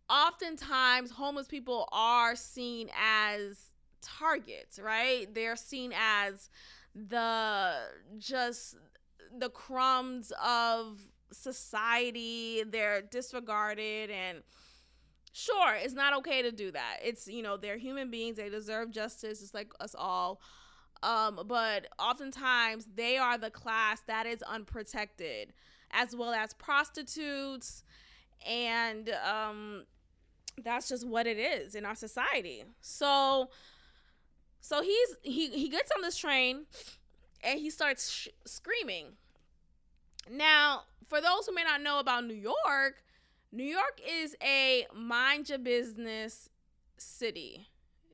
oftentimes 0.09 1.11
homeless 1.11 1.47
people 1.47 1.87
are 1.91 2.35
seen 2.35 2.89
as 2.99 3.73
targets, 4.01 4.79
right? 4.79 5.33
They're 5.33 5.55
seen 5.55 5.93
as 5.95 6.49
the 6.95 7.73
just 8.17 8.75
the 9.37 9.49
crumbs 9.49 10.33
of 10.43 10.99
society. 11.31 12.63
They're 12.67 13.01
disregarded 13.01 14.09
and 14.09 14.41
sure, 15.39 15.75
it's 15.75 15.93
not 15.93 16.15
okay 16.17 16.41
to 16.41 16.51
do 16.51 16.71
that. 16.71 16.97
It's, 17.03 17.27
you 17.27 17.41
know, 17.41 17.57
they're 17.57 17.77
human 17.77 18.11
beings. 18.11 18.37
They 18.37 18.49
deserve 18.49 18.91
justice 18.91 19.39
just 19.39 19.53
like 19.53 19.71
us 19.79 19.95
all. 19.97 20.41
Um, 21.01 21.41
but 21.47 21.87
oftentimes 21.97 22.87
they 22.93 23.17
are 23.17 23.37
the 23.37 23.49
class 23.49 24.01
that 24.07 24.25
is 24.25 24.41
unprotected, 24.43 25.53
as 25.91 26.15
well 26.15 26.33
as 26.33 26.53
prostitutes, 26.53 27.83
and 28.45 29.09
um, 29.25 29.85
that's 30.63 30.89
just 30.89 31.07
what 31.07 31.25
it 31.25 31.37
is 31.37 31.73
in 31.73 31.85
our 31.85 31.95
society. 31.95 32.65
So, 32.81 33.49
so 34.59 34.81
he's 34.81 35.15
he 35.23 35.49
he 35.51 35.69
gets 35.69 35.89
on 35.95 36.01
this 36.01 36.17
train 36.17 36.65
and 37.43 37.59
he 37.59 37.69
starts 37.69 38.11
sh- 38.11 38.27
screaming. 38.45 39.13
Now, 40.29 40.83
for 41.07 41.21
those 41.21 41.47
who 41.47 41.55
may 41.55 41.63
not 41.63 41.81
know 41.81 41.99
about 41.99 42.25
New 42.25 42.35
York, 42.35 43.03
New 43.51 43.63
York 43.63 43.99
is 44.07 44.35
a 44.43 44.85
mind 44.95 45.49
your 45.49 45.57
business 45.57 46.49
city. 46.97 47.67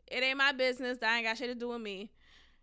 It 0.08 0.24
ain't 0.24 0.38
my 0.38 0.54
business. 0.54 1.00
That 1.00 1.16
ain't 1.16 1.26
got 1.26 1.38
shit 1.38 1.50
to 1.50 1.56
do 1.56 1.70
with 1.70 1.82
me. 1.82 2.12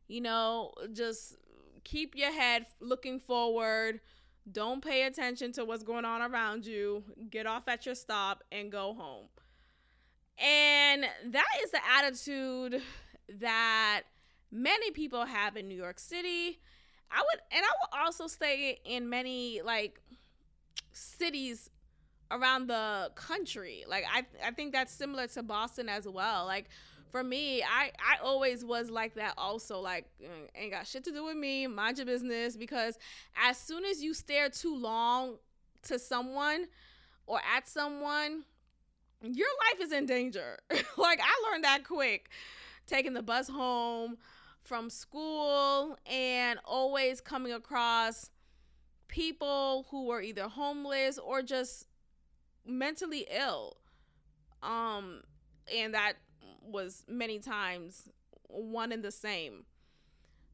You 0.09 0.23
know, 0.23 0.73
just 0.93 1.37
keep 1.85 2.15
your 2.17 2.33
head 2.33 2.67
looking 2.81 3.21
forward. 3.21 4.01
Don't 4.51 4.83
pay 4.83 5.05
attention 5.05 5.53
to 5.53 5.65
what's 5.65 5.83
going 5.83 6.05
on 6.05 6.23
around 6.23 6.67
you. 6.67 7.05
Get 7.31 7.47
off 7.47 7.69
at 7.69 7.85
your 7.85 7.95
stop 7.95 8.43
and 8.51 8.73
go 8.73 8.95
home. 8.95 9.27
And 10.39 11.05
that 11.27 11.47
is 11.63 11.71
the 11.71 11.81
attitude 11.99 12.83
that 13.41 14.03
many 14.51 14.91
people 14.91 15.27
have 15.27 15.57
in 15.57 15.69
New 15.69 15.77
York 15.77 15.99
City. 15.99 16.59
I 17.11 17.21
would, 17.21 17.41
and 17.53 17.65
I 17.65 17.69
will 17.69 18.07
also 18.07 18.27
say 18.27 18.81
in 18.85 19.11
many 19.11 19.61
like 19.63 20.01
cities 20.93 21.69
around 22.33 22.69
the 22.69 23.11
country. 23.15 23.85
Like 23.89 24.05
I, 24.13 24.25
I 24.45 24.51
think 24.53 24.73
that's 24.73 24.93
similar 24.93 25.27
to 25.29 25.43
Boston 25.43 25.89
as 25.89 26.07
well. 26.07 26.47
Like 26.47 26.69
for 27.11 27.23
me, 27.23 27.63
I, 27.63 27.93
I 27.99 28.23
always 28.23 28.65
was 28.65 28.91
like 28.91 29.15
that 29.15 29.35
also. 29.37 29.81
Like 29.81 30.07
mm, 30.23 30.49
ain't 30.55 30.73
got 30.73 30.87
shit 30.87 31.05
to 31.05 31.13
do 31.13 31.25
with 31.25 31.37
me. 31.37 31.67
Mind 31.67 31.99
your 31.99 32.07
business. 32.07 32.57
Because 32.57 32.99
as 33.37 33.57
soon 33.59 33.85
as 33.85 34.03
you 34.03 34.15
stare 34.15 34.49
too 34.49 34.77
long 34.77 35.37
to 35.85 35.99
someone 35.99 36.67
or 37.27 37.41
at 37.57 37.69
someone, 37.69 38.45
your 39.23 39.49
life 39.71 39.81
is 39.81 39.93
in 39.93 40.07
danger. 40.07 40.59
like 40.71 41.21
I 41.21 41.51
learned 41.51 41.65
that 41.65 41.85
quick. 41.85 42.31
Taking 42.85 43.15
the 43.15 43.23
bus 43.23 43.49
home, 43.49 44.17
from 44.63 44.91
school 44.91 45.97
and 46.07 46.59
always 46.65 47.21
coming 47.21 47.53
across 47.53 48.31
people 49.09 49.87
who 49.91 50.07
were 50.07 50.23
either 50.23 50.49
homeless 50.49 51.19
or 51.19 51.43
just 51.43 51.87
mentally 52.67 53.27
ill. 53.31 53.77
Um, 54.63 55.23
and 55.75 55.95
that 55.95 56.15
was 56.63 57.05
many 57.09 57.39
times 57.39 58.09
one 58.49 58.93
and 58.93 59.03
the 59.03 59.11
same. 59.11 59.65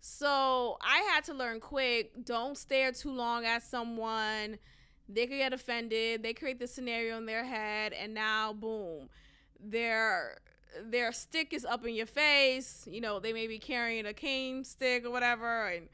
So 0.00 0.78
I 0.80 0.98
had 1.12 1.24
to 1.24 1.34
learn 1.34 1.60
quick 1.60 2.24
don't 2.24 2.56
stare 2.56 2.92
too 2.92 3.10
long 3.10 3.44
at 3.44 3.62
someone. 3.62 4.58
They 5.08 5.26
could 5.26 5.38
get 5.38 5.52
offended. 5.52 6.22
They 6.22 6.34
create 6.34 6.58
the 6.58 6.66
scenario 6.66 7.16
in 7.16 7.26
their 7.26 7.44
head, 7.44 7.92
and 7.92 8.12
now, 8.14 8.52
boom, 8.52 9.08
they're 9.58 10.38
their 10.84 11.12
stick 11.12 11.52
is 11.54 11.64
up 11.64 11.86
in 11.86 11.94
your 11.94 12.06
face. 12.06 12.86
You 12.88 13.00
know, 13.00 13.18
they 13.18 13.32
may 13.32 13.46
be 13.46 13.58
carrying 13.58 14.06
a 14.06 14.12
cane 14.12 14.64
stick 14.64 15.04
or 15.04 15.10
whatever, 15.10 15.68
and 15.68 15.88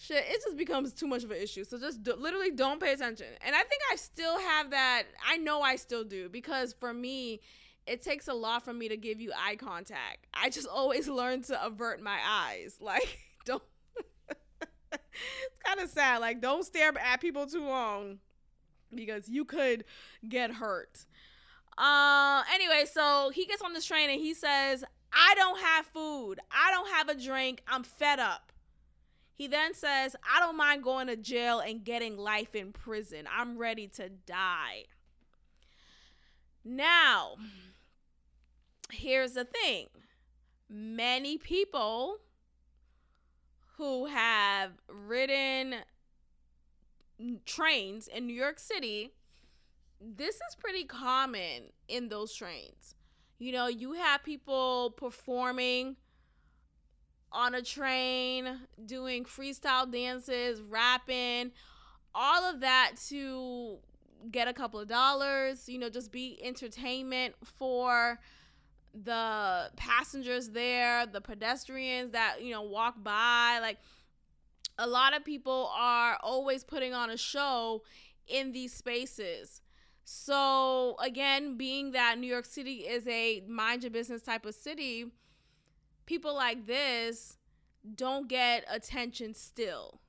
shit, 0.00 0.24
it 0.28 0.42
just 0.42 0.56
becomes 0.56 0.92
too 0.92 1.06
much 1.06 1.24
of 1.24 1.30
an 1.30 1.36
issue. 1.36 1.64
So 1.64 1.78
just 1.78 2.02
do, 2.02 2.14
literally 2.14 2.50
don't 2.50 2.80
pay 2.80 2.92
attention. 2.92 3.26
And 3.44 3.54
I 3.54 3.58
think 3.58 3.82
I 3.92 3.96
still 3.96 4.38
have 4.38 4.70
that. 4.70 5.04
I 5.26 5.36
know 5.36 5.60
I 5.60 5.76
still 5.76 6.04
do 6.04 6.28
because 6.28 6.72
for 6.72 6.92
me, 6.92 7.40
it 7.86 8.02
takes 8.02 8.28
a 8.28 8.34
lot 8.34 8.64
for 8.64 8.72
me 8.72 8.88
to 8.88 8.96
give 8.96 9.20
you 9.20 9.32
eye 9.36 9.56
contact. 9.56 10.26
I 10.32 10.50
just 10.50 10.68
always 10.72 11.08
learn 11.08 11.42
to 11.44 11.64
avert 11.64 12.02
my 12.02 12.18
eyes. 12.26 12.78
Like, 12.90 13.18
don't. 13.44 13.62
it's 14.92 15.58
kind 15.64 15.80
of 15.80 15.90
sad. 15.90 16.20
Like, 16.20 16.40
don't 16.40 16.64
stare 16.64 16.92
at 16.98 17.20
people 17.20 17.46
too 17.46 17.64
long 17.64 18.18
because 18.94 19.28
you 19.28 19.44
could 19.44 19.84
get 20.28 20.50
hurt. 20.52 21.04
Uh, 21.78 22.42
anyway, 22.52 22.84
so 22.90 23.30
he 23.32 23.46
gets 23.46 23.62
on 23.62 23.72
this 23.74 23.84
train 23.84 24.10
and 24.10 24.20
he 24.20 24.34
says, 24.34 24.82
I 25.12 25.34
don't 25.36 25.60
have 25.60 25.86
food. 25.86 26.40
I 26.50 26.72
don't 26.72 26.88
have 26.88 27.08
a 27.08 27.14
drink. 27.14 27.62
I'm 27.68 27.84
fed 27.84 28.18
up. 28.18 28.49
He 29.40 29.46
then 29.46 29.72
says, 29.72 30.14
I 30.22 30.38
don't 30.38 30.58
mind 30.58 30.82
going 30.82 31.06
to 31.06 31.16
jail 31.16 31.60
and 31.60 31.82
getting 31.82 32.18
life 32.18 32.54
in 32.54 32.72
prison. 32.72 33.26
I'm 33.34 33.56
ready 33.56 33.88
to 33.94 34.10
die. 34.10 34.84
Now, 36.62 37.36
here's 38.92 39.32
the 39.32 39.46
thing 39.46 39.86
many 40.68 41.38
people 41.38 42.18
who 43.78 44.04
have 44.08 44.72
ridden 44.90 45.76
trains 47.46 48.08
in 48.08 48.26
New 48.26 48.34
York 48.34 48.58
City 48.58 49.14
this 50.02 50.34
is 50.34 50.54
pretty 50.58 50.84
common 50.84 51.72
in 51.88 52.10
those 52.10 52.34
trains. 52.34 52.94
You 53.38 53.52
know, 53.52 53.68
you 53.68 53.94
have 53.94 54.22
people 54.22 54.92
performing 54.98 55.96
on 57.32 57.54
a 57.54 57.62
train, 57.62 58.60
doing 58.86 59.24
freestyle 59.24 59.90
dances, 59.90 60.60
rapping, 60.60 61.52
all 62.14 62.44
of 62.44 62.60
that 62.60 62.92
to 63.08 63.78
get 64.30 64.48
a 64.48 64.52
couple 64.52 64.80
of 64.80 64.88
dollars, 64.88 65.68
you 65.68 65.78
know, 65.78 65.88
just 65.88 66.12
be 66.12 66.38
entertainment 66.42 67.34
for 67.44 68.18
the 68.92 69.70
passengers 69.76 70.50
there, 70.50 71.06
the 71.06 71.20
pedestrians 71.20 72.12
that, 72.12 72.42
you 72.42 72.52
know, 72.52 72.62
walk 72.62 73.02
by. 73.02 73.58
Like, 73.60 73.78
a 74.78 74.86
lot 74.86 75.16
of 75.16 75.24
people 75.24 75.70
are 75.76 76.18
always 76.22 76.64
putting 76.64 76.92
on 76.92 77.10
a 77.10 77.16
show 77.16 77.82
in 78.26 78.52
these 78.52 78.72
spaces. 78.72 79.60
So, 80.04 80.96
again, 81.00 81.56
being 81.56 81.92
that 81.92 82.18
New 82.18 82.26
York 82.26 82.44
City 82.44 82.80
is 82.88 83.06
a 83.06 83.44
mind 83.48 83.82
your 83.82 83.90
business 83.90 84.22
type 84.22 84.44
of 84.44 84.54
city, 84.54 85.06
people 86.10 86.34
like 86.34 86.66
this 86.66 87.38
don't 87.94 88.28
get 88.28 88.64
attention 88.68 89.32
still. 89.32 90.00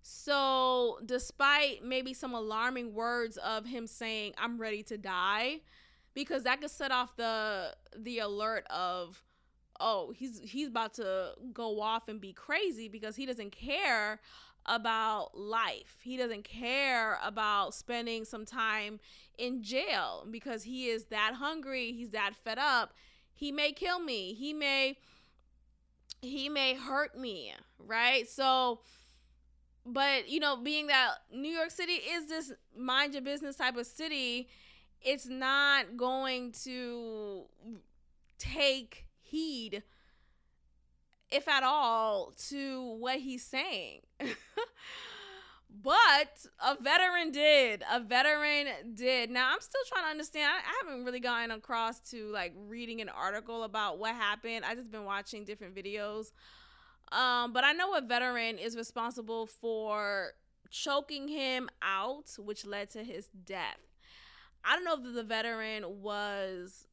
So, 0.00 0.98
despite 1.04 1.84
maybe 1.84 2.14
some 2.14 2.32
alarming 2.32 2.94
words 2.94 3.36
of 3.36 3.66
him 3.66 3.86
saying, 3.86 4.32
I'm 4.38 4.56
ready 4.56 4.82
to 4.84 4.96
die, 4.96 5.60
because 6.14 6.44
that 6.44 6.62
could 6.62 6.70
set 6.70 6.90
off 6.90 7.16
the 7.16 7.74
the 7.94 8.20
alert 8.20 8.66
of 8.70 9.22
oh 9.78 10.10
he's 10.16 10.40
he's 10.40 10.68
about 10.68 10.94
to 10.94 11.32
go 11.52 11.82
off 11.82 12.08
and 12.08 12.18
be 12.18 12.32
crazy 12.32 12.88
because 12.88 13.16
he 13.16 13.26
doesn't 13.26 13.52
care 13.52 14.20
about 14.64 15.36
life. 15.36 15.98
He 16.00 16.16
doesn't 16.16 16.44
care 16.44 17.18
about 17.22 17.74
spending 17.74 18.24
some 18.24 18.46
time 18.46 19.00
in 19.36 19.62
jail 19.62 20.26
because 20.30 20.62
he 20.62 20.86
is 20.86 21.06
that 21.06 21.34
hungry, 21.34 21.92
he's 21.92 22.10
that 22.10 22.32
fed 22.42 22.58
up. 22.58 22.94
He 23.34 23.52
may 23.52 23.72
kill 23.72 24.00
me. 24.00 24.32
He 24.32 24.54
may 24.54 24.96
he 26.22 26.48
may 26.48 26.74
hurt 26.74 27.16
me, 27.16 27.52
right? 27.78 28.28
So 28.28 28.80
but 29.84 30.28
you 30.28 30.40
know, 30.40 30.56
being 30.56 30.88
that 30.88 31.14
New 31.32 31.50
York 31.50 31.70
City 31.70 31.92
is 31.92 32.26
this 32.26 32.52
mind 32.76 33.14
your 33.14 33.22
business 33.22 33.56
type 33.56 33.76
of 33.76 33.86
city, 33.86 34.48
it's 35.00 35.26
not 35.26 35.96
going 35.96 36.52
to 36.64 37.44
take 38.38 39.06
heed 39.22 39.82
if 41.30 41.48
at 41.48 41.62
all, 41.62 42.32
to 42.48 42.96
what 42.98 43.18
he's 43.18 43.44
saying. 43.44 44.00
but 45.86 46.44
a 46.66 46.82
veteran 46.82 47.30
did. 47.30 47.84
A 47.88 48.00
veteran 48.00 48.66
did. 48.94 49.30
Now, 49.30 49.52
I'm 49.52 49.60
still 49.60 49.82
trying 49.88 50.02
to 50.02 50.10
understand. 50.10 50.50
I 50.52 50.84
haven't 50.84 51.04
really 51.04 51.20
gotten 51.20 51.52
across 51.52 52.00
to 52.10 52.28
like 52.32 52.52
reading 52.66 53.00
an 53.00 53.08
article 53.08 53.62
about 53.62 54.00
what 54.00 54.16
happened. 54.16 54.64
I 54.64 54.74
just 54.74 54.90
been 54.90 55.04
watching 55.04 55.44
different 55.44 55.76
videos. 55.76 56.32
Um, 57.12 57.52
but 57.52 57.62
I 57.62 57.72
know 57.72 57.96
a 57.96 58.00
veteran 58.00 58.58
is 58.58 58.76
responsible 58.76 59.46
for 59.46 60.32
choking 60.72 61.28
him 61.28 61.68
out, 61.80 62.30
which 62.36 62.66
led 62.66 62.90
to 62.90 63.04
his 63.04 63.28
death. 63.44 63.78
I 64.64 64.74
don't 64.74 64.84
know 64.84 64.94
if 64.94 65.14
the 65.14 65.22
veteran 65.22 66.02
was 66.02 66.88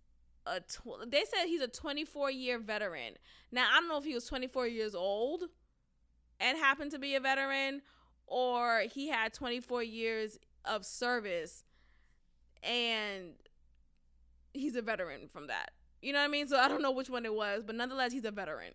a 0.45 0.59
tw- 0.59 1.09
they 1.09 1.23
said 1.25 1.47
he's 1.47 1.61
a 1.61 1.67
24 1.67 2.29
year 2.29 2.59
veteran. 2.59 3.13
Now 3.51 3.69
I 3.73 3.79
don't 3.79 3.89
know 3.89 3.97
if 3.97 4.03
he 4.03 4.13
was 4.13 4.27
24 4.27 4.67
years 4.67 4.93
old 4.93 5.45
and 6.39 6.59
happened 6.59 6.91
to 6.91 6.99
be 6.99 7.15
a 7.15 7.19
veteran 7.19 7.81
or 8.27 8.83
he 8.91 9.09
had 9.09 9.33
24 9.33 9.83
years 9.83 10.37
of 10.65 10.85
service 10.85 11.63
and 12.63 13.33
he's 14.53 14.75
a 14.75 14.81
veteran 14.81 15.27
from 15.31 15.47
that. 15.47 15.71
You 16.01 16.13
know 16.13 16.19
what 16.19 16.25
I 16.25 16.29
mean? 16.29 16.47
So 16.47 16.57
I 16.57 16.67
don't 16.67 16.81
know 16.81 16.91
which 16.91 17.09
one 17.09 17.25
it 17.25 17.33
was, 17.33 17.63
but 17.65 17.75
nonetheless 17.75 18.11
he's 18.11 18.25
a 18.25 18.31
veteran. 18.31 18.73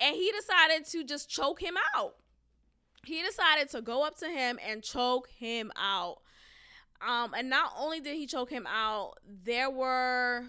And 0.00 0.14
he 0.14 0.30
decided 0.32 0.86
to 0.90 1.04
just 1.04 1.30
choke 1.30 1.62
him 1.62 1.74
out. 1.94 2.16
He 3.04 3.22
decided 3.22 3.70
to 3.70 3.80
go 3.80 4.04
up 4.04 4.18
to 4.18 4.26
him 4.26 4.58
and 4.66 4.82
choke 4.82 5.28
him 5.38 5.72
out. 5.76 6.18
Um, 7.06 7.34
and 7.34 7.48
not 7.48 7.72
only 7.78 8.00
did 8.00 8.16
he 8.16 8.26
choke 8.26 8.50
him 8.50 8.66
out, 8.66 9.14
there 9.24 9.70
were 9.70 10.44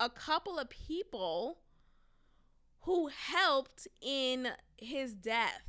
a 0.00 0.08
couple 0.08 0.58
of 0.58 0.68
people 0.70 1.58
who 2.82 3.08
helped 3.08 3.86
in 4.00 4.48
his 4.76 5.14
death. 5.14 5.62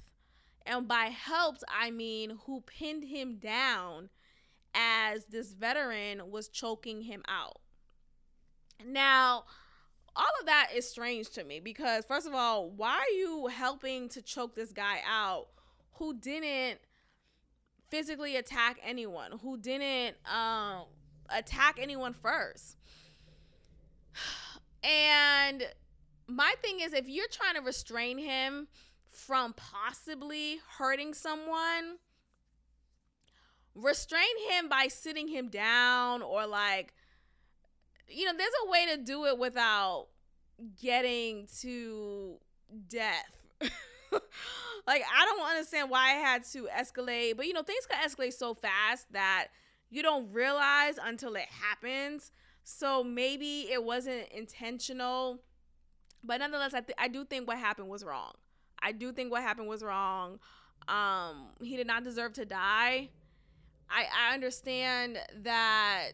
And 0.66 0.88
by 0.88 1.06
helped, 1.06 1.64
I 1.70 1.92
mean 1.92 2.40
who 2.46 2.62
pinned 2.62 3.04
him 3.04 3.38
down 3.38 4.10
as 4.74 5.26
this 5.26 5.54
veteran 5.54 6.32
was 6.32 6.50
choking 6.50 7.02
him 7.02 7.24
out. 7.28 7.60
Now, 8.86 9.46
all 10.16 10.26
of 10.40 10.48
that 10.48 10.70
is 10.74 10.90
strange 10.90 11.30
to 11.32 11.44
me 11.44 11.60
because, 11.60 12.06
first 12.06 12.28
of 12.28 12.34
all, 12.34 12.70
why 12.70 12.98
are 12.98 13.16
you 13.16 13.48
helping 13.48 14.10
to 14.10 14.22
choke 14.22 14.56
this 14.56 14.72
guy 14.72 15.02
out 15.08 15.48
who 15.94 16.14
didn't 16.14 16.80
physically 17.90 18.36
attack 18.36 18.78
anyone, 18.84 19.32
who 19.42 19.58
didn't 19.58 20.18
um, 20.26 20.86
attack 21.30 21.78
anyone 21.82 22.14
first. 22.14 22.78
And 24.88 25.64
my 26.28 26.54
thing 26.62 26.80
is, 26.80 26.94
if 26.94 27.10
you're 27.10 27.26
trying 27.32 27.56
to 27.56 27.62
restrain 27.62 28.20
him 28.20 28.68
from 29.16 29.54
possibly 29.54 30.60
hurting 30.78 31.14
someone, 31.14 31.98
restrain 33.74 34.24
him 34.50 34.70
by 34.70 34.88
sitting 34.88 35.28
him 35.28 35.50
down 35.50 36.22
or 36.22 36.46
like, 36.46 36.94
you 38.08 38.26
know, 38.26 38.34
there's 38.38 38.52
a 38.66 38.70
way 38.70 38.86
to 38.96 38.98
do 39.04 39.26
it 39.26 39.38
without 39.38 40.08
getting 40.82 41.48
to 41.62 42.38
death. 42.88 43.32
like 44.88 45.04
I 45.14 45.26
don't 45.26 45.50
understand 45.50 45.90
why 45.90 46.12
I 46.12 46.14
had 46.14 46.44
to 46.54 46.68
escalate, 46.78 47.38
but 47.38 47.48
you 47.48 47.54
know 47.54 47.64
things 47.64 47.86
can 47.90 48.00
escalate 48.08 48.34
so 48.34 48.54
fast 48.54 49.12
that 49.14 49.48
you 49.90 50.02
don't 50.04 50.32
realize 50.32 50.96
until 51.04 51.36
it 51.36 51.48
happens. 51.50 52.32
So 52.64 53.04
maybe 53.04 53.68
it 53.72 53.84
wasn't 53.84 54.28
intentional, 54.30 55.42
but 56.24 56.40
nonetheless, 56.40 56.74
I 56.74 56.82
th- 56.82 56.98
I 56.98 57.08
do 57.08 57.26
think 57.26 57.48
what 57.48 57.58
happened 57.58 57.90
was 57.90 58.04
wrong. 58.04 58.34
I 58.86 58.92
do 58.92 59.12
think 59.12 59.32
what 59.32 59.42
happened 59.42 59.68
was 59.68 59.84
wrong. 59.84 60.40
Um, 60.88 61.48
he 61.60 61.76
did 61.76 61.88
not 61.88 62.04
deserve 62.04 62.34
to 62.34 62.46
die. 62.46 63.10
I 63.90 64.06
I 64.16 64.34
understand 64.36 65.18
that 65.42 66.12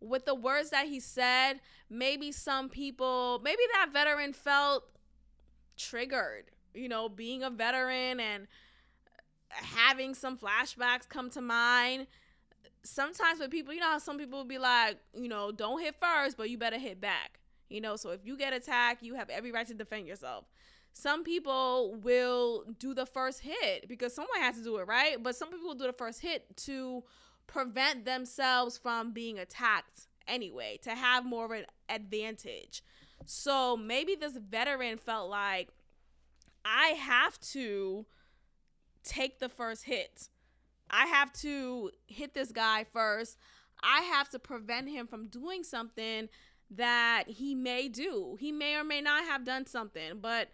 with 0.00 0.26
the 0.26 0.34
words 0.34 0.70
that 0.70 0.86
he 0.86 1.00
said, 1.00 1.54
maybe 1.90 2.30
some 2.30 2.68
people, 2.68 3.40
maybe 3.42 3.62
that 3.74 3.92
veteran 3.92 4.32
felt 4.32 4.84
triggered, 5.76 6.44
you 6.72 6.88
know, 6.88 7.08
being 7.08 7.42
a 7.42 7.50
veteran 7.50 8.20
and 8.20 8.46
having 9.48 10.14
some 10.14 10.38
flashbacks 10.38 11.08
come 11.08 11.30
to 11.30 11.40
mind. 11.40 12.06
Sometimes 12.84 13.40
with 13.40 13.50
people, 13.50 13.74
you 13.74 13.80
know 13.80 13.90
how 13.90 13.98
some 13.98 14.18
people 14.18 14.38
will 14.38 14.44
be 14.44 14.58
like, 14.58 14.98
you 15.14 15.28
know, 15.28 15.50
don't 15.50 15.80
hit 15.80 15.96
first, 16.00 16.36
but 16.36 16.48
you 16.48 16.58
better 16.58 16.78
hit 16.78 17.00
back. 17.00 17.40
You 17.68 17.80
know, 17.80 17.96
so 17.96 18.10
if 18.10 18.20
you 18.24 18.36
get 18.36 18.52
attacked, 18.52 19.02
you 19.02 19.14
have 19.14 19.30
every 19.30 19.50
right 19.50 19.66
to 19.66 19.74
defend 19.74 20.06
yourself. 20.06 20.44
Some 20.92 21.24
people 21.24 21.96
will 22.02 22.64
do 22.78 22.94
the 22.94 23.06
first 23.06 23.40
hit 23.40 23.88
because 23.88 24.14
someone 24.14 24.40
has 24.40 24.56
to 24.56 24.64
do 24.64 24.76
it, 24.76 24.86
right? 24.86 25.22
But 25.22 25.36
some 25.36 25.50
people 25.50 25.68
will 25.68 25.74
do 25.74 25.86
the 25.86 25.92
first 25.92 26.20
hit 26.20 26.56
to 26.58 27.02
prevent 27.46 28.04
themselves 28.04 28.78
from 28.78 29.12
being 29.12 29.38
attacked 29.38 30.06
anyway 30.28 30.78
to 30.82 30.90
have 30.90 31.24
more 31.24 31.44
of 31.46 31.50
an 31.50 31.66
advantage. 31.88 32.82
So 33.24 33.76
maybe 33.76 34.14
this 34.14 34.36
veteran 34.36 34.98
felt 34.98 35.30
like 35.30 35.70
I 36.64 36.88
have 36.88 37.38
to 37.52 38.06
take 39.04 39.38
the 39.38 39.48
first 39.48 39.84
hit. 39.84 40.28
I 40.90 41.06
have 41.06 41.32
to 41.40 41.90
hit 42.06 42.34
this 42.34 42.52
guy 42.52 42.84
first. 42.92 43.36
I 43.82 44.02
have 44.02 44.28
to 44.30 44.38
prevent 44.38 44.88
him 44.88 45.06
from 45.06 45.26
doing 45.28 45.64
something 45.64 46.28
that 46.70 47.24
he 47.26 47.54
may 47.54 47.88
do. 47.88 48.36
He 48.38 48.52
may 48.52 48.76
or 48.76 48.84
may 48.84 49.00
not 49.00 49.24
have 49.24 49.44
done 49.44 49.66
something, 49.66 50.20
but 50.20 50.48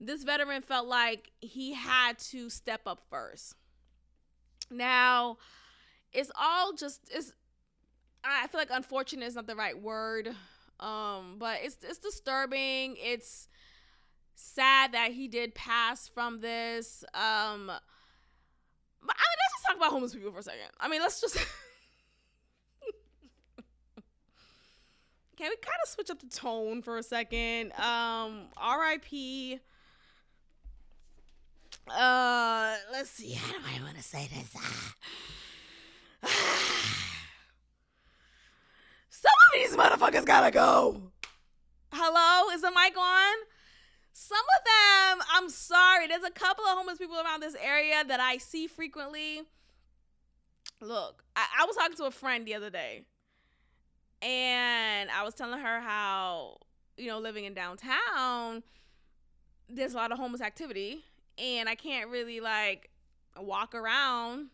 this 0.00 0.24
veteran 0.24 0.62
felt 0.62 0.86
like 0.86 1.30
he 1.40 1.74
had 1.74 2.18
to 2.18 2.50
step 2.50 2.82
up 2.86 3.02
first. 3.10 3.54
Now, 4.70 5.38
it's 6.12 6.30
all 6.38 6.72
just 6.72 7.00
it's 7.10 7.32
I 8.24 8.46
feel 8.48 8.60
like 8.60 8.70
unfortunate 8.70 9.26
is 9.26 9.34
not 9.36 9.46
the 9.46 9.54
right 9.56 9.80
word. 9.80 10.34
Um, 10.78 11.36
but 11.38 11.60
it's 11.62 11.78
it's 11.82 11.98
disturbing. 11.98 12.96
It's 12.98 13.48
sad 14.34 14.92
that 14.92 15.12
he 15.12 15.28
did 15.28 15.54
pass 15.54 16.08
from 16.08 16.40
this. 16.40 17.04
Um, 17.14 17.66
but 17.66 19.16
I 19.16 19.24
mean, 19.24 19.38
let's 19.40 19.54
just 19.54 19.66
talk 19.66 19.76
about 19.76 19.90
homeless 19.90 20.14
people 20.14 20.32
for 20.32 20.40
a 20.40 20.42
second. 20.42 20.68
I 20.80 20.88
mean, 20.88 21.00
let's 21.00 21.20
just. 21.20 21.36
Can 25.36 25.50
we 25.50 25.56
kind 25.56 25.76
of 25.82 25.88
switch 25.90 26.08
up 26.10 26.18
the 26.18 26.28
tone 26.28 26.80
for 26.80 26.96
a 26.96 27.02
second? 27.02 27.72
Um, 27.78 28.46
R.I.P. 28.56 29.60
Uh, 31.88 32.76
let's 32.92 33.10
see. 33.10 33.32
How 33.32 33.52
do 33.52 33.58
I 33.64 33.82
want 33.82 33.96
to 33.96 34.02
say 34.02 34.28
this? 34.34 34.50
Some 39.10 39.32
of 39.32 39.52
these 39.54 39.76
motherfuckers 39.76 40.24
gotta 40.24 40.50
go. 40.50 41.00
Hello, 41.92 42.50
is 42.54 42.62
the 42.62 42.70
mic 42.70 42.96
on? 42.98 43.34
Some 44.12 44.38
of 44.38 44.64
them, 44.64 45.26
I'm 45.32 45.48
sorry. 45.48 46.08
There's 46.08 46.24
a 46.24 46.30
couple 46.30 46.64
of 46.64 46.76
homeless 46.76 46.98
people 46.98 47.16
around 47.16 47.40
this 47.40 47.56
area 47.62 48.02
that 48.06 48.18
I 48.18 48.38
see 48.38 48.66
frequently. 48.66 49.42
Look, 50.80 51.22
I, 51.36 51.46
I 51.60 51.66
was 51.66 51.76
talking 51.76 51.96
to 51.96 52.04
a 52.04 52.10
friend 52.10 52.46
the 52.46 52.54
other 52.54 52.70
day, 52.70 53.04
and 54.20 55.10
I 55.10 55.22
was 55.22 55.34
telling 55.34 55.60
her 55.60 55.80
how, 55.80 56.58
you 56.96 57.06
know, 57.06 57.18
living 57.18 57.44
in 57.44 57.54
downtown, 57.54 58.62
there's 59.68 59.94
a 59.94 59.96
lot 59.96 60.12
of 60.12 60.18
homeless 60.18 60.40
activity, 60.40 61.04
and 61.38 61.68
I 61.68 61.74
can't 61.74 62.10
really 62.10 62.40
like 62.40 62.90
walk 63.38 63.74
around 63.74 64.48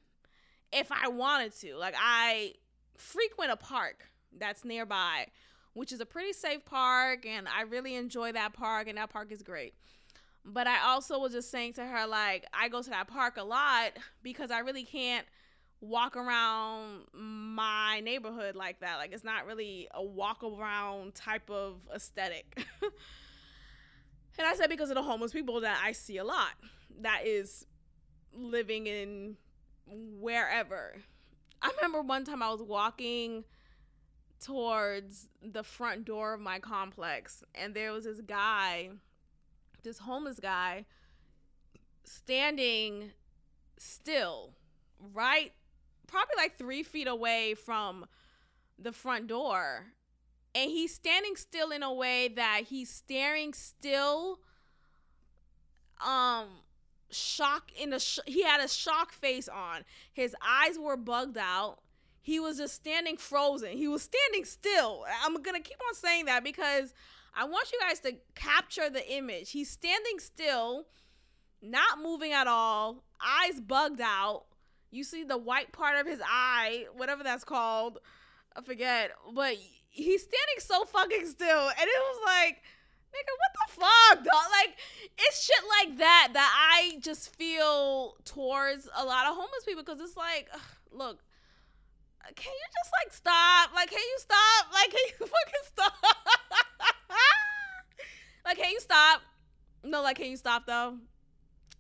if 0.73 0.91
I 0.91 1.09
wanted 1.09 1.55
to. 1.61 1.77
Like, 1.77 1.95
I 1.99 2.55
frequent 2.97 3.51
a 3.51 3.57
park 3.57 4.07
that's 4.39 4.65
nearby 4.65 5.27
which 5.75 5.93
is 5.93 6.01
a 6.01 6.07
pretty 6.07 6.33
safe 6.33 6.65
park 6.65 7.27
and 7.27 7.49
I 7.49 7.63
really 7.63 7.95
enjoy 7.95 8.33
that 8.33 8.53
park 8.53 8.89
and 8.89 8.99
that 8.99 9.11
park 9.11 9.33
is 9.33 9.43
great. 9.43 9.75
But 10.45 10.67
I 10.67 10.83
also 10.85 11.19
was 11.19 11.33
just 11.33 11.51
saying 11.51 11.75
to 11.75 11.85
her 11.85 12.07
like 12.07 12.47
I 12.53 12.69
go 12.69 12.83
to 12.83 12.91
that 12.91 13.09
park 13.09 13.37
a 13.37 13.45
lot 13.45 13.93
because 14.23 14.51
I 14.51 14.59
really 14.59 14.85
can't 14.85 15.27
walk 15.81 16.17
around 16.17 17.07
my 17.13 18.01
neighborhood 18.01 18.55
like 18.55 18.81
that. 18.81 18.97
Like 18.97 19.13
it's 19.13 19.25
not 19.25 19.47
really 19.47 19.89
a 19.95 20.03
walk 20.03 20.43
around 20.43 21.15
type 21.15 21.49
of 21.51 21.77
aesthetic. 21.95 22.67
and 24.39 24.47
I 24.47 24.55
said 24.55 24.71
because 24.71 24.91
of 24.91 24.97
the 24.97 25.03
homeless 25.03 25.33
people 25.33 25.61
that 25.61 25.81
I 25.83 25.93
see 25.93 26.19
a 26.19 26.25
lot. 26.25 26.55
That 27.01 27.27
is 27.27 27.67
living 28.35 28.87
in 28.87 29.37
wherever. 29.87 30.95
I 31.61 31.71
remember 31.77 32.03
one 32.03 32.25
time 32.25 32.43
I 32.43 32.51
was 32.51 32.63
walking 32.63 33.45
towards 34.41 35.29
the 35.41 35.63
front 35.63 36.05
door 36.05 36.35
of 36.35 36.41
my 36.41 36.59
complex 36.59 37.45
and 37.55 37.75
there 37.75 37.93
was 37.93 38.05
this 38.05 38.21
guy 38.21 38.91
this 39.85 39.99
homeless 39.99 40.41
guy 40.41 40.85
standing 42.03 43.13
still 43.79 44.51
right 45.15 45.53
probably 46.09 46.35
like 46.37 46.59
three 46.59 46.83
feet 46.83 47.07
away 47.07 47.55
from 47.55 48.05
the 48.79 48.91
front 48.91 49.29
door 49.29 49.87
and 50.55 50.71
he's 50.71 50.95
standing 50.95 51.37
still 51.37 51.71
in 51.71 51.83
a 51.83 51.93
way 51.93 52.29
that 52.29 52.63
he's 52.69 52.91
staring 52.91 53.55
still 53.55 54.41
um 56.05 56.47
shock 57.11 57.71
in 57.79 57.93
a 57.93 58.01
sh- 58.01 58.19
he 58.27 58.43
had 58.43 58.61
a 58.61 58.69
shock 58.69 59.13
face 59.13 59.49
on 59.49 59.85
his 60.13 60.35
eyes 60.43 60.79
were 60.79 60.97
bugged 60.97 61.39
out 61.39 61.79
he 62.23 62.39
was 62.39 62.59
just 62.59 62.75
standing 62.75 63.17
frozen. 63.17 63.77
He 63.77 63.89
was 63.89 64.03
standing 64.03 64.45
still. 64.45 65.05
I'm 65.25 65.35
to 65.35 65.61
keep 65.61 65.79
on 65.89 65.95
saying 65.95 66.27
that 66.27 66.45
because 66.45 66.95
I 67.35 67.45
want 67.45 67.73
you 67.73 67.81
guys 67.81 67.99
to 68.01 68.15
capture 68.37 68.89
the 68.89 69.13
image. 69.13 69.51
He's 69.51 69.69
standing 69.69 70.21
still, 70.21 70.87
not 71.61 72.01
moving 72.01 72.33
at 72.33 72.47
all, 72.47 73.03
eyes 73.21 73.61
bugged 73.61 74.01
out. 74.01 74.45
You 74.93 75.03
see 75.03 75.25
the 75.25 75.39
white 75.39 75.73
part 75.73 75.99
of 75.99 76.07
his 76.07 76.21
eye, 76.25 76.87
whatever 76.95 77.25
that's 77.25 77.45
called. 77.45 77.99
I 78.55 78.63
forget. 78.63 79.11
But 79.35 79.57
he's 79.93 80.23
standing 80.23 80.59
so 80.59 80.85
fucking 80.85 81.27
still. 81.27 81.69
And 81.69 81.79
it 81.79 82.01
was 82.01 82.21
like, 82.25 82.63
nigga, 83.13 83.33
what 83.39 83.53
the 83.55 83.73
fuck, 83.73 84.25
dog? 84.25 84.51
Like, 84.51 84.77
it's 85.19 85.45
shit 85.45 85.65
like 85.81 85.99
that 85.99 86.31
that 86.33 86.71
I 86.73 86.99
just 87.01 87.37
feel 87.37 88.17
towards 88.25 88.89
a 88.97 89.05
lot 89.05 89.27
of 89.27 89.37
homeless 89.37 89.65
people 89.67 89.85
because 89.85 90.01
it's 90.01 90.17
like, 90.17 90.49
ugh, 90.53 90.61
look, 90.91 91.19
can 92.35 92.53
you 92.53 92.67
just 92.83 92.93
like 93.05 93.13
stop? 93.13 93.75
Like, 93.75 93.91
can 93.91 93.99
you 93.99 94.19
stop? 94.19 94.73
Like, 94.73 94.91
can 94.91 95.01
you 95.09 95.13
fucking 95.27 95.65
stop? 95.65 95.93
like, 98.47 98.57
can 98.57 98.71
you 98.71 98.81
stop? 98.81 99.21
No, 99.85 100.03
like, 100.03 100.17
can 100.17 100.31
you 100.31 100.37
stop 100.37 100.67
though? 100.67 100.97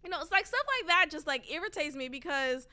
You 0.04 0.10
know, 0.10 0.20
it's 0.20 0.32
like 0.32 0.46
stuff 0.46 0.64
like 0.80 0.88
that 0.88 1.06
just 1.10 1.26
like 1.26 1.50
irritates 1.50 1.96
me 1.96 2.08
because 2.08 2.66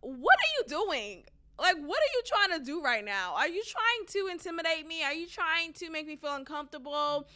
what 0.00 0.36
are 0.38 0.52
you 0.58 0.86
doing? 0.86 1.24
Like, 1.58 1.76
what 1.76 1.98
are 1.98 2.12
you 2.14 2.22
trying 2.24 2.58
to 2.58 2.64
do 2.64 2.82
right 2.82 3.04
now? 3.04 3.34
Are 3.36 3.48
you 3.48 3.62
trying 3.64 4.06
to 4.08 4.30
intimidate 4.30 4.86
me? 4.86 5.02
Are 5.02 5.12
you 5.12 5.26
trying 5.26 5.72
to 5.74 5.90
make 5.90 6.06
me 6.06 6.16
feel 6.16 6.34
uncomfortable? 6.34 7.26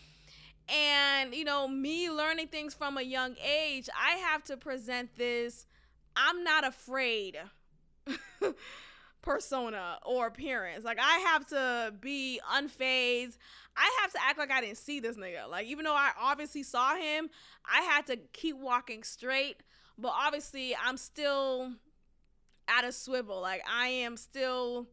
And, 0.68 1.35
you 1.35 1.45
know, 1.45 1.66
me 1.66 2.11
learning 2.11 2.49
things 2.49 2.73
from 2.73 2.97
a 2.97 3.03
young 3.03 3.35
age, 3.45 3.89
I 4.01 4.16
have 4.16 4.45
to 4.45 4.57
present 4.57 5.16
this 5.16 5.66
I'm 6.14 6.45
not 6.45 6.66
afraid. 6.66 7.39
persona 9.23 9.99
or 10.05 10.27
appearance. 10.27 10.85
Like 10.85 10.99
I 11.01 11.18
have 11.31 11.47
to 11.47 11.95
be 12.01 12.41
unfazed. 12.53 13.39
I 13.77 13.99
have 14.03 14.12
to 14.12 14.18
act 14.23 14.39
like 14.39 14.51
I 14.51 14.61
didn't 14.61 14.79
see 14.79 15.01
this 15.01 15.16
nigga. 15.16 15.49
Like 15.49 15.66
even 15.66 15.85
though 15.85 15.95
I 15.95 16.11
obviously 16.20 16.62
saw 16.62 16.97
him, 16.97 17.31
I 17.64 17.83
had 17.83 18.07
to 18.09 18.16
keep 18.33 18.59
walking 18.59 19.03
straight. 19.05 19.57
But 19.97 20.12
obviously, 20.14 20.75
I'm 20.75 20.97
still 20.97 21.73
at 22.69 22.85
a 22.85 22.93
swivel. 22.93 23.41
Like 23.41 23.63
I 23.69 23.89
am 23.89 24.17
still 24.17 24.89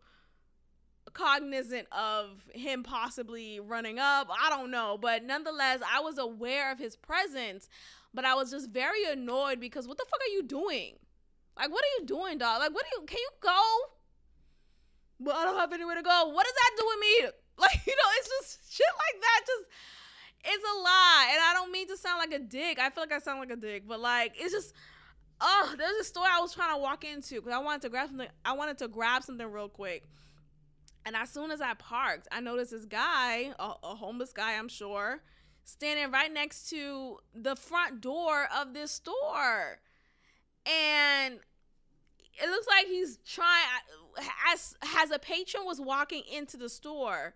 cognizant 1.13 1.88
of 1.91 2.43
him 2.53 2.84
possibly 2.84 3.59
running 3.59 3.99
up. 3.99 4.30
I 4.30 4.49
don't 4.49 4.72
know, 4.72 4.97
but 5.01 5.24
nonetheless, 5.24 5.80
I 5.91 6.01
was 6.01 6.17
aware 6.17 6.72
of 6.72 6.78
his 6.78 6.95
presence, 6.95 7.67
but 8.13 8.26
I 8.26 8.36
was 8.36 8.51
just 8.51 8.70
very 8.70 9.05
annoyed 9.05 9.59
because 9.59 9.88
what 9.88 9.97
the 9.97 10.05
fuck 10.09 10.20
are 10.22 10.34
you 10.34 10.43
doing? 10.43 10.95
Like 11.57 11.72
what 11.72 11.84
are 11.84 11.99
you 11.99 12.05
doing, 12.05 12.38
dog? 12.38 12.59
Like 12.59 12.74
what 12.74 12.84
do 12.84 13.01
you 13.01 13.05
can 13.07 13.17
you 13.17 13.30
go? 13.41 13.61
but 15.20 15.36
I 15.36 15.43
don't 15.43 15.57
have 15.57 15.74
anywhere 15.74 15.95
to 15.95 16.01
go. 16.01 16.30
What 16.30 16.45
does 16.45 16.53
that 16.55 16.72
do 16.78 16.86
with 16.88 16.99
me? 16.99 17.30
Like, 17.59 17.86
you 17.86 17.93
know, 17.93 18.09
it's 18.17 18.30
just 18.30 18.74
shit 18.74 18.88
like 18.97 19.22
that. 19.22 19.41
Just 19.45 19.65
it's 20.45 20.63
a 20.63 20.82
lie. 20.82 21.30
And 21.34 21.41
I 21.41 21.51
don't 21.55 21.74
mean 21.74 21.89
to 21.89 21.97
sound 21.97 22.17
like 22.20 22.32
a 22.32 22.39
dick. 22.41 22.80
I 22.80 22.89
feel 22.89 23.03
like 23.03 23.11
I 23.11 23.20
sound 23.20 23.41
like 23.41 23.51
a 23.51 23.57
dick, 23.57 23.84
but 23.86 23.99
like 23.99 24.32
it's 24.39 24.53
just 24.53 24.74
oh, 25.41 25.75
there's 25.77 25.97
a 26.01 26.03
store 26.03 26.25
I 26.29 26.39
was 26.41 26.53
trying 26.53 26.73
to 26.75 26.81
walk 26.81 27.03
into 27.03 27.35
because 27.35 27.53
I 27.53 27.59
wanted 27.59 27.81
to 27.83 27.89
grab 27.89 28.09
something. 28.09 28.27
I 28.43 28.53
wanted 28.53 28.77
to 28.79 28.87
grab 28.87 29.23
something 29.23 29.51
real 29.51 29.69
quick. 29.69 30.03
And 31.05 31.15
as 31.15 31.29
soon 31.29 31.49
as 31.51 31.61
I 31.61 31.73
parked, 31.75 32.27
I 32.31 32.41
noticed 32.41 32.71
this 32.71 32.85
guy, 32.85 33.53
a, 33.57 33.73
a 33.83 33.95
homeless 33.95 34.33
guy, 34.33 34.57
I'm 34.57 34.67
sure, 34.67 35.21
standing 35.63 36.11
right 36.11 36.31
next 36.31 36.69
to 36.71 37.17
the 37.33 37.55
front 37.55 38.01
door 38.01 38.47
of 38.55 38.73
this 38.73 38.91
store. 38.91 39.79
And 40.65 41.39
it 42.41 42.49
looks 42.49 42.67
like 42.67 42.87
he's 42.87 43.17
trying 43.25 43.65
as 44.53 44.75
as 44.97 45.11
a 45.11 45.19
patron 45.19 45.65
was 45.65 45.79
walking 45.79 46.23
into 46.31 46.57
the 46.57 46.69
store 46.69 47.33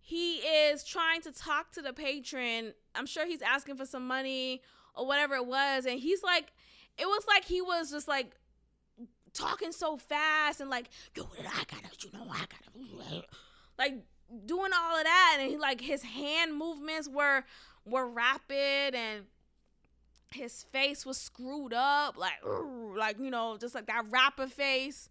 he 0.00 0.36
is 0.36 0.84
trying 0.84 1.20
to 1.22 1.32
talk 1.32 1.72
to 1.72 1.82
the 1.82 1.92
patron 1.92 2.72
i'm 2.94 3.06
sure 3.06 3.26
he's 3.26 3.42
asking 3.42 3.76
for 3.76 3.86
some 3.86 4.06
money 4.06 4.62
or 4.94 5.06
whatever 5.06 5.34
it 5.34 5.46
was 5.46 5.86
and 5.86 5.98
he's 5.98 6.22
like 6.22 6.52
it 6.98 7.06
was 7.06 7.24
like 7.26 7.44
he 7.44 7.60
was 7.60 7.90
just 7.90 8.08
like 8.08 8.32
talking 9.32 9.72
so 9.72 9.96
fast 9.96 10.60
and 10.60 10.70
like 10.70 10.88
yo 11.16 11.28
i 11.40 11.64
gotta 11.64 11.88
you 12.00 12.10
know 12.12 12.26
i 12.30 12.38
gotta 12.38 13.24
like 13.78 13.94
doing 14.46 14.70
all 14.74 14.96
of 14.96 15.04
that 15.04 15.38
and 15.40 15.50
he 15.50 15.56
like 15.56 15.80
his 15.80 16.02
hand 16.02 16.56
movements 16.56 17.08
were 17.08 17.42
were 17.84 18.08
rapid 18.08 18.94
and 18.94 19.24
his 20.34 20.64
face 20.64 21.06
was 21.06 21.16
screwed 21.16 21.72
up, 21.72 22.16
like 22.18 22.32
like 22.96 23.18
you 23.18 23.30
know, 23.30 23.56
just 23.58 23.74
like 23.74 23.86
that 23.86 24.04
rapper 24.10 24.46
face. 24.46 25.08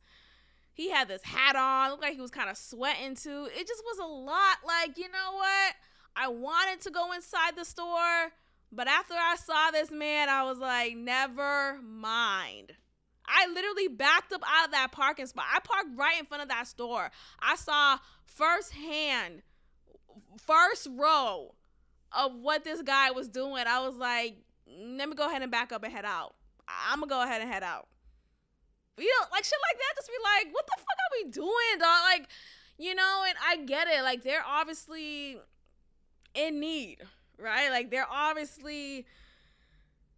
He 0.76 0.90
had 0.90 1.08
this 1.08 1.24
hat 1.24 1.56
on, 1.56 1.92
looked 1.92 2.02
like 2.02 2.16
he 2.16 2.22
was 2.22 2.32
kind 2.32 2.50
of 2.50 2.58
sweating 2.58 3.16
too. 3.16 3.48
It 3.56 3.68
just 3.68 3.84
was 3.86 4.00
a 4.00 4.06
lot. 4.06 4.58
Like, 4.66 4.98
you 4.98 5.04
know 5.04 5.36
what? 5.36 5.76
I 6.16 6.28
wanted 6.30 6.82
to 6.82 6.90
go 6.92 7.14
inside 7.14 7.56
the 7.56 7.64
store, 7.64 8.32
but 8.76 8.88
after 8.88 9.14
I 9.14 9.36
saw 9.36 9.72
this 9.72 9.92
man, 9.92 10.30
I 10.30 10.44
was 10.44 10.60
like, 10.60 10.96
never 10.96 11.80
mind. 11.82 12.74
I 13.26 13.48
literally 13.48 13.88
backed 13.88 14.34
up 14.34 14.42
out 14.46 14.66
of 14.66 14.72
that 14.72 14.92
parking 14.92 15.28
spot. 15.28 15.46
I 15.54 15.60
parked 15.60 15.98
right 15.98 16.20
in 16.20 16.26
front 16.26 16.44
of 16.44 16.50
that 16.50 16.68
store. 16.68 17.10
I 17.40 17.56
saw 17.56 17.98
firsthand, 18.26 19.42
first 20.46 20.88
row 20.92 21.56
of 22.12 22.36
what 22.36 22.64
this 22.64 22.82
guy 22.82 23.12
was 23.12 23.30
doing. 23.30 23.64
I 23.68 23.80
was 23.86 23.96
like, 23.96 24.38
let 24.68 25.08
me 25.08 25.16
go 25.16 25.28
ahead 25.28 25.42
and 25.42 25.52
back 25.52 25.72
up 25.72 25.84
and 25.84 25.94
head 25.94 26.06
out. 26.06 26.36
I'm 26.68 27.00
gonna 27.00 27.10
go 27.10 27.24
ahead 27.24 27.42
and 27.42 27.52
head 27.52 27.64
out. 27.64 27.88
You 28.98 29.06
know, 29.06 29.28
like 29.32 29.44
shit 29.44 29.60
like 29.70 29.78
that, 29.78 29.96
just 29.96 30.08
be 30.08 30.14
like, 30.24 30.54
what 30.54 30.66
the 30.68 30.74
fuck 30.78 30.88
are 30.88 31.24
we 31.24 31.32
doing, 31.32 31.80
dog? 31.80 32.02
Like, 32.04 32.28
you 32.78 32.94
know, 32.94 33.24
and 33.28 33.36
I 33.48 33.58
get 33.66 33.88
it. 33.88 34.04
Like, 34.04 34.24
they're 34.24 34.46
obviously 34.46 35.38
in 36.36 36.60
need, 36.60 37.00
right? 37.38 37.70
Like, 37.70 37.92
they're 37.92 38.10
obviously 38.10 39.06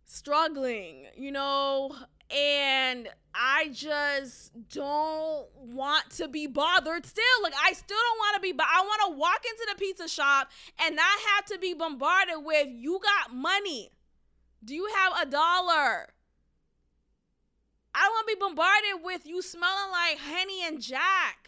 struggling, 0.05 1.07
you 1.16 1.32
know, 1.32 1.95
and 2.30 3.07
I 3.34 3.70
just 3.72 4.51
don't 4.70 5.47
want 5.55 6.09
to 6.11 6.28
be 6.28 6.47
bothered 6.47 7.05
still. 7.05 7.24
Like 7.43 7.53
I 7.63 7.74
still 7.74 7.97
don't 7.97 8.18
want 8.18 8.36
to 8.36 8.41
be 8.41 8.51
but 8.51 8.66
I 8.66 8.82
want 8.82 9.01
to 9.07 9.20
walk 9.20 9.43
into 9.45 9.68
the 9.72 9.80
pizza 9.80 10.07
shop 10.07 10.49
and 10.84 10.95
not 10.95 11.20
have 11.36 11.45
to 11.45 11.59
be 11.59 11.74
bombarded 11.74 12.43
with 12.43 12.68
you 12.72 12.99
got 13.01 13.36
money. 13.36 13.91
Do 14.63 14.74
you 14.74 14.89
have 14.95 15.28
a 15.28 15.30
dollar? 15.30 16.07
I 17.93 18.01
don't 18.01 18.11
want 18.11 18.28
to 18.28 18.36
be 18.36 18.39
bombarded 18.39 19.03
with 19.05 19.26
you 19.26 19.41
smelling 19.41 19.91
like 19.91 20.18
Henny 20.18 20.66
and 20.66 20.82
Jack. 20.82 21.44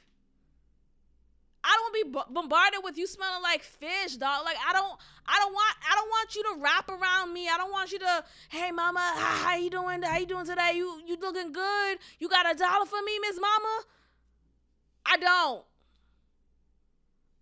I 1.63 1.75
don't 1.75 1.83
want 1.83 1.95
to 1.95 2.27
be 2.29 2.33
bombarded 2.33 2.79
with 2.83 2.97
you 2.97 3.07
smelling 3.07 3.41
like 3.41 3.61
fish, 3.63 4.15
dog. 4.15 4.45
Like 4.45 4.57
I 4.67 4.73
don't, 4.73 4.97
I 5.25 5.39
don't 5.39 5.53
want, 5.53 5.75
I 5.89 5.95
don't 5.95 6.09
want 6.09 6.35
you 6.35 6.43
to 6.43 6.55
wrap 6.61 6.89
around 6.89 7.33
me. 7.33 7.49
I 7.49 7.57
don't 7.57 7.71
want 7.71 7.91
you 7.91 7.99
to, 7.99 8.23
hey 8.49 8.71
mama, 8.71 8.99
how, 8.99 9.49
how 9.49 9.55
you 9.57 9.69
doing? 9.69 10.01
How 10.01 10.17
you 10.17 10.25
doing 10.25 10.45
today? 10.45 10.73
You 10.75 11.01
you 11.05 11.17
looking 11.19 11.51
good? 11.51 11.97
You 12.19 12.29
got 12.29 12.49
a 12.49 12.57
dollar 12.57 12.85
for 12.85 13.01
me, 13.05 13.19
Miss 13.19 13.39
Mama? 13.39 13.83
I 15.05 15.17
don't. 15.17 15.63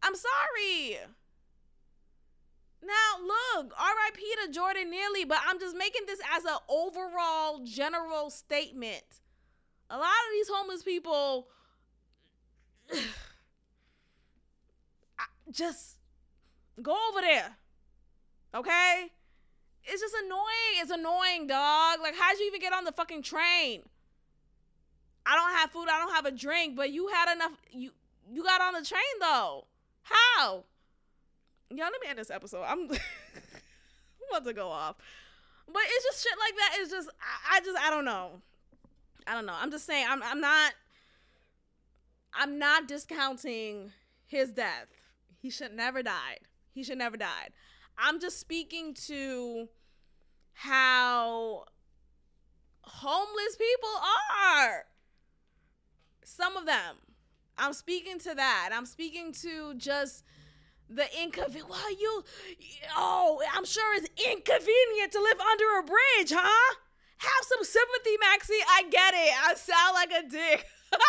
I'm 0.01 0.15
sorry. 0.15 0.97
Now 2.83 3.25
look, 3.25 3.73
R.I.P. 3.77 4.21
to 4.45 4.51
Jordan 4.51 4.91
Neely, 4.91 5.25
but 5.25 5.39
I'm 5.47 5.59
just 5.59 5.75
making 5.75 6.03
this 6.05 6.19
as 6.35 6.45
an 6.45 6.57
overall 6.69 7.61
general 7.63 8.29
statement. 8.29 9.03
A 9.89 9.97
lot 9.97 10.05
of 10.05 10.31
these 10.33 10.47
homeless 10.47 10.83
people 10.83 11.47
just 15.51 15.97
go 16.81 16.95
over 17.09 17.21
there. 17.21 17.55
Okay? 18.53 19.11
It's 19.83 20.01
just 20.01 20.15
annoying. 20.23 20.79
It's 20.79 20.91
annoying, 20.91 21.47
dog. 21.47 21.99
Like, 22.01 22.15
how'd 22.15 22.37
you 22.39 22.47
even 22.47 22.59
get 22.59 22.73
on 22.73 22.85
the 22.85 22.91
fucking 22.91 23.21
train? 23.21 23.81
I 25.25 25.35
don't 25.35 25.51
have 25.57 25.71
food. 25.71 25.87
I 25.89 25.99
don't 25.99 26.13
have 26.13 26.25
a 26.25 26.31
drink, 26.31 26.75
but 26.75 26.91
you 26.91 27.07
had 27.07 27.33
enough. 27.33 27.51
You 27.71 27.91
you 28.31 28.43
got 28.43 28.61
on 28.61 28.73
the 28.73 28.83
train 28.83 29.01
though. 29.19 29.65
How? 30.03 30.63
Y'all, 31.69 31.89
let 31.91 32.01
me 32.01 32.07
end 32.07 32.19
this 32.19 32.29
episode. 32.29 32.63
I'm, 32.63 32.81
I'm 32.81 32.89
about 34.29 34.45
to 34.45 34.53
go 34.53 34.69
off. 34.69 34.95
But 35.67 35.81
it's 35.83 36.05
just 36.05 36.23
shit 36.23 36.37
like 36.39 36.55
that. 36.55 36.77
It's 36.79 36.91
just 36.91 37.09
I, 37.19 37.57
I 37.57 37.59
just 37.61 37.77
I 37.79 37.89
don't 37.89 38.05
know. 38.05 38.41
I 39.25 39.33
don't 39.33 39.45
know. 39.45 39.55
I'm 39.59 39.71
just 39.71 39.85
saying 39.85 40.05
I'm 40.07 40.21
I'm 40.21 40.39
not 40.39 40.73
I'm 42.33 42.59
not 42.59 42.87
discounting 42.87 43.91
his 44.27 44.51
death. 44.51 45.04
He 45.45 45.51
should 45.51 45.75
never 45.75 46.01
died. 46.01 46.39
He 46.73 46.83
should 46.83 46.97
never 46.97 47.17
died. 47.17 47.51
I'm 47.99 48.19
just 48.19 48.39
speaking 48.39 48.95
to 49.05 49.69
how 50.53 51.65
homeless 52.81 53.55
people 53.55 53.89
are. 54.57 54.85
Some 56.23 56.57
of 56.57 56.65
them. 56.65 56.95
I'm 57.59 57.73
speaking 57.73 58.17
to 58.21 58.33
that. 58.33 58.71
I'm 58.73 58.87
speaking 58.87 59.33
to 59.43 59.75
just 59.75 60.23
the 60.89 61.05
inconvenient. 61.21 61.69
Well, 61.69 61.91
you, 61.91 62.23
oh, 62.97 63.39
I'm 63.53 63.65
sure 63.65 63.95
it's 63.97 64.09
inconvenient 64.27 65.11
to 65.11 65.21
live 65.21 65.39
under 65.39 65.77
a 65.77 65.83
bridge, 65.83 66.33
huh? 66.35 66.75
Have 67.17 67.43
some 67.43 67.63
sympathy, 67.63 68.17
Maxie. 68.19 68.65
I 68.67 68.81
get 68.89 69.13
it. 69.13 69.33
I 69.47 69.53
sound 69.53 69.93
like 69.93 70.11
a 70.11 70.27
dick. 70.27 70.65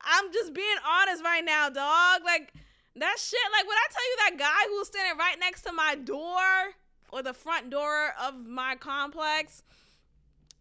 I'm 0.00 0.32
just 0.32 0.54
being 0.54 0.76
honest 0.88 1.24
right 1.24 1.44
now, 1.44 1.70
dog. 1.70 2.20
Like 2.24 2.52
that 3.00 3.16
shit. 3.18 3.40
Like 3.52 3.66
when 3.66 3.76
I 3.76 3.86
tell 3.90 4.04
you 4.04 4.16
that 4.18 4.38
guy 4.38 4.68
who 4.68 4.78
was 4.78 4.88
standing 4.88 5.18
right 5.18 5.36
next 5.38 5.62
to 5.62 5.72
my 5.72 5.94
door 5.94 6.74
or 7.10 7.22
the 7.22 7.34
front 7.34 7.70
door 7.70 8.12
of 8.22 8.46
my 8.46 8.76
complex, 8.76 9.62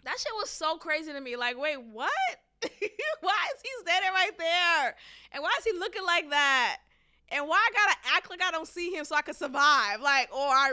that 0.04 0.18
shit 0.20 0.32
was 0.36 0.50
so 0.50 0.78
crazy 0.78 1.12
to 1.12 1.20
me. 1.20 1.36
Like, 1.36 1.60
wait, 1.60 1.82
what? 1.82 2.12
why 3.22 3.48
is 3.54 3.62
he 3.62 3.70
standing 3.82 4.12
right 4.14 4.38
there? 4.38 4.96
And 5.34 5.44
why 5.44 5.54
is 5.60 5.66
he 5.66 5.78
looking 5.78 6.06
like 6.06 6.30
that? 6.30 6.78
And 7.30 7.48
why 7.48 7.58
I 7.58 7.72
gotta 7.74 7.98
act 8.16 8.30
like 8.30 8.42
I 8.42 8.52
don't 8.52 8.68
see 8.68 8.92
him 8.92 9.04
so 9.06 9.16
I 9.16 9.22
can 9.22 9.34
survive? 9.34 10.02
Like, 10.02 10.34
or 10.34 10.48
I, 10.48 10.72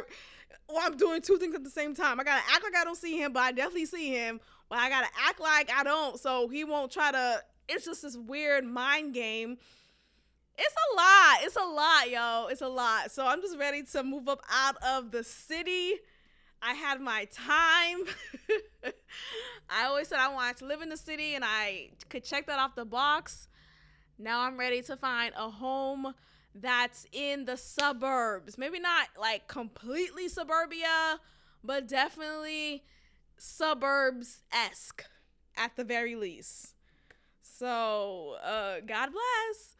or 0.68 0.80
I'm 0.80 0.96
doing 0.96 1.20
two 1.20 1.36
things 1.36 1.54
at 1.54 1.64
the 1.64 1.70
same 1.70 1.94
time. 1.94 2.20
I 2.20 2.24
gotta 2.24 2.42
act 2.52 2.62
like 2.62 2.76
I 2.76 2.84
don't 2.84 2.96
see 2.96 3.20
him, 3.20 3.32
but 3.32 3.40
I 3.40 3.52
definitely 3.52 3.86
see 3.86 4.10
him. 4.10 4.40
But 4.68 4.78
I 4.78 4.88
gotta 4.88 5.08
act 5.26 5.40
like 5.40 5.70
I 5.74 5.82
don't, 5.82 6.18
so 6.18 6.48
he 6.48 6.64
won't 6.64 6.92
try 6.92 7.10
to. 7.12 7.42
It's 7.68 7.84
just 7.84 8.02
this 8.02 8.16
weird 8.16 8.64
mind 8.64 9.14
game. 9.14 9.58
It's 10.56 10.74
a 10.74 10.96
lot. 10.96 11.38
It's 11.42 11.56
a 11.56 11.64
lot, 11.64 12.10
yo. 12.10 12.46
It's 12.48 12.62
a 12.62 12.68
lot. 12.68 13.10
So 13.10 13.26
I'm 13.26 13.40
just 13.40 13.58
ready 13.58 13.82
to 13.92 14.02
move 14.02 14.28
up 14.28 14.40
out 14.50 14.76
of 14.82 15.10
the 15.10 15.24
city. 15.24 15.94
I 16.62 16.74
had 16.74 17.00
my 17.00 17.26
time. 17.32 18.04
I 19.68 19.84
always 19.84 20.08
said 20.08 20.18
I 20.18 20.32
wanted 20.32 20.58
to 20.58 20.66
live 20.66 20.80
in 20.80 20.88
the 20.88 20.96
city 20.96 21.34
and 21.34 21.44
I 21.44 21.90
could 22.08 22.24
check 22.24 22.46
that 22.46 22.58
off 22.58 22.74
the 22.74 22.84
box. 22.84 23.48
Now 24.18 24.40
I'm 24.40 24.58
ready 24.58 24.80
to 24.82 24.96
find 24.96 25.34
a 25.36 25.50
home 25.50 26.14
that's 26.54 27.06
in 27.12 27.44
the 27.44 27.56
suburbs. 27.56 28.56
Maybe 28.56 28.78
not 28.78 29.08
like 29.20 29.48
completely 29.48 30.28
suburbia, 30.28 31.18
but 31.62 31.88
definitely 31.88 32.84
suburbs 33.36 34.40
esque 34.52 35.04
at 35.56 35.76
the 35.76 35.84
very 35.84 36.14
least. 36.14 36.74
So, 37.40 38.36
uh, 38.44 38.80
God 38.86 39.10
bless. 39.12 39.76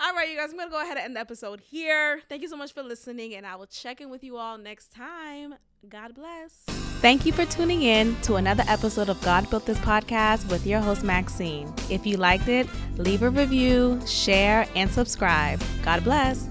All 0.00 0.14
right, 0.14 0.28
you 0.30 0.36
guys, 0.36 0.50
I'm 0.50 0.56
going 0.56 0.68
to 0.68 0.72
go 0.72 0.80
ahead 0.80 0.96
and 0.96 1.06
end 1.06 1.16
the 1.16 1.20
episode 1.20 1.60
here. 1.60 2.20
Thank 2.28 2.42
you 2.42 2.48
so 2.48 2.56
much 2.56 2.72
for 2.72 2.82
listening, 2.82 3.34
and 3.34 3.46
I 3.46 3.56
will 3.56 3.66
check 3.66 4.00
in 4.00 4.10
with 4.10 4.24
you 4.24 4.36
all 4.36 4.58
next 4.58 4.92
time. 4.92 5.54
God 5.88 6.14
bless. 6.14 6.64
Thank 7.00 7.26
you 7.26 7.32
for 7.32 7.44
tuning 7.44 7.82
in 7.82 8.16
to 8.22 8.36
another 8.36 8.64
episode 8.66 9.10
of 9.10 9.20
God 9.22 9.48
Built 9.50 9.66
This 9.66 9.78
podcast 9.78 10.50
with 10.50 10.66
your 10.66 10.80
host, 10.80 11.04
Maxine. 11.04 11.72
If 11.90 12.06
you 12.06 12.16
liked 12.16 12.48
it, 12.48 12.66
leave 12.96 13.22
a 13.22 13.28
review, 13.28 14.00
share, 14.06 14.66
and 14.74 14.90
subscribe. 14.90 15.62
God 15.82 16.02
bless. 16.02 16.48